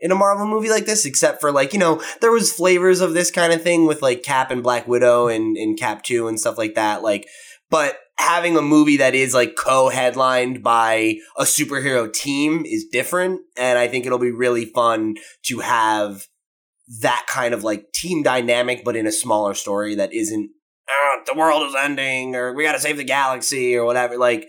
[0.00, 3.14] in a Marvel movie like this, except for like you know there was flavors of
[3.14, 6.38] this kind of thing with like Cap and Black Widow and and Cap Two and
[6.38, 7.02] stuff like that.
[7.02, 7.26] Like,
[7.70, 13.78] but having a movie that is like co-headlined by a superhero team is different, and
[13.78, 16.26] I think it'll be really fun to have
[17.00, 20.50] that kind of like team dynamic, but in a smaller story that isn't
[20.88, 24.16] "Ah, the world is ending or we got to save the galaxy or whatever.
[24.16, 24.48] Like,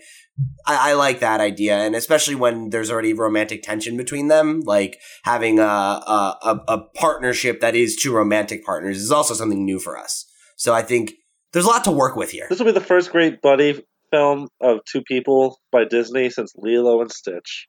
[0.66, 5.00] I, I like that idea, and especially when there's already romantic tension between them, like
[5.24, 9.78] having a, a a a partnership that is two romantic partners is also something new
[9.78, 10.26] for us.
[10.56, 11.14] So I think
[11.52, 12.46] there's a lot to work with here.
[12.48, 17.00] This will be the first great buddy film of two people by Disney since Lilo
[17.00, 17.68] and Stitch.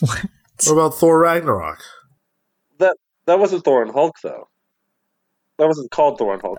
[0.00, 0.26] what
[0.68, 1.82] about Thor Ragnarok?
[2.78, 2.96] That
[3.26, 4.48] that wasn't Thor and Hulk though.
[5.58, 6.58] That wasn't called Thor and Hulk.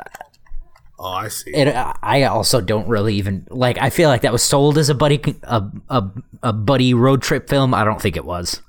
[1.03, 1.49] Oh, I see.
[1.51, 1.67] It,
[2.03, 3.79] I also don't really even like.
[3.79, 6.03] I feel like that was sold as a buddy a, a
[6.43, 7.73] a buddy road trip film.
[7.73, 8.61] I don't think it was.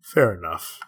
[0.00, 0.78] Fair enough.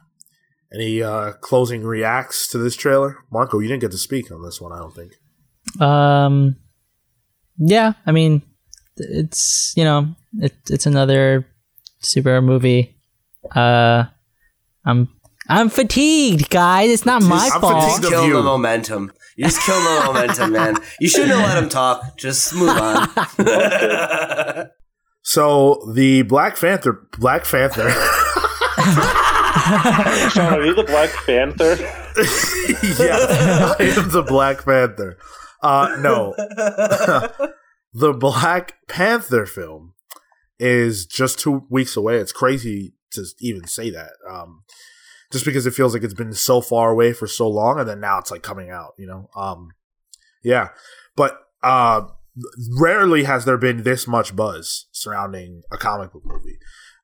[0.73, 3.59] Any uh, closing reacts to this trailer, Marco?
[3.59, 4.73] You didn't get to speak on this one.
[4.73, 5.83] I don't think.
[5.83, 6.57] Um,
[7.59, 8.43] yeah, I mean,
[8.97, 11.45] it's you know, it, it's another
[12.05, 12.97] superhero movie.
[13.51, 14.05] Uh,
[14.85, 15.09] I'm
[15.49, 16.89] I'm fatigued, guys.
[16.91, 17.83] It's not my I'm fault.
[17.83, 18.03] fatigued.
[18.03, 18.35] Just of you.
[18.35, 19.13] the momentum.
[19.37, 20.77] You just kill the momentum, man.
[21.01, 22.17] You shouldn't have let him talk.
[22.17, 23.09] Just move on.
[25.25, 27.91] So the Black Panther, Black Panther.
[30.31, 31.77] Sean, are you the Black Panther?
[33.03, 35.17] yeah, I am the Black Panther.
[35.63, 36.35] Uh, no,
[37.95, 39.95] the Black Panther film
[40.59, 42.19] is just two weeks away.
[42.19, 44.11] It's crazy to even say that.
[44.31, 44.65] Um,
[45.35, 47.99] just because it feels like it's been so far away for so long, and then
[47.99, 48.95] now it's like coming out.
[48.97, 49.73] You know, um,
[50.45, 50.69] yeah.
[51.17, 52.03] But uh,
[52.79, 56.59] rarely has there been this much buzz surrounding a comic book movie,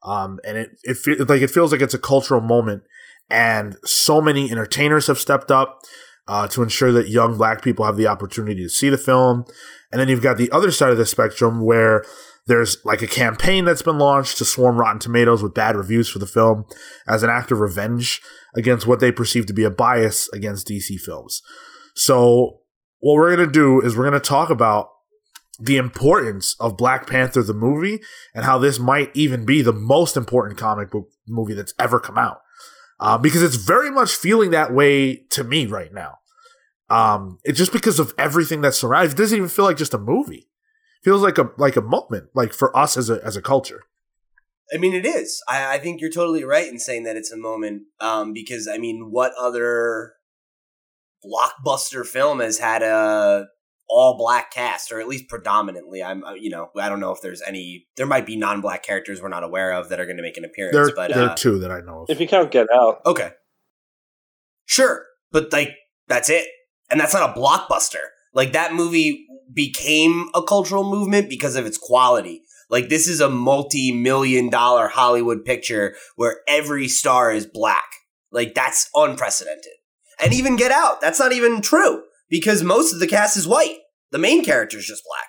[0.04, 2.84] um, and it it fe- like it feels like it's a cultural moment,
[3.28, 5.80] and so many entertainers have stepped up
[6.28, 9.44] uh, to ensure that young black people have the opportunity to see the film.
[9.90, 12.04] And then you've got the other side of the spectrum where
[12.50, 16.18] There's like a campaign that's been launched to swarm Rotten Tomatoes with bad reviews for
[16.18, 16.64] the film
[17.06, 18.20] as an act of revenge
[18.56, 21.42] against what they perceive to be a bias against DC films.
[21.94, 22.58] So,
[22.98, 24.88] what we're going to do is we're going to talk about
[25.60, 28.00] the importance of Black Panther the movie
[28.34, 32.18] and how this might even be the most important comic book movie that's ever come
[32.18, 32.40] out.
[32.98, 36.16] Uh, because it's very much feeling that way to me right now.
[36.88, 39.12] Um, it's just because of everything that surrounds.
[39.12, 40.48] It doesn't even feel like just a movie.
[41.00, 43.82] It feels like a like a moment, like for us as a as a culture.
[44.72, 45.42] I mean, it is.
[45.48, 47.82] I, I think you're totally right in saying that it's a moment.
[48.00, 50.12] Um, because I mean, what other
[51.24, 53.46] blockbuster film has had a
[53.90, 56.02] all black cast, or at least predominantly.
[56.02, 57.86] I'm, uh, you know, I don't know if there's any.
[57.96, 60.36] There might be non black characters we're not aware of that are going to make
[60.36, 60.76] an appearance.
[60.76, 62.10] There, but there uh, are two that I know of.
[62.10, 63.32] If you count Get Out, okay,
[64.64, 65.74] sure, but like
[66.06, 66.46] that's it,
[66.90, 68.04] and that's not a blockbuster.
[68.32, 72.42] Like that movie became a cultural movement because of its quality.
[72.68, 77.84] Like this is a multi-million dollar Hollywood picture where every star is black.
[78.30, 79.72] Like that's unprecedented.
[80.22, 83.78] And even Get Out, that's not even true because most of the cast is white.
[84.12, 85.28] The main character is just black.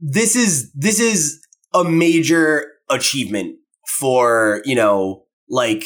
[0.00, 1.40] This is this is
[1.72, 3.56] a major achievement
[3.98, 5.84] for, you know, like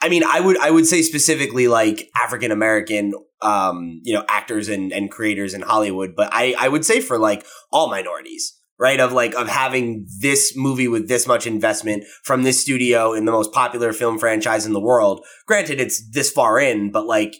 [0.00, 3.12] I mean, I would I would say specifically like African American
[3.42, 7.18] um, you know, actors and, and creators in Hollywood, but I, I would say for
[7.18, 8.98] like all minorities, right?
[9.00, 13.32] Of like of having this movie with this much investment from this studio in the
[13.32, 15.24] most popular film franchise in the world.
[15.46, 17.36] Granted, it's this far in, but like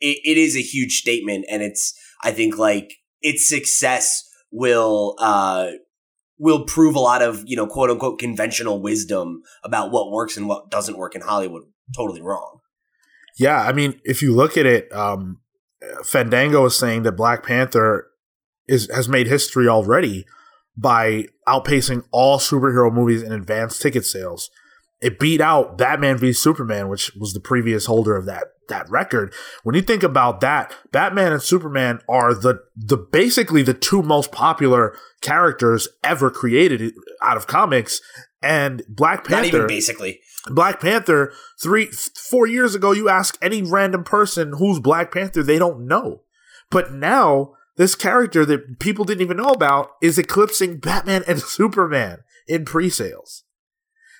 [0.00, 5.70] it, it is a huge statement and it's I think like its success will uh
[6.38, 10.48] will prove a lot of, you know, quote unquote conventional wisdom about what works and
[10.48, 11.62] what doesn't work in Hollywood
[11.94, 12.58] totally wrong.
[13.38, 15.38] Yeah, I mean, if you look at it, um,
[16.04, 18.08] Fandango is saying that Black Panther
[18.68, 20.24] is has made history already
[20.76, 24.50] by outpacing all superhero movies in advanced ticket sales.
[25.00, 29.34] It beat out Batman v Superman, which was the previous holder of that that record.
[29.64, 34.32] When you think about that, Batman and Superman are the the basically the two most
[34.32, 38.00] popular characters ever created out of comics,
[38.42, 39.36] and Black Panther.
[39.36, 40.20] Not even basically.
[40.48, 45.58] Black Panther three four years ago, you ask any random person who's Black Panther, they
[45.58, 46.22] don't know.
[46.70, 52.18] But now this character that people didn't even know about is eclipsing Batman and Superman
[52.48, 53.44] in pre-sales.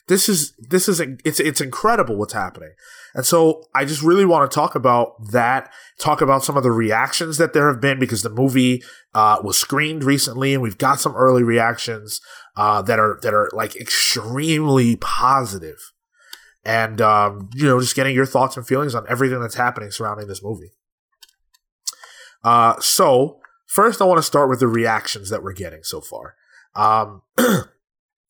[0.08, 2.72] This is this is it's it's incredible what's happening.
[3.14, 6.72] And so I just really want to talk about that, talk about some of the
[6.72, 8.82] reactions that there have been because the movie
[9.14, 12.20] uh, was screened recently and we've got some early reactions
[12.56, 15.91] uh, that are that are like extremely positive
[16.64, 20.28] and um, you know just getting your thoughts and feelings on everything that's happening surrounding
[20.28, 20.72] this movie.
[22.44, 26.34] Uh, so first i want to start with the reactions that we're getting so far.
[26.74, 27.22] Um,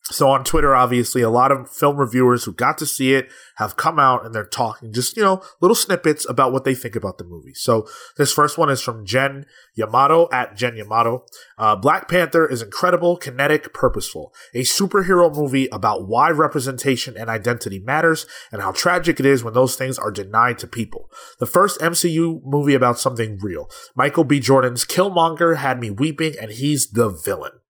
[0.05, 3.77] so on twitter obviously a lot of film reviewers who got to see it have
[3.77, 7.19] come out and they're talking just you know little snippets about what they think about
[7.19, 7.55] the movie.
[7.55, 11.25] So this first one is from jen yamato at jen yamato.
[11.57, 14.35] Uh, black panther is incredible kinetic purposeful.
[14.55, 19.55] A superhero movie about why representation and identity matters and how tragic it is when
[19.55, 21.11] those things are denied to people.
[21.39, 23.71] The first mcu movie about something real.
[23.95, 24.41] Michael b.
[24.41, 27.62] Jordan's killmonger had me weeping and he's the villain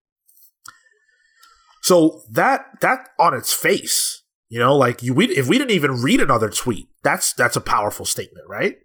[1.83, 6.01] so that that on its face, you know, like you we if we didn't even
[6.01, 8.77] read another tweet, that's that's a powerful statement, right?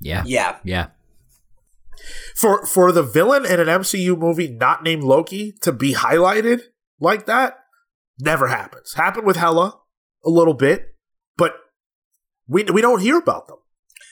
[0.00, 0.24] Yeah.
[0.26, 0.58] Yeah.
[0.64, 0.88] Yeah.
[2.34, 6.62] For for the villain in an MCU movie not named Loki to be highlighted
[6.98, 7.58] like that
[8.18, 8.94] never happens.
[8.94, 9.78] Happened with Hela
[10.24, 10.96] a little bit,
[11.36, 11.54] but
[12.48, 13.58] we we don't hear about them.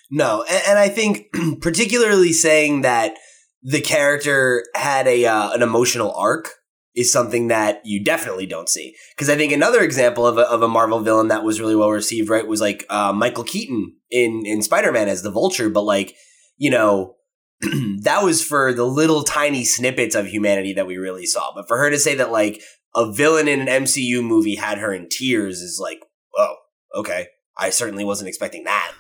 [0.09, 3.17] No, and, and I think particularly saying that
[3.65, 6.60] the character had a uh, an emotional arc
[6.95, 8.95] is something that you definitely don't see.
[9.15, 11.91] Because I think another example of a, of a Marvel villain that was really well
[11.91, 15.83] received, right, was like uh, Michael Keaton in in Spider Man as the Vulture, but
[15.83, 16.17] like
[16.57, 17.17] you know.
[18.05, 21.53] that was for the little tiny snippets of humanity that we really saw.
[21.55, 22.63] But for her to say that like
[22.95, 26.01] a villain in an MCU movie had her in tears is like,
[26.39, 26.55] oh,
[26.95, 27.27] okay.
[27.59, 28.93] I certainly wasn't expecting that.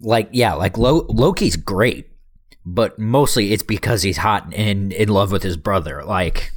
[0.00, 2.08] Like yeah, like Lo- Loki's great,
[2.64, 6.04] but mostly it's because he's hot and in love with his brother.
[6.04, 6.52] Like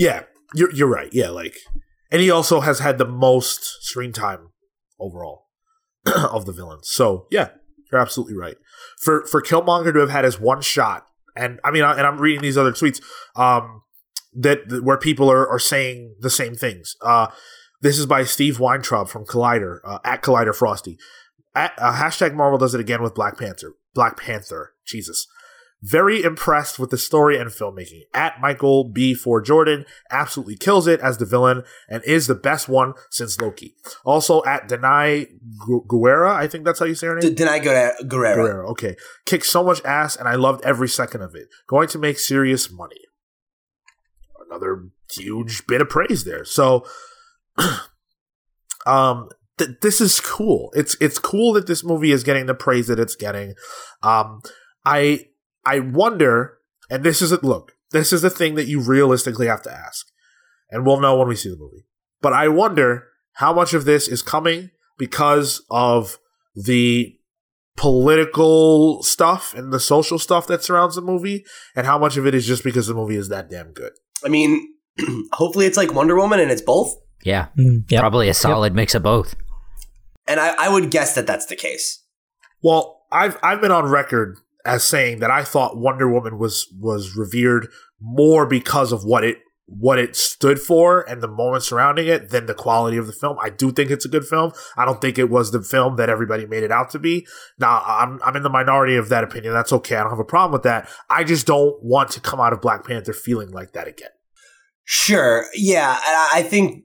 [0.00, 0.22] Yeah,
[0.54, 1.10] you're you're right.
[1.12, 1.58] Yeah, like,
[2.10, 4.48] and he also has had the most screen time
[4.98, 5.48] overall
[6.06, 6.88] of the villains.
[6.90, 7.50] So yeah,
[7.92, 8.56] you're absolutely right.
[8.98, 11.04] For for Killmonger to have had his one shot,
[11.36, 13.02] and I mean, I, and I'm reading these other tweets,
[13.36, 13.82] um,
[14.32, 16.96] that, that where people are are saying the same things.
[17.02, 17.26] Uh,
[17.82, 20.96] this is by Steve Weintraub from Collider uh, at Collider Frosty.
[21.54, 23.74] At, uh, hashtag Marvel does it again with Black Panther.
[23.92, 24.72] Black Panther.
[24.86, 25.26] Jesus.
[25.82, 28.02] Very impressed with the story and filmmaking.
[28.12, 29.14] At Michael B.
[29.14, 33.74] For Jordan absolutely kills it as the villain and is the best one since Loki.
[34.04, 35.26] Also at Danai
[35.66, 37.34] Gu- Guerra, I think that's how you say her name.
[37.34, 37.62] D- Danai.
[37.62, 38.34] Guerrero.
[38.36, 38.70] Guerrero.
[38.72, 38.94] Okay.
[39.24, 41.48] Kicked so much ass and I loved every second of it.
[41.66, 43.00] Going to make serious money.
[44.50, 46.44] Another huge bit of praise there.
[46.44, 46.84] So
[48.86, 49.28] um
[49.58, 50.70] th- this is cool.
[50.74, 53.54] It's it's cool that this movie is getting the praise that it's getting.
[54.02, 54.42] Um
[54.84, 55.26] I
[55.64, 56.58] I wonder
[56.90, 60.06] and this is it look, this is the thing that you realistically have to ask.
[60.70, 61.84] And we'll know when we see the movie.
[62.20, 66.18] But I wonder how much of this is coming because of
[66.54, 67.16] the
[67.76, 72.34] political stuff and the social stuff that surrounds the movie, and how much of it
[72.34, 73.92] is just because the movie is that damn good.
[74.24, 74.74] I mean,
[75.32, 76.94] hopefully it's like Wonder Woman and it's both.
[77.24, 78.00] Yeah, Mm, yep.
[78.00, 79.34] probably a solid mix of both.
[80.26, 82.02] And I, I would guess that that's the case.
[82.62, 87.16] Well, I've I've been on record as saying that I thought Wonder Woman was was
[87.16, 87.68] revered
[88.00, 89.38] more because of what it
[89.70, 93.36] what it stood for and the moment surrounding it than the quality of the film.
[93.40, 94.52] I do think it's a good film.
[94.76, 97.26] I don't think it was the film that everybody made it out to be.
[97.58, 99.52] Now, I'm I'm in the minority of that opinion.
[99.52, 99.96] That's okay.
[99.96, 100.88] I don't have a problem with that.
[101.08, 104.10] I just don't want to come out of Black Panther feeling like that again.
[104.84, 105.46] Sure.
[105.54, 105.96] Yeah.
[106.00, 106.84] I I think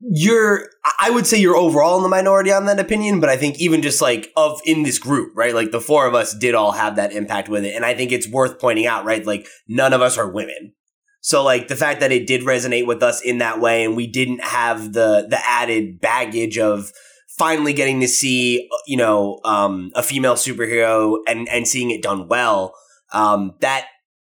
[0.00, 0.68] you're,
[1.00, 3.82] I would say you're overall in the minority on that opinion, but I think even
[3.82, 5.54] just like of in this group, right?
[5.54, 7.74] Like the four of us did all have that impact with it.
[7.74, 9.24] And I think it's worth pointing out, right?
[9.26, 10.74] Like none of us are women.
[11.20, 14.06] So like the fact that it did resonate with us in that way and we
[14.06, 16.92] didn't have the, the added baggage of
[17.36, 22.28] finally getting to see, you know, um, a female superhero and, and seeing it done
[22.28, 22.74] well.
[23.12, 23.86] Um, that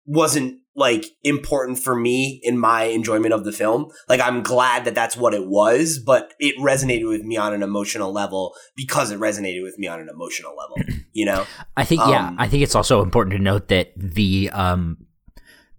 [0.05, 3.87] wasn't like important for me in my enjoyment of the film.
[4.07, 7.63] Like I'm glad that that's what it was, but it resonated with me on an
[7.63, 10.77] emotional level because it resonated with me on an emotional level,
[11.13, 11.45] you know?
[11.75, 14.97] I think yeah, Um, I think it's also important to note that the um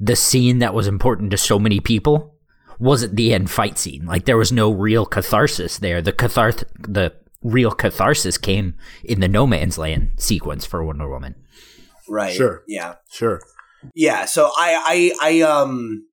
[0.01, 2.35] the scene that was important to so many people
[2.81, 4.05] wasn't the end fight scene.
[4.05, 6.03] Like there was no real catharsis there.
[6.03, 7.15] The catharth the
[7.45, 11.37] real catharsis came in the no man's land sequence for Wonder Woman.
[12.09, 12.35] Right.
[12.35, 12.65] Sure.
[12.66, 12.97] Yeah.
[13.12, 13.41] Sure.
[13.94, 14.24] Yeah.
[14.27, 16.05] So I, I, I, um,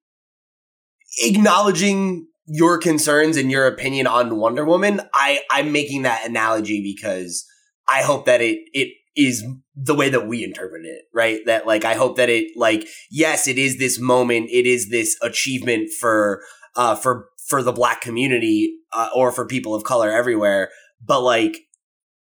[1.21, 7.45] acknowledging your concerns and your opinion on Wonder Woman, I, I'm making that analogy because
[7.89, 9.43] I hope that it, it is
[9.75, 11.39] the way that we interpret it, right?
[11.45, 15.17] That like, I hope that it, like, yes, it is this moment, it is this
[15.21, 16.41] achievement for,
[16.75, 20.69] uh, for, for the black community, uh, or for people of color everywhere.
[21.03, 21.57] But like,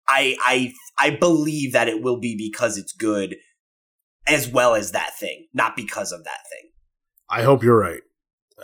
[0.08, 3.36] I, I, I believe that it will be because it's good
[4.28, 6.70] as well as that thing, not because of that thing.
[7.30, 8.02] I hope you're right.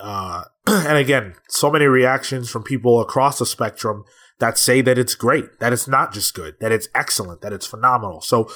[0.01, 4.05] Uh, and again, so many reactions from people across the spectrum
[4.41, 7.67] that say that it's great, that it's not just good, that it's excellent, that it's
[7.67, 8.21] phenomenal.
[8.21, 8.51] So,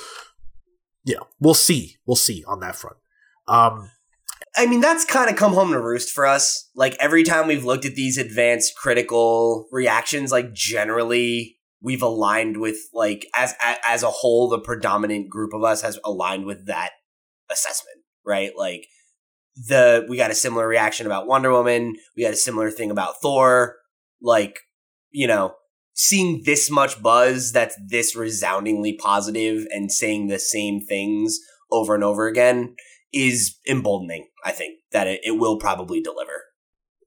[1.04, 1.96] yeah, we'll see.
[2.06, 2.96] We'll see on that front.
[3.46, 3.90] Um,
[4.56, 6.68] I mean, that's kind of come home to roost for us.
[6.74, 12.78] Like every time we've looked at these advanced critical reactions, like generally we've aligned with
[12.92, 13.54] like as
[13.86, 16.90] as a whole, the predominant group of us has aligned with that
[17.50, 18.52] assessment, right?
[18.56, 18.86] Like
[19.56, 23.20] the we got a similar reaction about Wonder Woman, we got a similar thing about
[23.20, 23.76] Thor.
[24.20, 24.60] Like
[25.10, 25.54] you know,
[25.94, 31.38] seeing this much buzz that's this resoundingly positive and saying the same things
[31.70, 32.74] over and over again
[33.12, 34.28] is emboldening.
[34.44, 36.44] I think that it, it will probably deliver.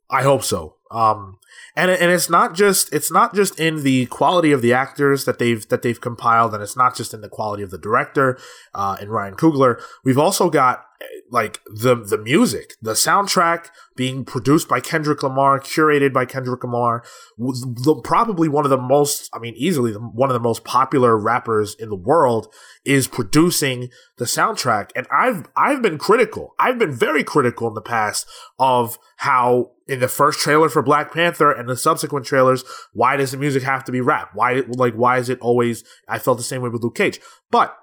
[0.10, 0.76] I hope so.
[0.92, 1.38] Um,
[1.76, 5.40] and and it's not just it's not just in the quality of the actors that
[5.40, 8.38] they've that they've compiled, and it's not just in the quality of the director
[8.74, 9.82] uh, and Ryan Coogler.
[10.04, 15.60] We've also got eh, like the the music, the soundtrack being produced by Kendrick Lamar,
[15.60, 17.04] curated by Kendrick Lamar,
[17.38, 21.18] the, probably one of the most, I mean, easily the, one of the most popular
[21.18, 22.52] rappers in the world
[22.86, 24.90] is producing the soundtrack.
[24.96, 26.56] And I've I've been critical.
[26.58, 31.14] I've been very critical in the past of how in the first trailer for Black
[31.14, 32.64] Panther and the subsequent trailers,
[32.94, 34.32] why does the music have to be rap?
[34.34, 37.20] Why like why is it always I felt the same way with Luke Cage.
[37.50, 37.76] But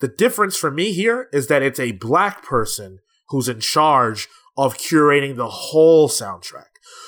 [0.00, 2.98] the difference for me here is that it's a black person
[3.28, 6.66] who's in charge of curating the whole soundtrack.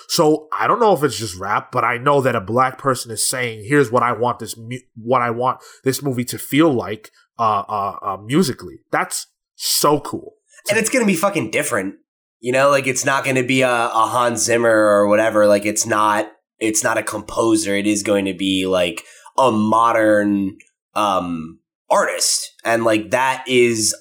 [0.09, 3.11] So I don't know if it's just rap, but I know that a black person
[3.11, 6.73] is saying, "Here's what I want this mu- what I want this movie to feel
[6.73, 9.27] like uh, uh, uh musically." That's
[9.57, 10.35] so cool.
[10.71, 11.97] And it's to be fucking different.
[12.45, 15.47] You know, like it's not going to be a, a Hans Zimmer or whatever.
[15.47, 17.75] Like it's not, it's not a composer.
[17.75, 19.03] It is going to be like
[19.39, 20.59] a modern,
[20.95, 22.53] um, artist.
[22.63, 23.97] And like that is,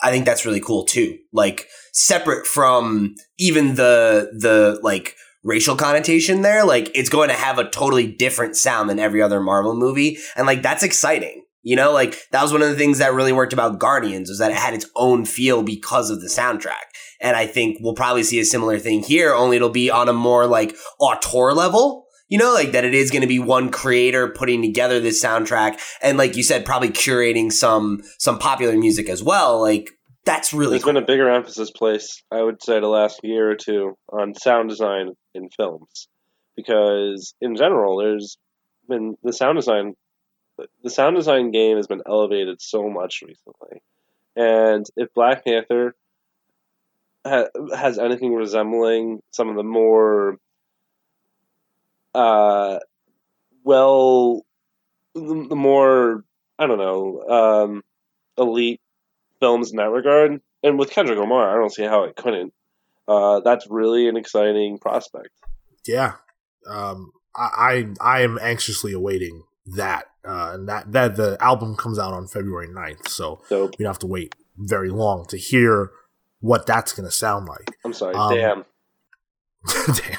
[0.00, 1.18] I think that's really cool too.
[1.32, 7.58] Like separate from even the, the like racial connotation there, like it's going to have
[7.58, 10.18] a totally different sound than every other Marvel movie.
[10.36, 11.42] And like that's exciting.
[11.68, 14.38] You know, like that was one of the things that really worked about Guardians was
[14.38, 16.86] that it had its own feel because of the soundtrack.
[17.20, 20.14] And I think we'll probably see a similar thing here, only it'll be on a
[20.14, 22.06] more like auteur level.
[22.30, 25.78] You know, like that it is going to be one creator putting together this soundtrack
[26.00, 29.60] and like you said, probably curating some some popular music as well.
[29.60, 29.90] Like
[30.24, 30.94] that's really There's cool.
[30.94, 34.70] been a bigger emphasis placed, I would say, the last year or two on sound
[34.70, 36.08] design in films,
[36.56, 38.38] because in general, there's
[38.88, 39.92] been the sound design,
[40.82, 43.82] the sound design game has been elevated so much recently,
[44.36, 45.94] and if Black Panther
[47.26, 50.36] ha- has anything resembling some of the more,
[52.14, 52.78] uh,
[53.64, 54.42] well,
[55.14, 56.24] the more
[56.58, 57.82] I don't know, um,
[58.36, 58.80] elite
[59.40, 60.40] films in that regard.
[60.62, 62.52] And with Kendrick Lamar, I don't see how it couldn't.
[63.06, 65.28] Uh, that's really an exciting prospect.
[65.86, 66.14] Yeah,
[66.68, 71.98] um, I, I I am anxiously awaiting that, uh, and that that the album comes
[71.98, 73.74] out on February 9th, so Dope.
[73.78, 75.90] we don't have to wait very long to hear
[76.40, 77.70] what that's going to sound like.
[77.84, 78.14] I'm sorry.
[78.14, 78.64] Um, Damn.
[79.94, 80.18] Damn.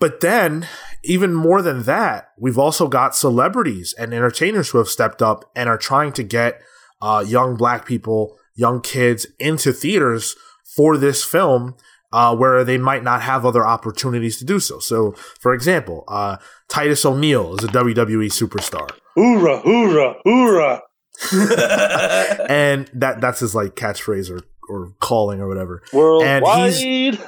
[0.00, 0.66] But then,
[1.04, 5.68] even more than that, we've also got celebrities and entertainers who have stepped up and
[5.68, 6.60] are trying to get
[7.02, 10.34] uh, young black people, young kids into theaters
[10.74, 11.76] for this film.
[12.12, 14.80] Uh, where they might not have other opportunities to do so.
[14.80, 16.38] So, for example, uh,
[16.68, 20.82] Titus O'Neil is a WWE superstar, Hoorah, hoorah, hoorah.
[22.48, 25.82] and that that's his like catchphrase or or calling or whatever.
[25.92, 27.18] Worldwide.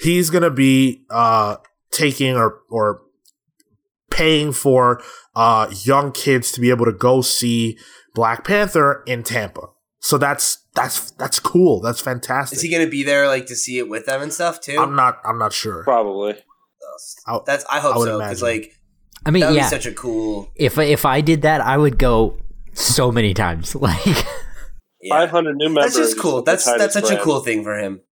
[0.00, 1.56] he's gonna be uh
[1.92, 3.02] taking or or
[4.10, 5.02] paying for
[5.36, 7.78] uh young kids to be able to go see
[8.14, 9.68] Black Panther in Tampa.
[10.00, 11.80] So that's that's that's cool.
[11.80, 12.56] That's fantastic.
[12.56, 14.76] Is he going to be there like to see it with them and stuff too?
[14.78, 15.82] I'm not I'm not sure.
[15.84, 16.36] Probably.
[17.26, 18.60] I'll- That's I hope I would so because imagine.
[18.62, 18.76] like
[19.26, 19.66] I mean, that would yeah.
[19.66, 20.50] be such a cool.
[20.56, 22.38] if if I did that, I would go
[22.74, 23.74] so many times.
[23.80, 24.26] Like,
[25.02, 25.18] Yeah.
[25.20, 25.94] 500 new members.
[25.94, 26.42] That's just cool.
[26.42, 28.02] That's that's such a cool thing for him.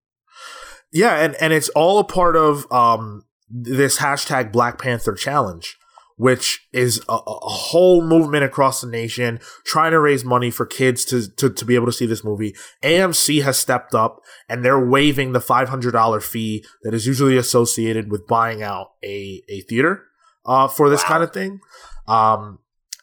[0.90, 5.76] Yeah, and and it's all a part of um this hashtag Black Panther challenge,
[6.18, 11.04] which is a, a whole movement across the nation trying to raise money for kids
[11.06, 12.54] to, to to be able to see this movie.
[12.82, 17.36] AMC has stepped up and they're waiving the five hundred dollar fee that is usually
[17.38, 20.04] associated with buying out a a theater
[20.44, 21.08] uh for this Wow.
[21.08, 21.60] kind of thing.
[22.06, 22.58] Um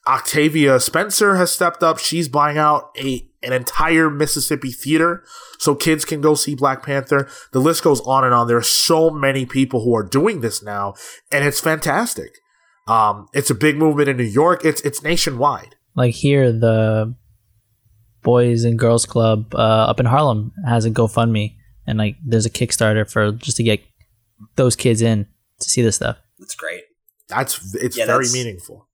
[0.07, 1.97] Octavia Spencer has stepped up.
[1.97, 5.23] She's buying out a an entire Mississippi theater
[5.57, 7.27] so kids can go see Black Panther.
[7.53, 8.47] The list goes on and on.
[8.47, 10.93] There are so many people who are doing this now,
[11.31, 12.39] and it's fantastic.
[12.87, 14.63] Um, it's a big movement in New York.
[14.65, 15.75] It's it's nationwide.
[15.95, 17.15] Like here, the
[18.21, 21.55] Boys and Girls Club uh, up in Harlem has a GoFundMe,
[21.87, 23.81] and like there's a Kickstarter for just to get
[24.55, 25.27] those kids in
[25.59, 26.17] to see this stuff.
[26.39, 26.83] That's great.
[27.29, 28.87] That's it's Yeah, very that's- meaningful.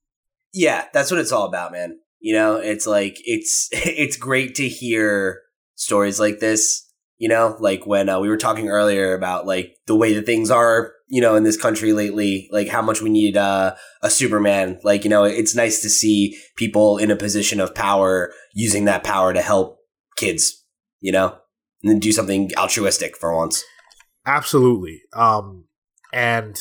[0.53, 1.97] Yeah, that's what it's all about, man.
[2.19, 5.41] You know, it's like it's it's great to hear
[5.75, 6.87] stories like this.
[7.17, 10.49] You know, like when uh, we were talking earlier about like the way that things
[10.49, 14.79] are, you know, in this country lately, like how much we need uh, a Superman.
[14.81, 19.03] Like, you know, it's nice to see people in a position of power using that
[19.03, 19.79] power to help
[20.15, 20.63] kids.
[21.01, 21.35] You know,
[21.83, 23.63] and then do something altruistic for once.
[24.25, 25.01] Absolutely.
[25.13, 25.65] Um,
[26.13, 26.57] and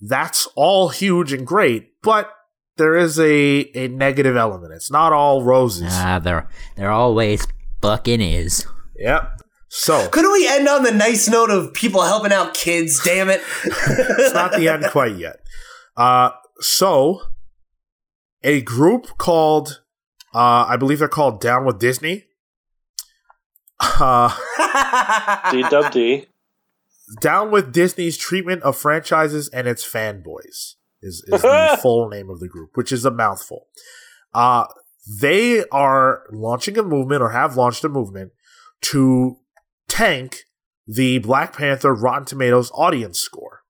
[0.00, 2.30] that's all huge and great, but
[2.76, 4.72] there is a a negative element.
[4.72, 5.92] It's not all roses.
[5.92, 7.46] ah, they're they're always
[7.80, 8.66] bucking is.
[8.96, 9.42] Yep.
[9.76, 13.02] So Couldn't we end on the nice note of people helping out kids?
[13.02, 13.42] Damn it!
[13.64, 15.40] it's not the end quite yet.
[15.96, 16.30] Uh,
[16.60, 17.22] so
[18.44, 19.82] a group called,
[20.32, 22.26] uh, I believe they're called Down with Disney.
[23.80, 24.28] Uh,
[25.50, 26.26] DWD.
[27.20, 32.38] Down with Disney's treatment of franchises and its fanboys is, is the full name of
[32.38, 33.66] the group, which is a mouthful.
[34.32, 34.66] Uh,
[35.20, 38.30] they are launching a movement or have launched a movement
[38.80, 39.40] to
[39.94, 40.44] tank
[40.86, 43.60] the Black Panther Rotten Tomatoes audience score.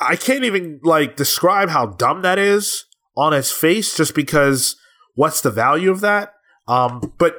[0.00, 2.84] I can't even like describe how dumb that is
[3.16, 4.76] on its face just because
[5.14, 6.34] what's the value of that?
[6.66, 7.36] Um, but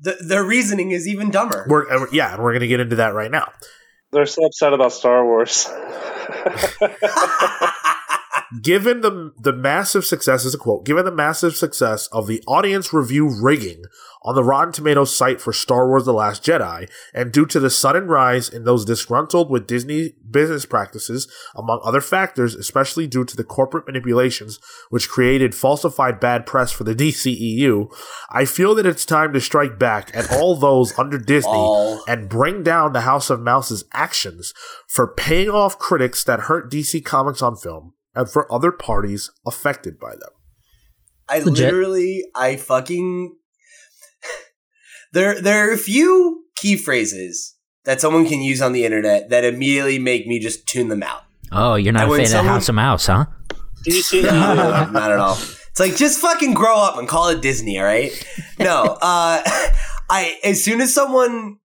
[0.00, 1.66] the, their reasoning is even dumber.
[1.68, 3.50] we're yeah, and we're gonna get into that right now.
[4.12, 5.68] They're so upset about Star Wars.
[8.62, 12.92] given the the massive success is a quote given the massive success of the audience
[12.94, 13.82] review rigging
[14.22, 17.70] on the rotten tomatoes site for star wars the last jedi and due to the
[17.70, 23.36] sudden rise in those disgruntled with disney business practices among other factors especially due to
[23.36, 24.58] the corporate manipulations
[24.90, 27.92] which created falsified bad press for the dceu
[28.30, 32.02] i feel that it's time to strike back at all those under disney All.
[32.06, 34.52] and bring down the House of Mouse's actions
[34.86, 39.98] for paying off critics that hurt DC Comics on film and for other parties affected
[39.98, 40.30] by them.
[41.28, 41.66] I Legit.
[41.66, 43.36] literally, I fucking.
[45.12, 47.54] There, there are a few key phrases
[47.84, 51.22] that someone can use on the internet that immediately make me just tune them out.
[51.52, 53.24] Oh, you're not And a when fan someone- of House of Mouse, huh?
[53.86, 54.22] DC.
[54.24, 55.38] No, not at all.
[55.70, 58.10] It's like just fucking grow up and call it Disney, all right?
[58.58, 59.42] No, uh,
[60.10, 61.58] I as soon as someone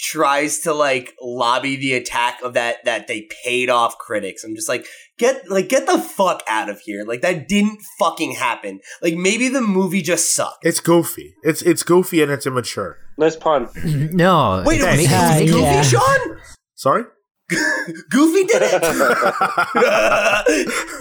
[0.00, 4.68] tries to like lobby the attack of that that they paid off critics, I'm just
[4.68, 4.86] like
[5.18, 7.04] get like get the fuck out of here.
[7.06, 8.80] Like that didn't fucking happen.
[9.02, 10.64] Like maybe the movie just sucked.
[10.64, 11.34] It's goofy.
[11.42, 12.96] It's it's goofy and it's immature.
[13.18, 13.68] nice pun.
[13.84, 14.62] no.
[14.66, 15.82] Wait, it was, it's- it was Yeah, Goofy, yeah.
[15.82, 16.38] Sean?
[16.74, 17.04] Sorry.
[18.10, 18.80] Goofy did it.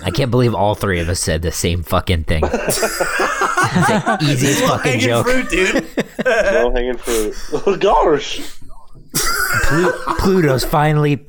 [0.03, 2.41] I can't believe all three of us said the same fucking thing.
[2.51, 5.25] it's the easiest fucking Low-hanging joke.
[5.27, 5.85] fruit, dude.
[6.25, 7.79] Low hanging fruit.
[7.79, 8.58] Gosh.
[9.63, 11.25] Plu- Pluto's finally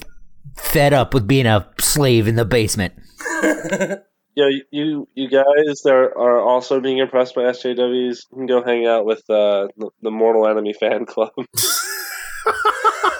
[0.56, 2.94] fed up with being a slave in the basement.
[4.36, 8.86] Yeah, you you guys that are also being impressed by SJWs You can go hang
[8.86, 11.32] out with uh, the, the Mortal Enemy fan club.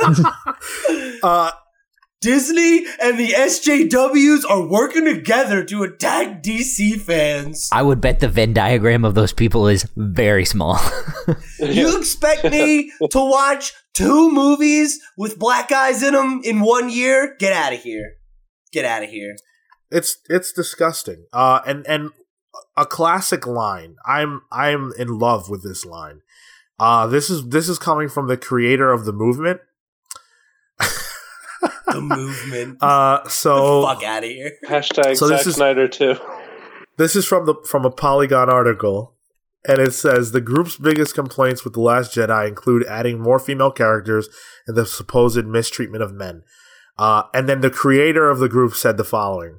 [1.23, 1.51] Uh,
[2.23, 7.69] Disney and the SJWs are working together to attack DC fans.
[7.73, 10.79] I would bet the Venn diagram of those people is very small.
[11.59, 17.37] You expect me to watch two movies with black guys in them in one year?
[17.39, 18.15] Get out of here.
[18.73, 19.37] Get out of here.
[19.91, 21.27] it's it's disgusting.
[21.33, 22.11] Uh, and and
[22.77, 23.97] a classic line.
[24.07, 26.21] I'm I'm in love with this line.
[26.79, 29.61] Uh, this is this is coming from the creator of the movement.
[31.89, 32.79] The movement.
[32.83, 34.53] Uh, so fuck out of here.
[34.69, 36.17] Hashtag So this Zack is- Snyder too.
[36.97, 39.15] This is from the from a Polygon article,
[39.67, 43.71] and it says the group's biggest complaints with the Last Jedi include adding more female
[43.71, 44.29] characters
[44.67, 46.43] and the supposed mistreatment of men.
[46.99, 49.59] Uh, and then the creator of the group said the following: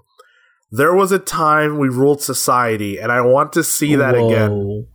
[0.72, 4.88] "There was a time we ruled society, and I want to see that again.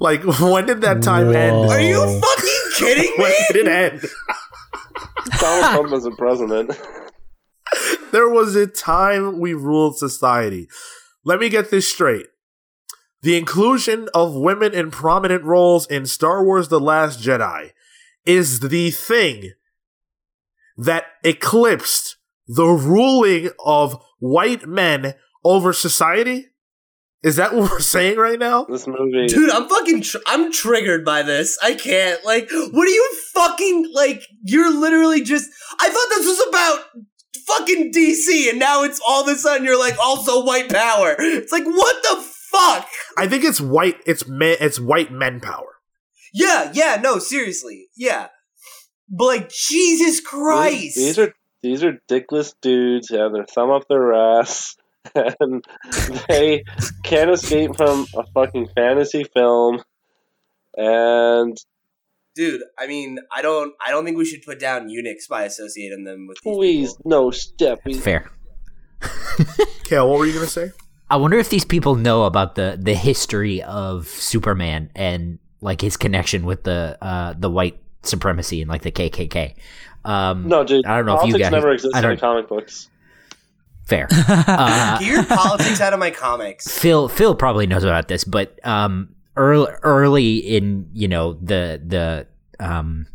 [0.00, 1.32] Like, when did that time Whoa.
[1.32, 1.70] end?
[1.70, 3.22] Are you fucking kidding me?
[3.22, 4.04] when did it end?
[5.38, 6.72] Donald Trump was a president.
[8.10, 10.68] there was a time we ruled society.
[11.24, 12.26] Let me get this straight.
[13.22, 17.70] The inclusion of women in prominent roles in Star Wars The Last Jedi
[18.26, 19.52] is the thing
[20.76, 22.16] that eclipsed
[22.48, 26.48] the ruling of white men over society?
[27.22, 28.64] Is that what we're saying right now?
[28.64, 29.26] This movie.
[29.28, 30.02] Dude, I'm fucking.
[30.02, 31.56] Tr- I'm triggered by this.
[31.62, 32.24] I can't.
[32.24, 34.22] Like, what are you fucking like?
[34.42, 35.48] You're literally just.
[35.80, 36.84] I thought this was about
[37.46, 41.14] fucking DC, and now it's all of a sudden you're like also white power.
[41.18, 42.88] It's like what the fuck?
[43.16, 45.78] I think it's white it's men it's white men power.
[46.32, 47.00] Yeah, yeah.
[47.02, 47.88] No, seriously.
[47.96, 48.28] Yeah,
[49.08, 50.96] but like Jesus Christ.
[50.96, 54.76] These, these are these are dickless dudes who have their thumb up their ass,
[55.14, 55.64] and
[56.28, 56.64] they
[57.02, 59.82] can't escape from a fucking fantasy film.
[60.76, 61.56] And
[62.34, 63.74] Dude, I mean, I don't.
[63.84, 66.38] I don't think we should put down eunuchs by associating them with.
[66.42, 67.10] These please, people.
[67.10, 67.80] no step.
[68.00, 68.30] Fair.
[69.84, 70.70] Kale, what were you gonna say?
[71.10, 75.96] I wonder if these people know about the the history of Superman and like his
[75.96, 79.54] connection with the uh the white supremacy and like the KKK.
[80.04, 80.84] Um, No, dude.
[80.86, 82.88] I don't know if you politics guys- never I existed in don't- comic books.
[83.84, 84.08] fair.
[84.28, 86.66] Uh, Get your politics out of my comics.
[86.66, 92.26] Phil Phil probably knows about this, but um, early early in you know the the
[92.58, 93.06] um,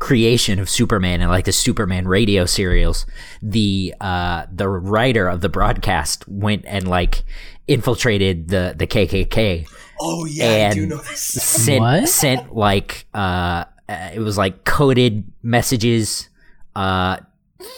[0.00, 3.06] creation of Superman and like the Superman radio serials,
[3.42, 7.22] the uh, the writer of the broadcast went and like
[7.68, 9.68] infiltrated the the KKK
[10.00, 11.20] Oh yeah, I do And know this.
[11.20, 12.08] sent What?
[12.08, 16.28] sent like uh, uh, it was like coded messages
[16.76, 17.18] uh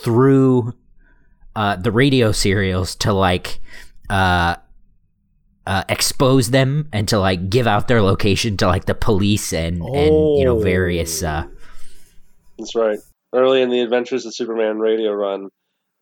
[0.03, 0.74] through
[1.57, 3.61] uh the radio serials to like
[4.11, 4.57] uh
[5.66, 9.89] uh, expose them and to like give out their location to like the police and
[9.94, 11.44] and you know various uh
[12.63, 12.99] That's right.
[13.35, 15.49] Early in the Adventures of Superman radio run,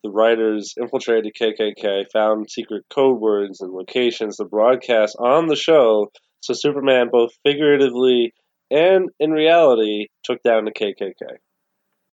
[0.02, 6.10] the writers infiltrated KKK, found secret code words and locations to broadcast on the show,
[6.40, 8.32] so Superman both figuratively
[8.70, 11.36] and in reality took down the KKK.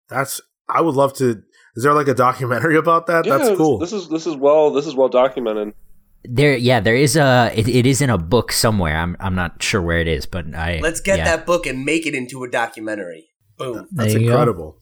[0.09, 1.43] That's I would love to
[1.77, 3.27] is there like a documentary about that?
[3.27, 3.79] Yeah, That's cool.
[3.79, 5.75] This is this is well this is well documented.
[6.25, 9.63] there yeah there is a it, it is in a book somewhere i'm i'm not
[9.63, 11.37] sure where it is but i Let's get yeah.
[11.37, 13.29] that book and make it into a documentary.
[13.59, 13.89] Boom.
[13.93, 14.33] That's There you go.
[14.35, 14.79] incredible.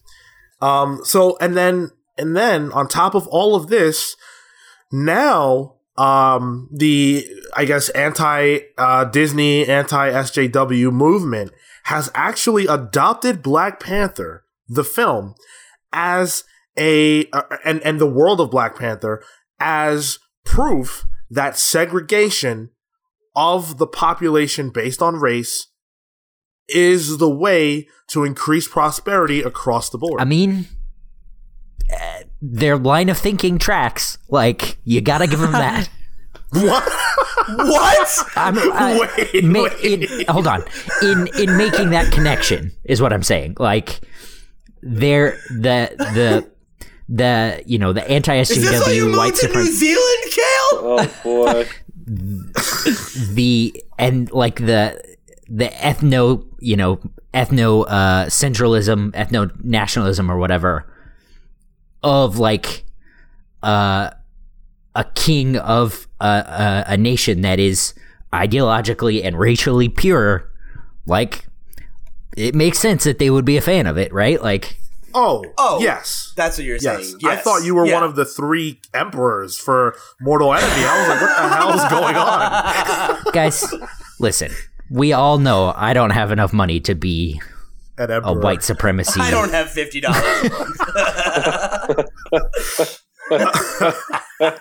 [0.60, 4.16] Um so and then and then on top of all of this,
[4.92, 7.26] now um the
[7.56, 11.52] I guess anti uh Disney, anti SJW movement
[11.84, 15.34] has actually adopted Black Panther, the film,
[15.92, 16.44] as
[16.76, 19.22] a uh, and and the world of Black Panther
[19.60, 22.70] as proof that segregation
[23.36, 25.68] of the population based on race
[26.69, 30.20] is the way to increase prosperity across the board.
[30.20, 30.66] I mean,
[31.93, 34.19] uh, their line of thinking tracks.
[34.28, 35.89] Like you gotta give them that.
[36.51, 36.85] what?
[37.49, 38.24] what?
[38.36, 40.03] I'm, I, Wait, ma- wait.
[40.03, 40.65] In, hold on.
[41.03, 43.57] In in making that connection is what I'm saying.
[43.59, 44.01] Like
[44.82, 46.51] they're the the
[47.09, 50.70] the you know the anti Is this you SJW white moved to New Zealand, Kale?
[50.73, 51.69] Oh boy.
[53.35, 55.03] the and like the
[55.49, 56.99] the ethno you know
[57.35, 60.86] ethno uh centralism ethno nationalism or whatever
[62.03, 62.85] of like
[63.62, 64.11] uh
[64.95, 67.95] a king of a, a a nation that is
[68.32, 70.51] ideologically and racially pure
[71.07, 71.47] like
[72.36, 74.77] it makes sense that they would be a fan of it right like
[75.16, 75.78] Oh, Oh.
[75.81, 76.32] yes.
[76.36, 77.11] That's what you're Yes.
[77.11, 77.19] saying.
[77.24, 77.95] I thought you were Yeah.
[77.95, 80.73] one of the three emperors for Mortal Enemy.
[80.85, 83.23] I was like, what the hell is going on?
[83.32, 83.65] guys
[84.19, 84.51] listen
[84.90, 87.40] we all know i don't have enough money to be
[87.98, 90.51] An a white supremacy I don't have fifty dollars.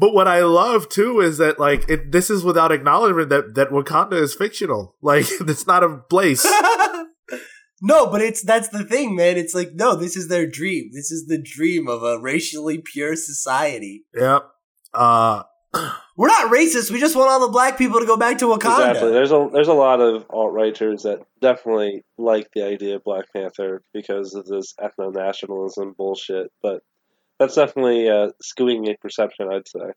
[0.00, 3.68] But what I love too is that like it, this is without acknowledgement that that
[3.68, 4.96] Wakanda is fictional.
[5.02, 6.46] Like it's not a place.
[7.82, 9.36] no, but it's that's the thing, man.
[9.36, 10.90] It's like no, this is their dream.
[10.94, 14.04] This is the dream of a racially pure society.
[14.14, 14.44] yep.
[14.94, 15.42] Uh,
[16.16, 16.90] We're not racist.
[16.90, 18.88] We just want all the black people to go back to Wakanda.
[18.90, 19.12] Exactly.
[19.12, 23.26] There's a there's a lot of alt righters that definitely like the idea of Black
[23.34, 26.50] Panther because of this ethno nationalism bullshit.
[26.62, 26.82] But
[27.38, 29.92] that's definitely uh, skewing a perception, I'd say.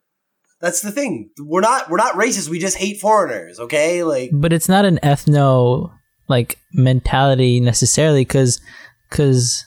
[0.60, 1.30] That's the thing.
[1.38, 2.48] We're not we're not racist.
[2.48, 3.58] We just hate foreigners.
[3.60, 5.92] Okay, like but it's not an ethno
[6.28, 8.60] like mentality necessarily because
[9.10, 9.62] because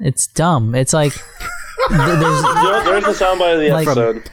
[0.00, 1.12] it's dumb it's like
[1.88, 4.22] th- there's You know, there's the soundbite of the Like- episode.
[4.24, 4.32] from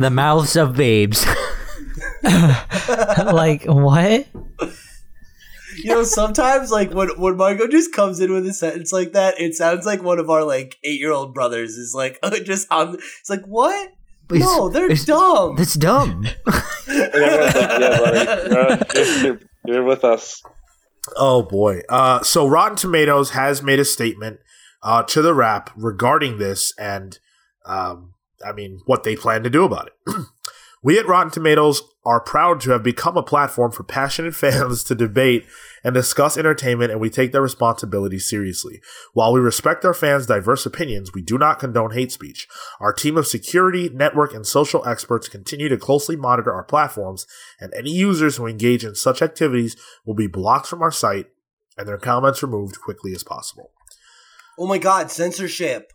[0.00, 1.26] the mouths of babes
[2.22, 4.26] like what
[5.78, 9.38] you know, sometimes like when when Marco just comes in with a sentence like that,
[9.38, 12.94] it sounds like one of our like eight year old brothers is like just on.
[12.94, 13.92] It's like what?
[14.30, 15.54] no, they're it's- dumb.
[15.56, 16.24] That's dumb.
[16.88, 20.42] And everyone's like, yeah, buddy, you're, you're, you're with us.
[21.16, 21.82] oh boy.
[21.88, 24.40] Uh, so Rotten Tomatoes has made a statement
[24.82, 27.18] uh, to the rap regarding this, and
[27.66, 30.14] um, I mean what they plan to do about it.
[30.82, 34.94] we at Rotten Tomatoes are proud to have become a platform for passionate fans to
[34.94, 35.44] debate
[35.82, 38.80] and discuss entertainment, and we take their responsibility seriously.
[39.12, 42.48] While we respect our fans' diverse opinions, we do not condone hate speech.
[42.80, 47.26] Our team of security, network, and social experts continue to closely monitor our platforms,
[47.60, 51.26] and any users who engage in such activities will be blocked from our site
[51.76, 53.72] and their comments removed quickly as possible.
[54.58, 55.92] oh my god, censorship.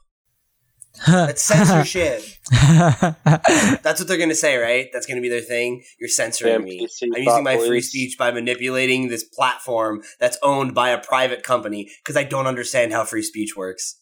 [1.08, 2.22] That's censorship.
[2.52, 4.90] That's what they're gonna say, right?
[4.92, 5.84] That's gonna be their thing.
[6.00, 6.88] You're censoring Damn me.
[7.04, 11.44] I'm using my thought free speech by manipulating this platform that's owned by a private
[11.44, 14.00] company because I don't understand how free speech works.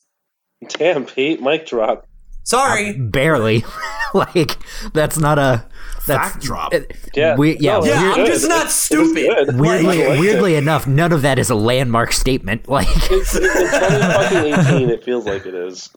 [0.70, 2.06] Damn, Pete, mic drop.
[2.44, 2.94] Sorry.
[2.98, 3.64] Barely.
[4.14, 4.58] like
[4.94, 5.66] that's not a
[6.08, 6.74] that's, Fact drop.
[6.74, 6.80] uh,
[7.14, 7.36] Yeah.
[7.36, 7.74] we- yeah.
[7.80, 9.60] No, yeah, it weir- I'm just not stupid.
[9.60, 12.68] weirdly, I weirdly enough, none of that is a landmark statement.
[12.68, 15.92] Like It's, it's in 2018, it feels like it is.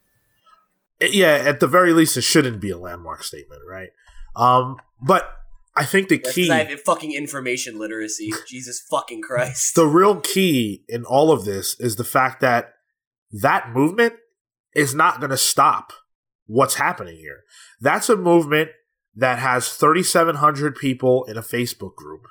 [1.10, 3.90] Yeah, at the very least, it shouldn't be a landmark statement, right?
[4.36, 5.30] Um, but
[5.74, 8.32] I think the That's key, I have fucking information literacy.
[8.48, 9.74] Jesus fucking Christ.
[9.74, 12.74] the real key in all of this is the fact that
[13.32, 14.14] that movement
[14.74, 15.92] is not going to stop
[16.46, 17.44] what's happening here.
[17.80, 18.70] That's a movement
[19.14, 22.26] that has 3,700 people in a Facebook group.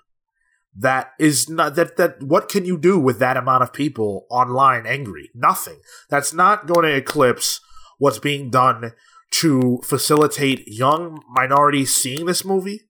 [0.76, 4.86] That is not that that what can you do with that amount of people online
[4.86, 5.30] angry?
[5.36, 5.82] Nothing.
[6.10, 7.60] That's not going to eclipse
[8.02, 8.94] what's being done
[9.30, 12.82] to facilitate young minorities seeing this movie.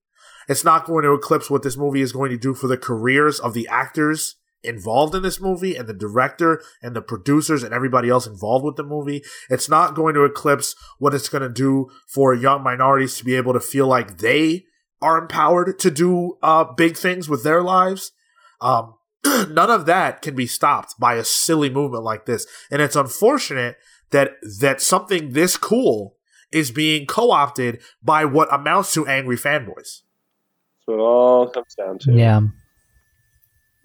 [0.47, 3.37] It's not going to eclipse what this movie is going to do for the careers
[3.37, 8.07] of the actors involved in this movie and the director and the producers and everybody
[8.07, 9.21] else involved with the movie.
[9.49, 13.35] It's not going to eclipse what it's going to do for young minorities to be
[13.35, 14.63] able to feel like they
[15.01, 18.13] are empowered to do uh, big things with their lives.
[18.61, 18.93] Um,
[19.25, 22.47] none of that can be stopped by a silly movement like this.
[22.71, 23.75] And it's unfortunate
[24.11, 26.15] that that something this cool
[26.51, 30.01] is being co-opted by what amounts to angry fanboys.
[30.05, 32.13] That's what it all comes down to.
[32.13, 32.41] yeah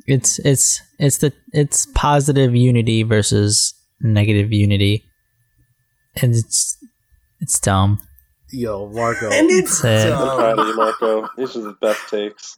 [0.07, 5.05] it's it's it's the it's positive unity versus negative unity
[6.23, 6.78] and it's
[7.40, 7.98] it's dumb
[8.53, 9.28] Yo, Marco.
[9.32, 10.12] and it's Sad.
[10.12, 11.28] I'm proud of you, Marco.
[11.36, 12.57] These are the best takes.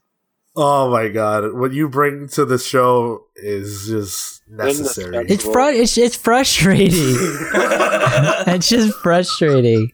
[0.55, 5.25] Oh my god, what you bring to the show is just necessary.
[5.29, 9.91] it's fru- it's, it's frustrating it's just frustrating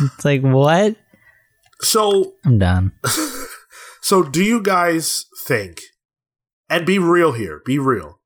[0.00, 0.96] it's like what
[1.82, 2.92] So, i'm done
[4.00, 5.82] So, do you guys think,
[6.70, 8.18] and be real here, be real,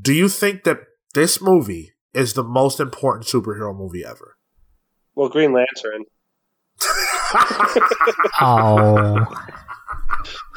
[0.00, 0.78] do you think that
[1.14, 4.36] this movie is the most important superhero movie ever?
[5.16, 6.04] Well, Green Lantern.
[8.40, 9.26] Oh.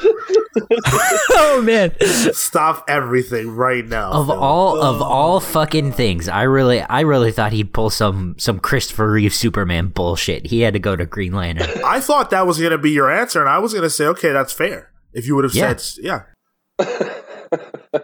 [1.32, 1.94] oh man.
[2.32, 4.10] Stop everything right now.
[4.12, 4.36] Of Phil.
[4.38, 9.10] all of all fucking things, I really I really thought he'd pull some some Christopher
[9.10, 10.46] Reeve Superman bullshit.
[10.46, 11.68] He had to go to Green Lantern.
[11.84, 14.06] I thought that was going to be your answer, and I was going to say,
[14.06, 14.90] okay, that's fair.
[15.12, 15.76] If you would have Yeah.
[15.76, 16.22] said, yeah.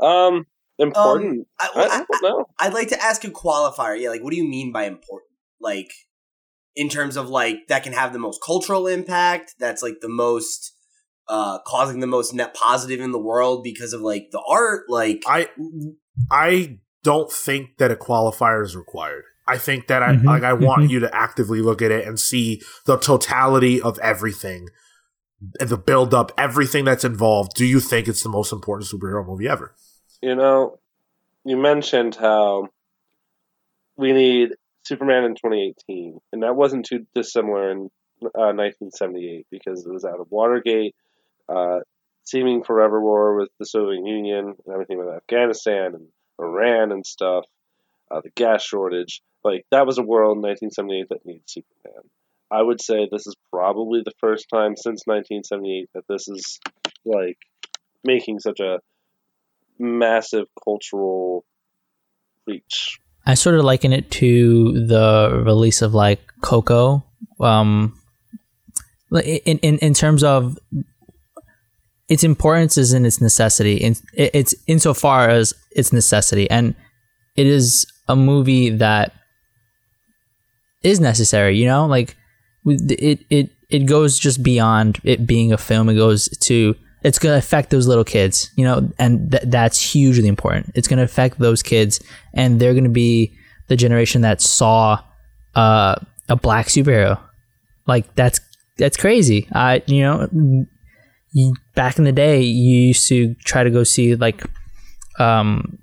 [0.00, 0.46] Um,
[0.78, 1.48] important.
[1.58, 2.46] I, I, I don't know.
[2.60, 4.00] I'd like to ask a qualifier.
[4.00, 5.30] Yeah, like what do you mean by important?
[5.60, 5.90] Like
[6.78, 10.72] in terms of like that can have the most cultural impact, that's like the most
[11.26, 15.22] uh causing the most net positive in the world because of like the art, like
[15.26, 15.48] I
[16.30, 19.24] I don't think that a qualifier is required.
[19.46, 20.90] I think that I Mhm, like I want mhm.
[20.90, 24.68] you to actively look at it and see the totality of everything,
[25.58, 27.54] and the build up, everything that's involved.
[27.56, 29.74] Do you think it's the most important superhero movie ever?
[30.22, 30.78] You know,
[31.44, 32.68] you mentioned how
[33.96, 34.54] we need
[34.88, 37.90] Superman in 2018, and that wasn't too dissimilar in
[38.24, 40.96] uh, 1978 because it was out of Watergate,
[41.48, 41.80] uh,
[42.24, 46.08] seeming forever war with the Soviet Union and everything with Afghanistan and
[46.40, 47.44] Iran and stuff,
[48.10, 49.20] uh, the gas shortage.
[49.44, 52.10] Like that was a world in 1978 that needed Superman.
[52.50, 56.60] I would say this is probably the first time since 1978 that this is
[57.04, 57.38] like
[58.04, 58.80] making such a
[59.78, 61.44] massive cultural
[62.46, 62.98] reach.
[63.28, 67.04] I sort of liken it to the release of like Coco.
[67.38, 67.94] Um,
[69.12, 70.58] in in in terms of
[72.08, 73.76] its importance is in its necessity.
[73.76, 76.74] In it- it's insofar as its necessity, and
[77.36, 79.12] it is a movie that
[80.82, 81.56] is necessary.
[81.58, 82.16] You know, like
[82.66, 85.90] it it it goes just beyond it being a film.
[85.90, 89.80] It goes to it's going to affect those little kids, you know, and th- that's
[89.80, 90.72] hugely important.
[90.74, 92.00] It's going to affect those kids,
[92.34, 93.32] and they're going to be
[93.68, 95.02] the generation that saw
[95.54, 95.96] uh,
[96.28, 97.20] a black superhero.
[97.86, 98.40] Like that's
[98.76, 99.48] that's crazy.
[99.52, 100.66] I you know,
[101.74, 104.42] back in the day, you used to try to go see like,
[105.18, 105.78] um,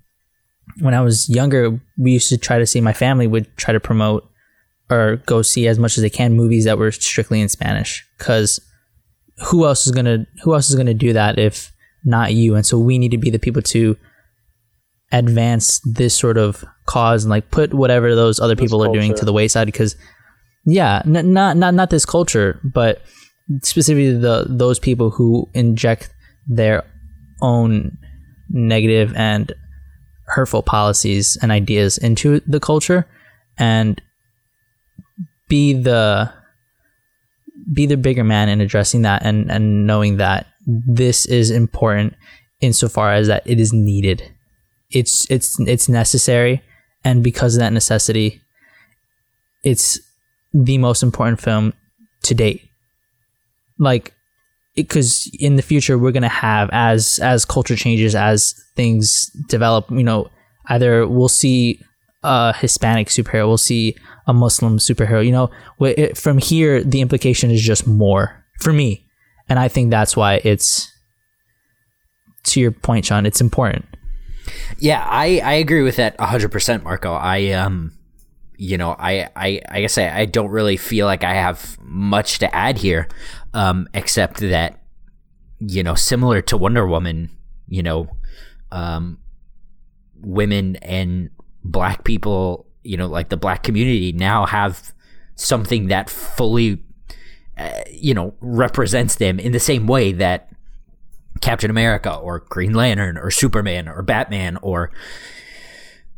[0.80, 2.82] when I was younger, we used to try to see.
[2.82, 4.30] My family would try to promote
[4.90, 8.60] or go see as much as they can movies that were strictly in Spanish because
[9.48, 11.72] who else is gonna who else is gonna do that if
[12.04, 12.56] not you?
[12.56, 13.98] And so we need to be the people to
[15.12, 19.14] advance this sort of cause and like put whatever those other This people are doing
[19.16, 19.96] to the wayside because
[20.66, 23.02] yeah n- not not not this culture but
[23.62, 26.10] specifically the those people who inject
[26.48, 26.84] their
[27.42, 27.98] own
[28.50, 29.54] negative and
[30.26, 33.06] hurtful policies and ideas into the culture
[33.58, 34.02] and
[35.48, 36.32] be the
[37.74, 42.16] be the bigger man in addressing that and and knowing that this is important
[42.62, 44.32] insofar as that it is needed.
[44.92, 46.62] It's it's it's necessary.
[47.04, 48.42] And because of that necessity
[49.64, 50.00] it's
[50.54, 51.74] the most important film
[52.24, 52.70] to date.
[53.78, 54.14] Like
[54.76, 60.04] because in the future we're to have as as culture changes as things develop you
[60.04, 60.30] know
[60.68, 61.80] either we'll see
[62.26, 63.48] a hispanic superhero.
[63.48, 63.96] We'll see
[64.28, 65.26] a muslim superhero.
[65.26, 69.06] You know from here the implication is just more for me.
[69.48, 70.92] And i think that's why it's
[72.46, 73.86] to your point sean it's important.
[74.78, 77.14] Yeah, I, I agree with that 100%, Marco.
[77.14, 77.92] I um
[78.58, 82.40] you know, I I I guess I, I don't really feel like I have much
[82.40, 83.08] to add here
[83.54, 84.82] um except that
[85.60, 87.30] you know, similar to Wonder Woman,
[87.68, 88.10] you know,
[88.72, 89.20] um
[90.22, 91.30] women and
[91.66, 94.94] black people, you know, like the black community now have
[95.36, 96.82] something that fully
[97.58, 100.50] uh, you know, represents them in the same way that
[101.42, 104.92] Captain America or Green Lantern or Superman or Batman or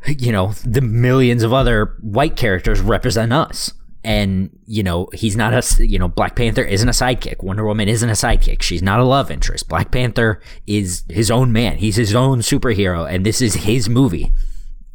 [0.07, 3.73] you know the millions of other white characters represent us.
[4.03, 7.43] And you know he's not a you know Black Panther isn't a sidekick.
[7.43, 8.63] Wonder Woman isn't a sidekick.
[8.63, 9.67] She's not a love interest.
[9.67, 11.77] Black Panther is his own man.
[11.77, 13.07] He's his own superhero.
[13.11, 14.31] And this is his movie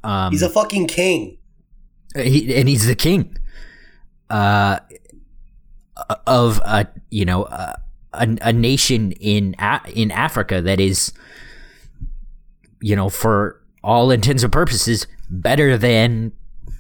[0.05, 1.39] um he's a fucking king.
[2.15, 3.37] he, and he's the king.
[4.31, 4.79] Uh,
[6.27, 7.79] of a you know a,
[8.15, 9.55] a, a nation in
[9.95, 11.12] in Africa that is
[12.81, 16.33] you know for all intents and purposes better than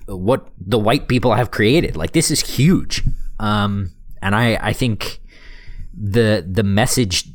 [0.06, 1.96] what the white people have created.
[1.96, 3.02] Like this is huge.
[3.38, 3.92] Um
[4.22, 5.20] and i i think
[5.92, 7.28] the the message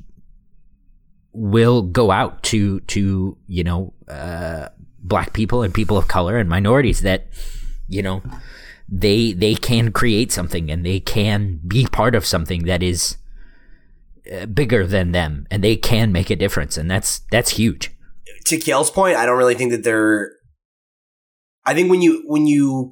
[1.34, 4.70] will go out to to you know uh
[5.08, 7.28] black people and people of color and minorities that
[7.88, 8.22] you know
[8.90, 13.18] they they can create something and they can be part of something that is
[14.32, 17.92] uh, bigger than them and they can make a difference and that's that's huge
[18.48, 20.32] to Kale's point, I don't really think that they're.
[21.66, 22.92] I think when you when you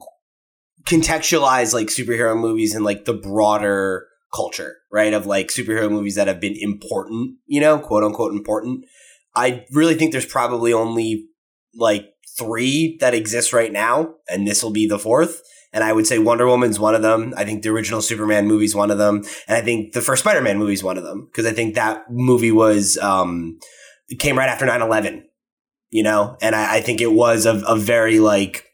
[0.86, 6.28] contextualize like superhero movies and like the broader culture, right, of like superhero movies that
[6.28, 8.86] have been important, you know, quote unquote important,
[9.36, 11.28] I really think there's probably only
[11.76, 15.42] like three that exist right now, and this will be the fourth.
[15.74, 17.34] And I would say Wonder Woman's one of them.
[17.36, 19.24] I think the original Superman movie's one of them.
[19.48, 21.26] And I think the first Spider Man movie's one of them.
[21.26, 23.60] Because I think that movie was, um,
[24.20, 25.26] came right after 9 11
[25.96, 26.38] you know?
[26.42, 28.66] And I, I think it was a, a very like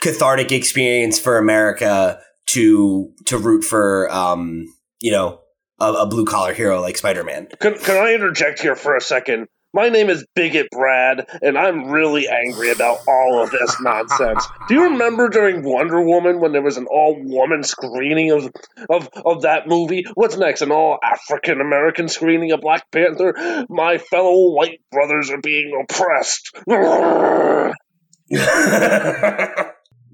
[0.00, 4.66] cathartic experience for America to to root for um,
[5.00, 5.40] you know,
[5.78, 7.48] a, a blue collar hero like Spider Man.
[7.60, 9.48] Can, can I interject here for a second?
[9.74, 14.46] My name is Bigot Brad, and I'm really angry about all of this nonsense.
[14.66, 18.50] Do you remember during Wonder Woman when there was an all woman screening of,
[18.88, 20.06] of of that movie?
[20.14, 20.62] What's next?
[20.62, 23.66] An all African American screening of Black Panther?
[23.68, 26.56] My fellow white brothers are being oppressed.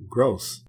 [0.09, 0.65] Gross.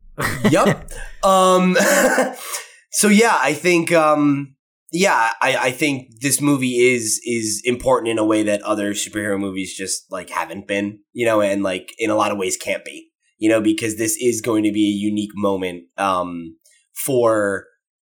[0.49, 0.91] yep.
[1.23, 1.75] Um
[2.91, 4.54] so yeah, I think um
[4.91, 9.39] yeah, I, I think this movie is is important in a way that other superhero
[9.39, 12.85] movies just like haven't been, you know, and like in a lot of ways can't
[12.85, 16.57] be, you know, because this is going to be a unique moment um,
[16.93, 17.65] for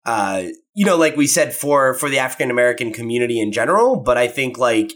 [0.04, 0.44] uh,
[0.74, 4.28] you know, like we said for for the African American community in general, but I
[4.28, 4.92] think like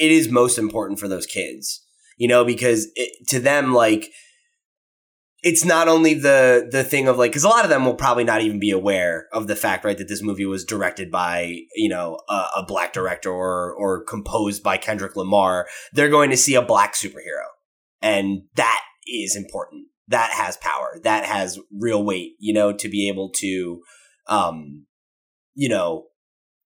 [0.00, 1.84] it is most important for those kids,
[2.16, 4.10] you know, because it, to them like
[5.44, 8.24] it's not only the the thing of like because a lot of them will probably
[8.24, 11.88] not even be aware of the fact right that this movie was directed by you
[11.88, 15.68] know a, a, black director or or composed by Kendrick Lamar.
[15.92, 17.46] They're going to see a black superhero.
[18.02, 19.86] And that is important.
[20.08, 20.98] That has power.
[21.04, 23.82] That has real weight you know to be able to
[24.26, 24.86] um
[25.54, 26.06] you know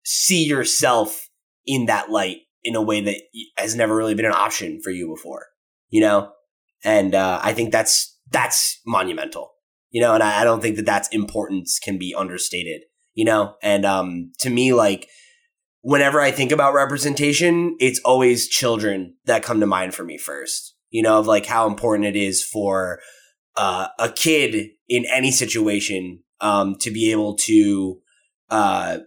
[0.04, 1.28] see yourself
[1.64, 3.16] in that light in a way that
[3.56, 5.46] has never really been an option for you before
[5.94, 6.32] you know?
[6.82, 9.52] And uh, I think that's that's monumental,
[9.90, 12.82] you know, and I, I don't think that that's importance can be understated,
[13.14, 15.08] you know, and um, to me, like,
[15.82, 20.74] whenever I think about representation, it's always children that come to mind for me first,
[20.90, 23.00] you know, of like how important it is for
[23.56, 28.00] uh, a kid in any situation um, to be able to
[28.50, 28.98] uh,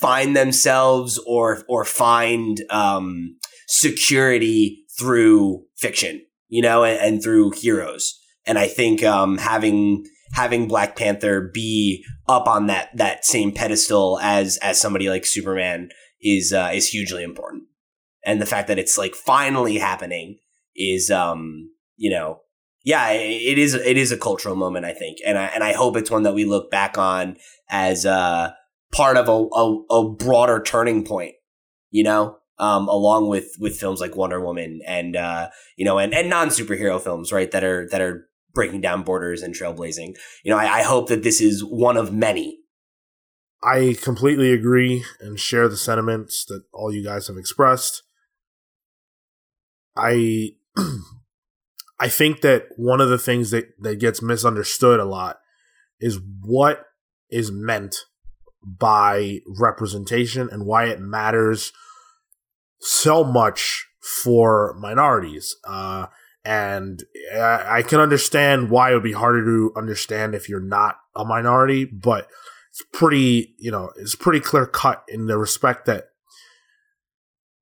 [0.00, 3.36] find themselves or or find um,
[3.66, 6.22] security through fiction
[6.52, 8.20] you know, and, and through heroes.
[8.44, 10.04] And I think um, having
[10.34, 15.88] having Black Panther be up on that that same pedestal as as somebody like Superman
[16.20, 17.64] is uh, is hugely important.
[18.22, 20.40] And the fact that it's like finally happening
[20.76, 22.40] is um you know
[22.84, 25.96] yeah it is it is a cultural moment I think and I and I hope
[25.96, 27.36] it's one that we look back on
[27.70, 28.52] as uh
[28.90, 31.34] part of a a, a broader turning point
[31.90, 36.14] you know um, along with with films like Wonder Woman and uh, you know and,
[36.14, 37.50] and non superhero films, right?
[37.50, 40.16] That are that are breaking down borders and trailblazing.
[40.44, 42.58] You know, I, I hope that this is one of many.
[43.62, 48.02] I completely agree and share the sentiments that all you guys have expressed.
[49.96, 50.50] I
[52.00, 55.36] I think that one of the things that, that gets misunderstood a lot
[56.00, 56.86] is what
[57.30, 57.96] is meant
[58.64, 61.72] by representation and why it matters
[62.82, 63.86] so much
[64.22, 65.56] for minorities.
[65.66, 66.06] Uh,
[66.44, 71.24] and I, can understand why it would be harder to understand if you're not a
[71.24, 72.28] minority, but
[72.70, 76.08] it's pretty, you know, it's pretty clear cut in the respect that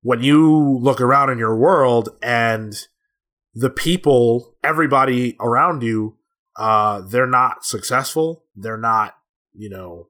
[0.01, 2.73] when you look around in your world and
[3.53, 6.17] the people, everybody around you,
[6.55, 8.45] uh, they're not successful.
[8.55, 9.15] They're not,
[9.53, 10.07] you know,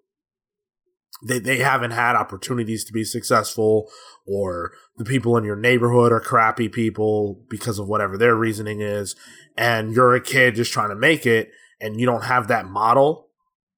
[1.24, 3.90] they, they haven't had opportunities to be successful
[4.26, 9.16] or the people in your neighborhood are crappy people because of whatever their reasoning is
[9.58, 13.30] and you're a kid just trying to make it and you don't have that model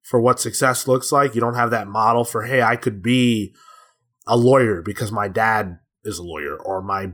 [0.02, 1.34] for what success looks like.
[1.34, 3.53] You don't have that model for hey i could be
[4.28, 7.11] a lawyer because my dad is a lawyer or my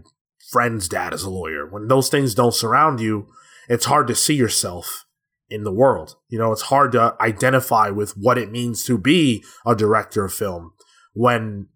[0.52, 1.68] friend's dad is a lawyer.
[1.68, 3.28] When those things don't surround you
[3.68, 5.06] it's hard to see yourself
[5.50, 6.16] in the world.
[6.30, 10.34] You know, it's hard to identify with what it means to be a director of
[10.34, 10.74] film
[11.14, 11.68] when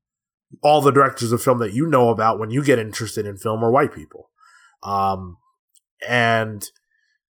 [0.61, 3.63] all the directors of film that you know about when you get interested in film
[3.63, 4.29] are white people.
[4.83, 5.37] Um,
[6.07, 6.63] and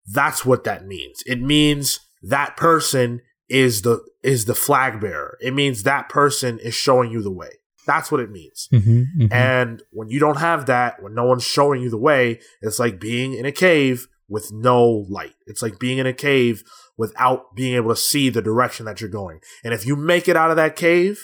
[0.06, 1.22] that's what that means.
[1.26, 5.38] It means that person is the is the flag bearer.
[5.40, 7.50] It means that person is showing you the way.
[7.86, 8.68] That's what it means.
[8.72, 9.32] Mm-hmm, mm-hmm.
[9.32, 13.00] And when you don't have that, when no one's showing you the way, it's like
[13.00, 15.34] being in a cave with no light.
[15.46, 16.62] It's like being in a cave
[16.96, 19.40] without being able to see the direction that you're going.
[19.64, 21.20] And if you make it out of that cave,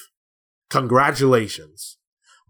[0.75, 1.99] Congratulations.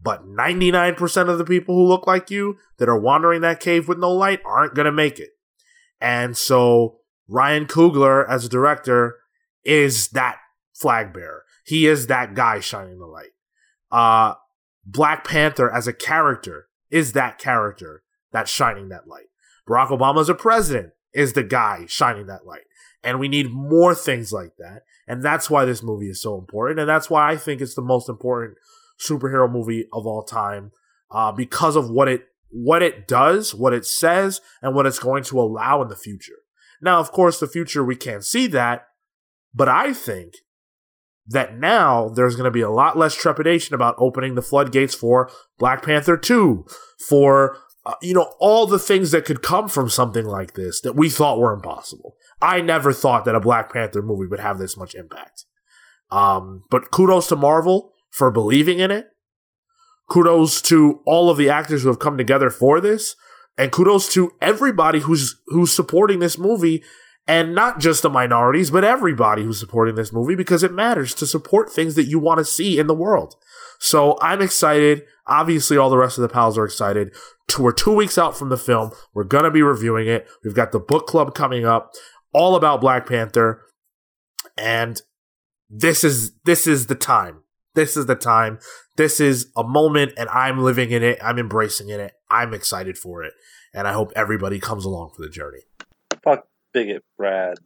[0.02, 3.98] But 99% of the people who look like you that are wandering that cave with
[3.98, 5.30] no light aren't going to make it.
[6.00, 9.16] And so Ryan Coogler, as a director,
[9.62, 10.38] is that
[10.74, 11.44] flag bearer.
[11.66, 13.32] He is that guy shining the light.
[13.90, 14.36] Uh,
[14.86, 18.02] Black Panther as a character is that character
[18.32, 19.26] that's shining that light.
[19.68, 22.64] Barack Obama as a president is the guy shining that light.
[23.02, 24.82] And we need more things like that.
[25.06, 26.80] And that's why this movie is so important.
[26.80, 28.56] And that's why I think it's the most important
[28.98, 30.72] superhero movie of all time,
[31.10, 35.24] uh, because of what it, what it does, what it says, and what it's going
[35.24, 36.36] to allow in the future.
[36.80, 38.86] Now, of course, the future, we can't see that,
[39.54, 40.34] but I think
[41.26, 45.30] that now there's going to be a lot less trepidation about opening the floodgates for
[45.58, 46.66] Black Panther 2,
[47.08, 47.56] for,
[47.86, 51.10] uh, you know, all the things that could come from something like this that we
[51.10, 52.16] thought were impossible.
[52.40, 55.44] I never thought that a Black Panther movie would have this much impact.
[56.10, 59.08] Um, but kudos to Marvel for believing in it.
[60.08, 63.16] Kudos to all of the actors who have come together for this.
[63.56, 66.82] And kudos to everybody who's who's supporting this movie
[67.26, 71.26] and not just the minorities, but everybody who's supporting this movie because it matters to
[71.26, 73.34] support things that you want to see in the world.
[73.84, 75.02] So I'm excited.
[75.26, 77.14] Obviously, all the rest of the pals are excited.
[77.58, 78.92] We're two weeks out from the film.
[79.12, 80.26] We're going to be reviewing it.
[80.42, 81.92] We've got the book club coming up,
[82.32, 83.60] all about Black Panther.
[84.56, 85.02] And
[85.68, 87.42] this is, this is the time.
[87.74, 88.58] This is the time.
[88.96, 91.18] This is a moment and I'm living in it.
[91.22, 92.12] I'm embracing in it.
[92.30, 93.34] I'm excited for it.
[93.74, 95.60] And I hope everybody comes along for the journey.
[96.22, 97.58] Fuck bigot Brad.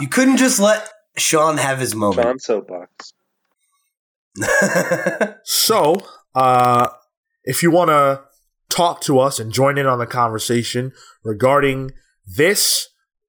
[0.00, 2.26] You couldn't just let Sean have his moment.
[2.26, 3.12] Sean Soapbox.
[5.44, 5.96] So,
[6.34, 6.88] uh,
[7.44, 8.22] if you want to
[8.68, 10.92] talk to us and join in on the conversation
[11.24, 11.92] regarding
[12.26, 12.88] this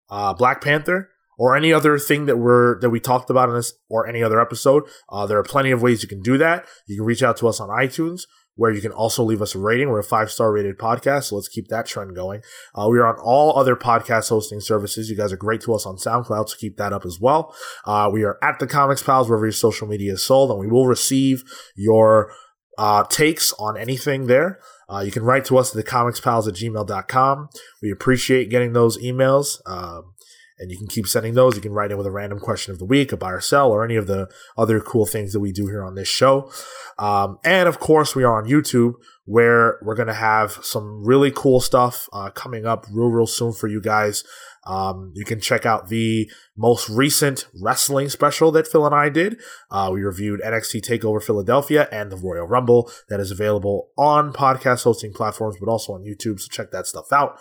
[0.09, 3.73] uh, Black Panther or any other thing that we're that we talked about in this
[3.89, 6.65] or any other episode, uh, there are plenty of ways you can do that.
[6.87, 8.23] You can reach out to us on iTunes.
[8.57, 9.89] Where you can also leave us a rating.
[9.89, 12.41] We're a five star rated podcast, so let's keep that trend going.
[12.75, 15.09] Uh, we are on all other podcast hosting services.
[15.09, 17.55] You guys are great to us on SoundCloud, so keep that up as well.
[17.85, 20.67] Uh, we are at the Comics Pals wherever your social media is sold, and we
[20.67, 21.43] will receive
[21.75, 22.33] your
[22.77, 24.59] uh, takes on anything there.
[24.89, 27.49] Uh, you can write to us at thecomicspals at gmail.com.
[27.81, 29.59] We appreciate getting those emails.
[29.65, 30.13] Um,
[30.59, 31.55] and you can keep sending those.
[31.55, 33.71] You can write in with a random question of the week, a buy or sell,
[33.71, 36.51] or any of the other cool things that we do here on this show.
[36.97, 38.93] Um, and of course, we are on YouTube
[39.25, 43.51] where we're going to have some really cool stuff uh, coming up real, real soon
[43.51, 44.23] for you guys.
[44.65, 49.39] Um, you can check out the most recent wrestling special that Phil and I did.
[49.71, 54.83] Uh, we reviewed NXT TakeOver Philadelphia and the Royal Rumble that is available on podcast
[54.83, 56.39] hosting platforms, but also on YouTube.
[56.39, 57.39] So check that stuff out.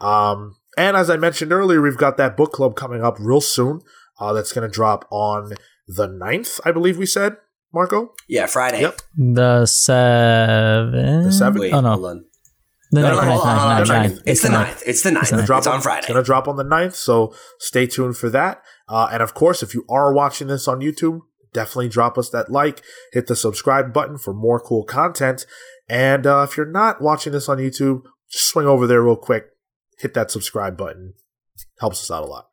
[0.00, 3.80] Um, and as I mentioned earlier, we've got that book club coming up real soon.
[4.18, 5.52] Uh, that's going to drop on
[5.86, 7.36] the 9th, I believe we said,
[7.72, 8.14] Marco.
[8.28, 8.80] yeah, Friday.
[8.80, 9.00] Yep.
[9.18, 11.22] The seven.
[11.24, 11.60] The seventh?
[11.60, 11.90] Wait, Oh no.
[11.92, 12.24] hold on.
[12.92, 14.02] The No, ninth, no, ninth, hold on, ninth, hold on, ninth, hold on.
[14.10, 14.22] ninth.
[14.26, 14.82] It's the the ninth.
[14.86, 15.30] It's the ninth.
[15.30, 15.98] gonna It's, drop on Friday.
[15.98, 18.62] It's going to drop on the 9th, so stay tuned for that.
[18.88, 21.20] Uh, and of course, if you are watching this on YouTube,
[21.52, 22.82] definitely drop us that like,
[23.12, 25.46] hit the subscribe button for more cool content.
[25.88, 29.46] And uh, if you're not watching this on YouTube, just swing over there real quick,
[29.98, 31.14] hit that subscribe button.
[31.80, 32.48] Helps us out a lot.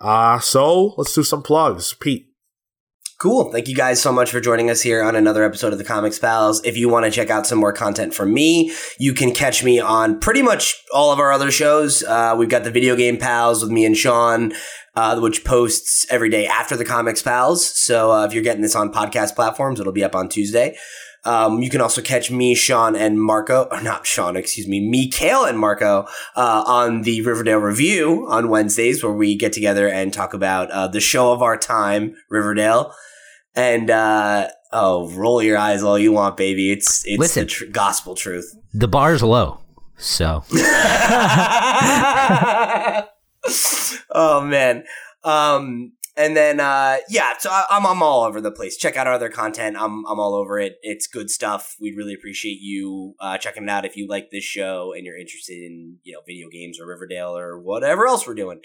[0.00, 1.94] Uh, so let's do some plugs.
[1.94, 2.30] Pete.
[3.20, 3.50] Cool.
[3.52, 6.18] Thank you guys so much for joining us here on another episode of the Comics
[6.18, 6.60] Pals.
[6.64, 9.78] If you want to check out some more content from me, you can catch me
[9.78, 12.02] on pretty much all of our other shows.
[12.02, 14.52] Uh, we've got the Video Game Pals with me and Sean,
[14.96, 17.64] uh, which posts every day after the Comics Pals.
[17.64, 20.76] So uh, if you're getting this on podcast platforms, it'll be up on Tuesday.
[21.24, 25.08] Um, you can also catch me, Sean, and Marco, or not Sean, excuse me, me,
[25.08, 26.06] Cale, and Marco
[26.36, 30.86] uh, on the Riverdale Review on Wednesdays, where we get together and talk about uh,
[30.88, 32.94] the show of our time, Riverdale.
[33.56, 36.72] And uh, oh, roll your eyes all you want, baby.
[36.72, 37.44] It's it's Listen.
[37.44, 38.54] the tr- gospel truth.
[38.72, 39.60] The bar's low.
[39.96, 40.42] So
[44.10, 44.84] oh man.
[45.22, 48.76] Um, and then uh, yeah, so I, I'm I'm all over the place.
[48.76, 49.76] Check out our other content.
[49.78, 50.76] I'm I'm all over it.
[50.82, 51.76] It's good stuff.
[51.80, 55.18] We'd really appreciate you uh, checking it out if you like this show and you're
[55.18, 58.60] interested in you know video games or Riverdale or whatever else we're doing.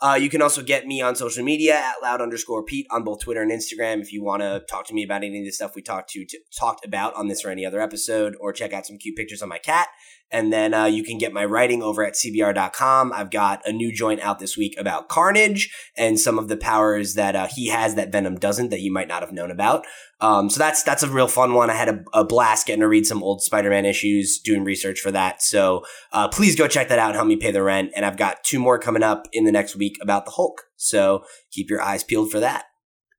[0.00, 3.20] Uh, you can also get me on social media at loud underscore Pete on both
[3.20, 5.74] Twitter and Instagram if you want to talk to me about any of the stuff
[5.74, 8.86] we talked to, t- talked about on this or any other episode, or check out
[8.86, 9.88] some cute pictures of my cat.
[10.30, 13.12] And then uh, you can get my writing over at cbr.com.
[13.12, 17.14] I've got a new joint out this week about Carnage and some of the powers
[17.14, 19.86] that uh, he has that Venom doesn't that you might not have known about.
[20.20, 21.70] Um, so that's that's a real fun one.
[21.70, 25.12] I had a, a blast getting to read some old Spider-Man issues, doing research for
[25.12, 25.42] that.
[25.42, 27.92] So uh, please go check that out and help me pay the rent.
[27.94, 30.62] And I've got two more coming up in the next week about the Hulk.
[30.76, 32.64] So keep your eyes peeled for that.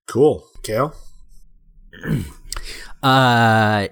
[0.08, 0.46] Cool.
[0.64, 0.94] Cale.
[3.04, 3.92] Uh, th-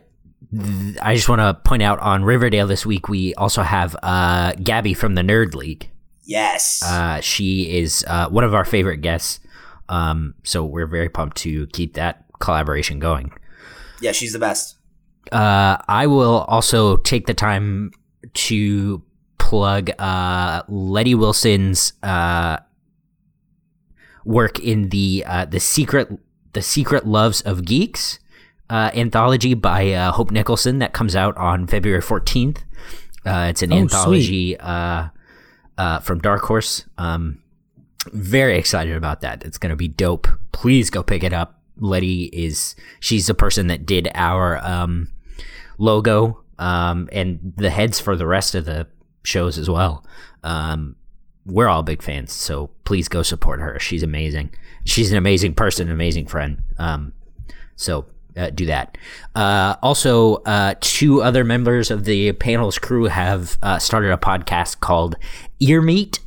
[1.01, 4.93] I just want to point out on Riverdale this week we also have uh Gabby
[4.93, 5.89] from the Nerd League.
[6.23, 6.81] Yes.
[6.83, 9.39] Uh, she is uh, one of our favorite guests.
[9.89, 13.33] Um, so we're very pumped to keep that collaboration going.
[13.99, 14.77] yeah, she's the best.
[15.31, 17.91] Uh, I will also take the time
[18.33, 19.01] to
[19.37, 22.57] plug uh, Letty Wilson's uh,
[24.25, 26.09] work in the uh, the secret
[26.53, 28.19] the secret loves of geeks
[28.73, 32.63] uh, anthology by uh, Hope Nicholson that comes out on February fourteenth.
[33.23, 35.09] Uh, it's an Oh, anthology uh,
[35.77, 36.83] uh, from Dark Horse.
[36.97, 37.39] Um,
[38.11, 39.43] very excited about that.
[39.45, 40.27] It's going to be dope.
[40.51, 41.61] Please go pick it up.
[41.77, 45.07] Letty is she's the person that did our um,
[45.77, 48.87] logo um, and the heads for the rest of the
[49.23, 50.03] shows as well.
[50.43, 50.95] Um,
[51.45, 53.79] we're all big fans, so please go support her.
[53.79, 54.49] She's amazing.
[54.83, 56.61] She's an amazing person, an amazing friend.
[56.79, 57.13] Um,
[57.75, 58.05] so
[58.37, 58.97] uh, do that.
[59.35, 64.79] Uh, also, uh, two other members of the panel's crew have uh, started a podcast
[64.79, 65.15] called
[65.59, 66.19] Ear Meat.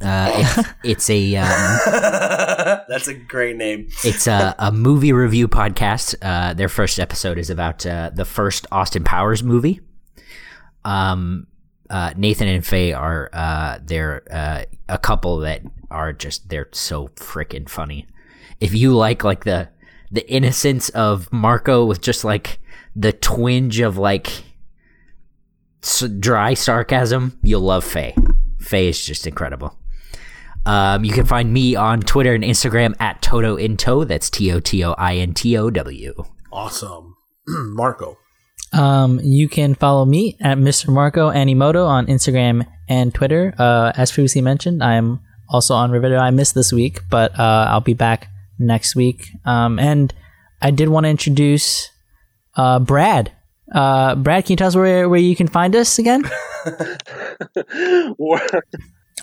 [0.00, 1.46] Uh, it's, it's a um,
[2.88, 3.88] That's a great name.
[4.04, 6.16] it's a, a movie review podcast.
[6.20, 9.80] Uh, their first episode is about uh, the first Austin Powers movie.
[10.84, 11.46] Um,
[11.88, 17.08] uh, Nathan and Faye are uh, they're uh, a couple that are just they're so
[17.08, 18.06] freaking funny.
[18.60, 19.68] If you like like the
[20.12, 22.60] the innocence of Marco with just like
[22.94, 24.44] the twinge of like
[25.82, 28.14] s- dry sarcasm, you'll love Faye.
[28.60, 29.76] Faye is just incredible.
[30.64, 34.04] Um, you can find me on Twitter and Instagram at Toto Into.
[34.04, 36.14] That's T O T O I N T O W.
[36.52, 37.16] Awesome.
[37.48, 38.18] Marco.
[38.72, 40.88] Um, you can follow me at Mr.
[40.88, 43.54] Marco Animoto on Instagram and Twitter.
[43.58, 46.20] Uh, as previously mentioned, I'm also on Riverdale.
[46.20, 48.28] I missed this week, but uh, I'll be back
[48.62, 49.28] next week.
[49.44, 50.12] Um, and
[50.60, 51.90] I did want to introduce
[52.56, 53.32] uh, Brad.
[53.72, 56.22] Uh, Brad, can you tell us where, where you can find us again?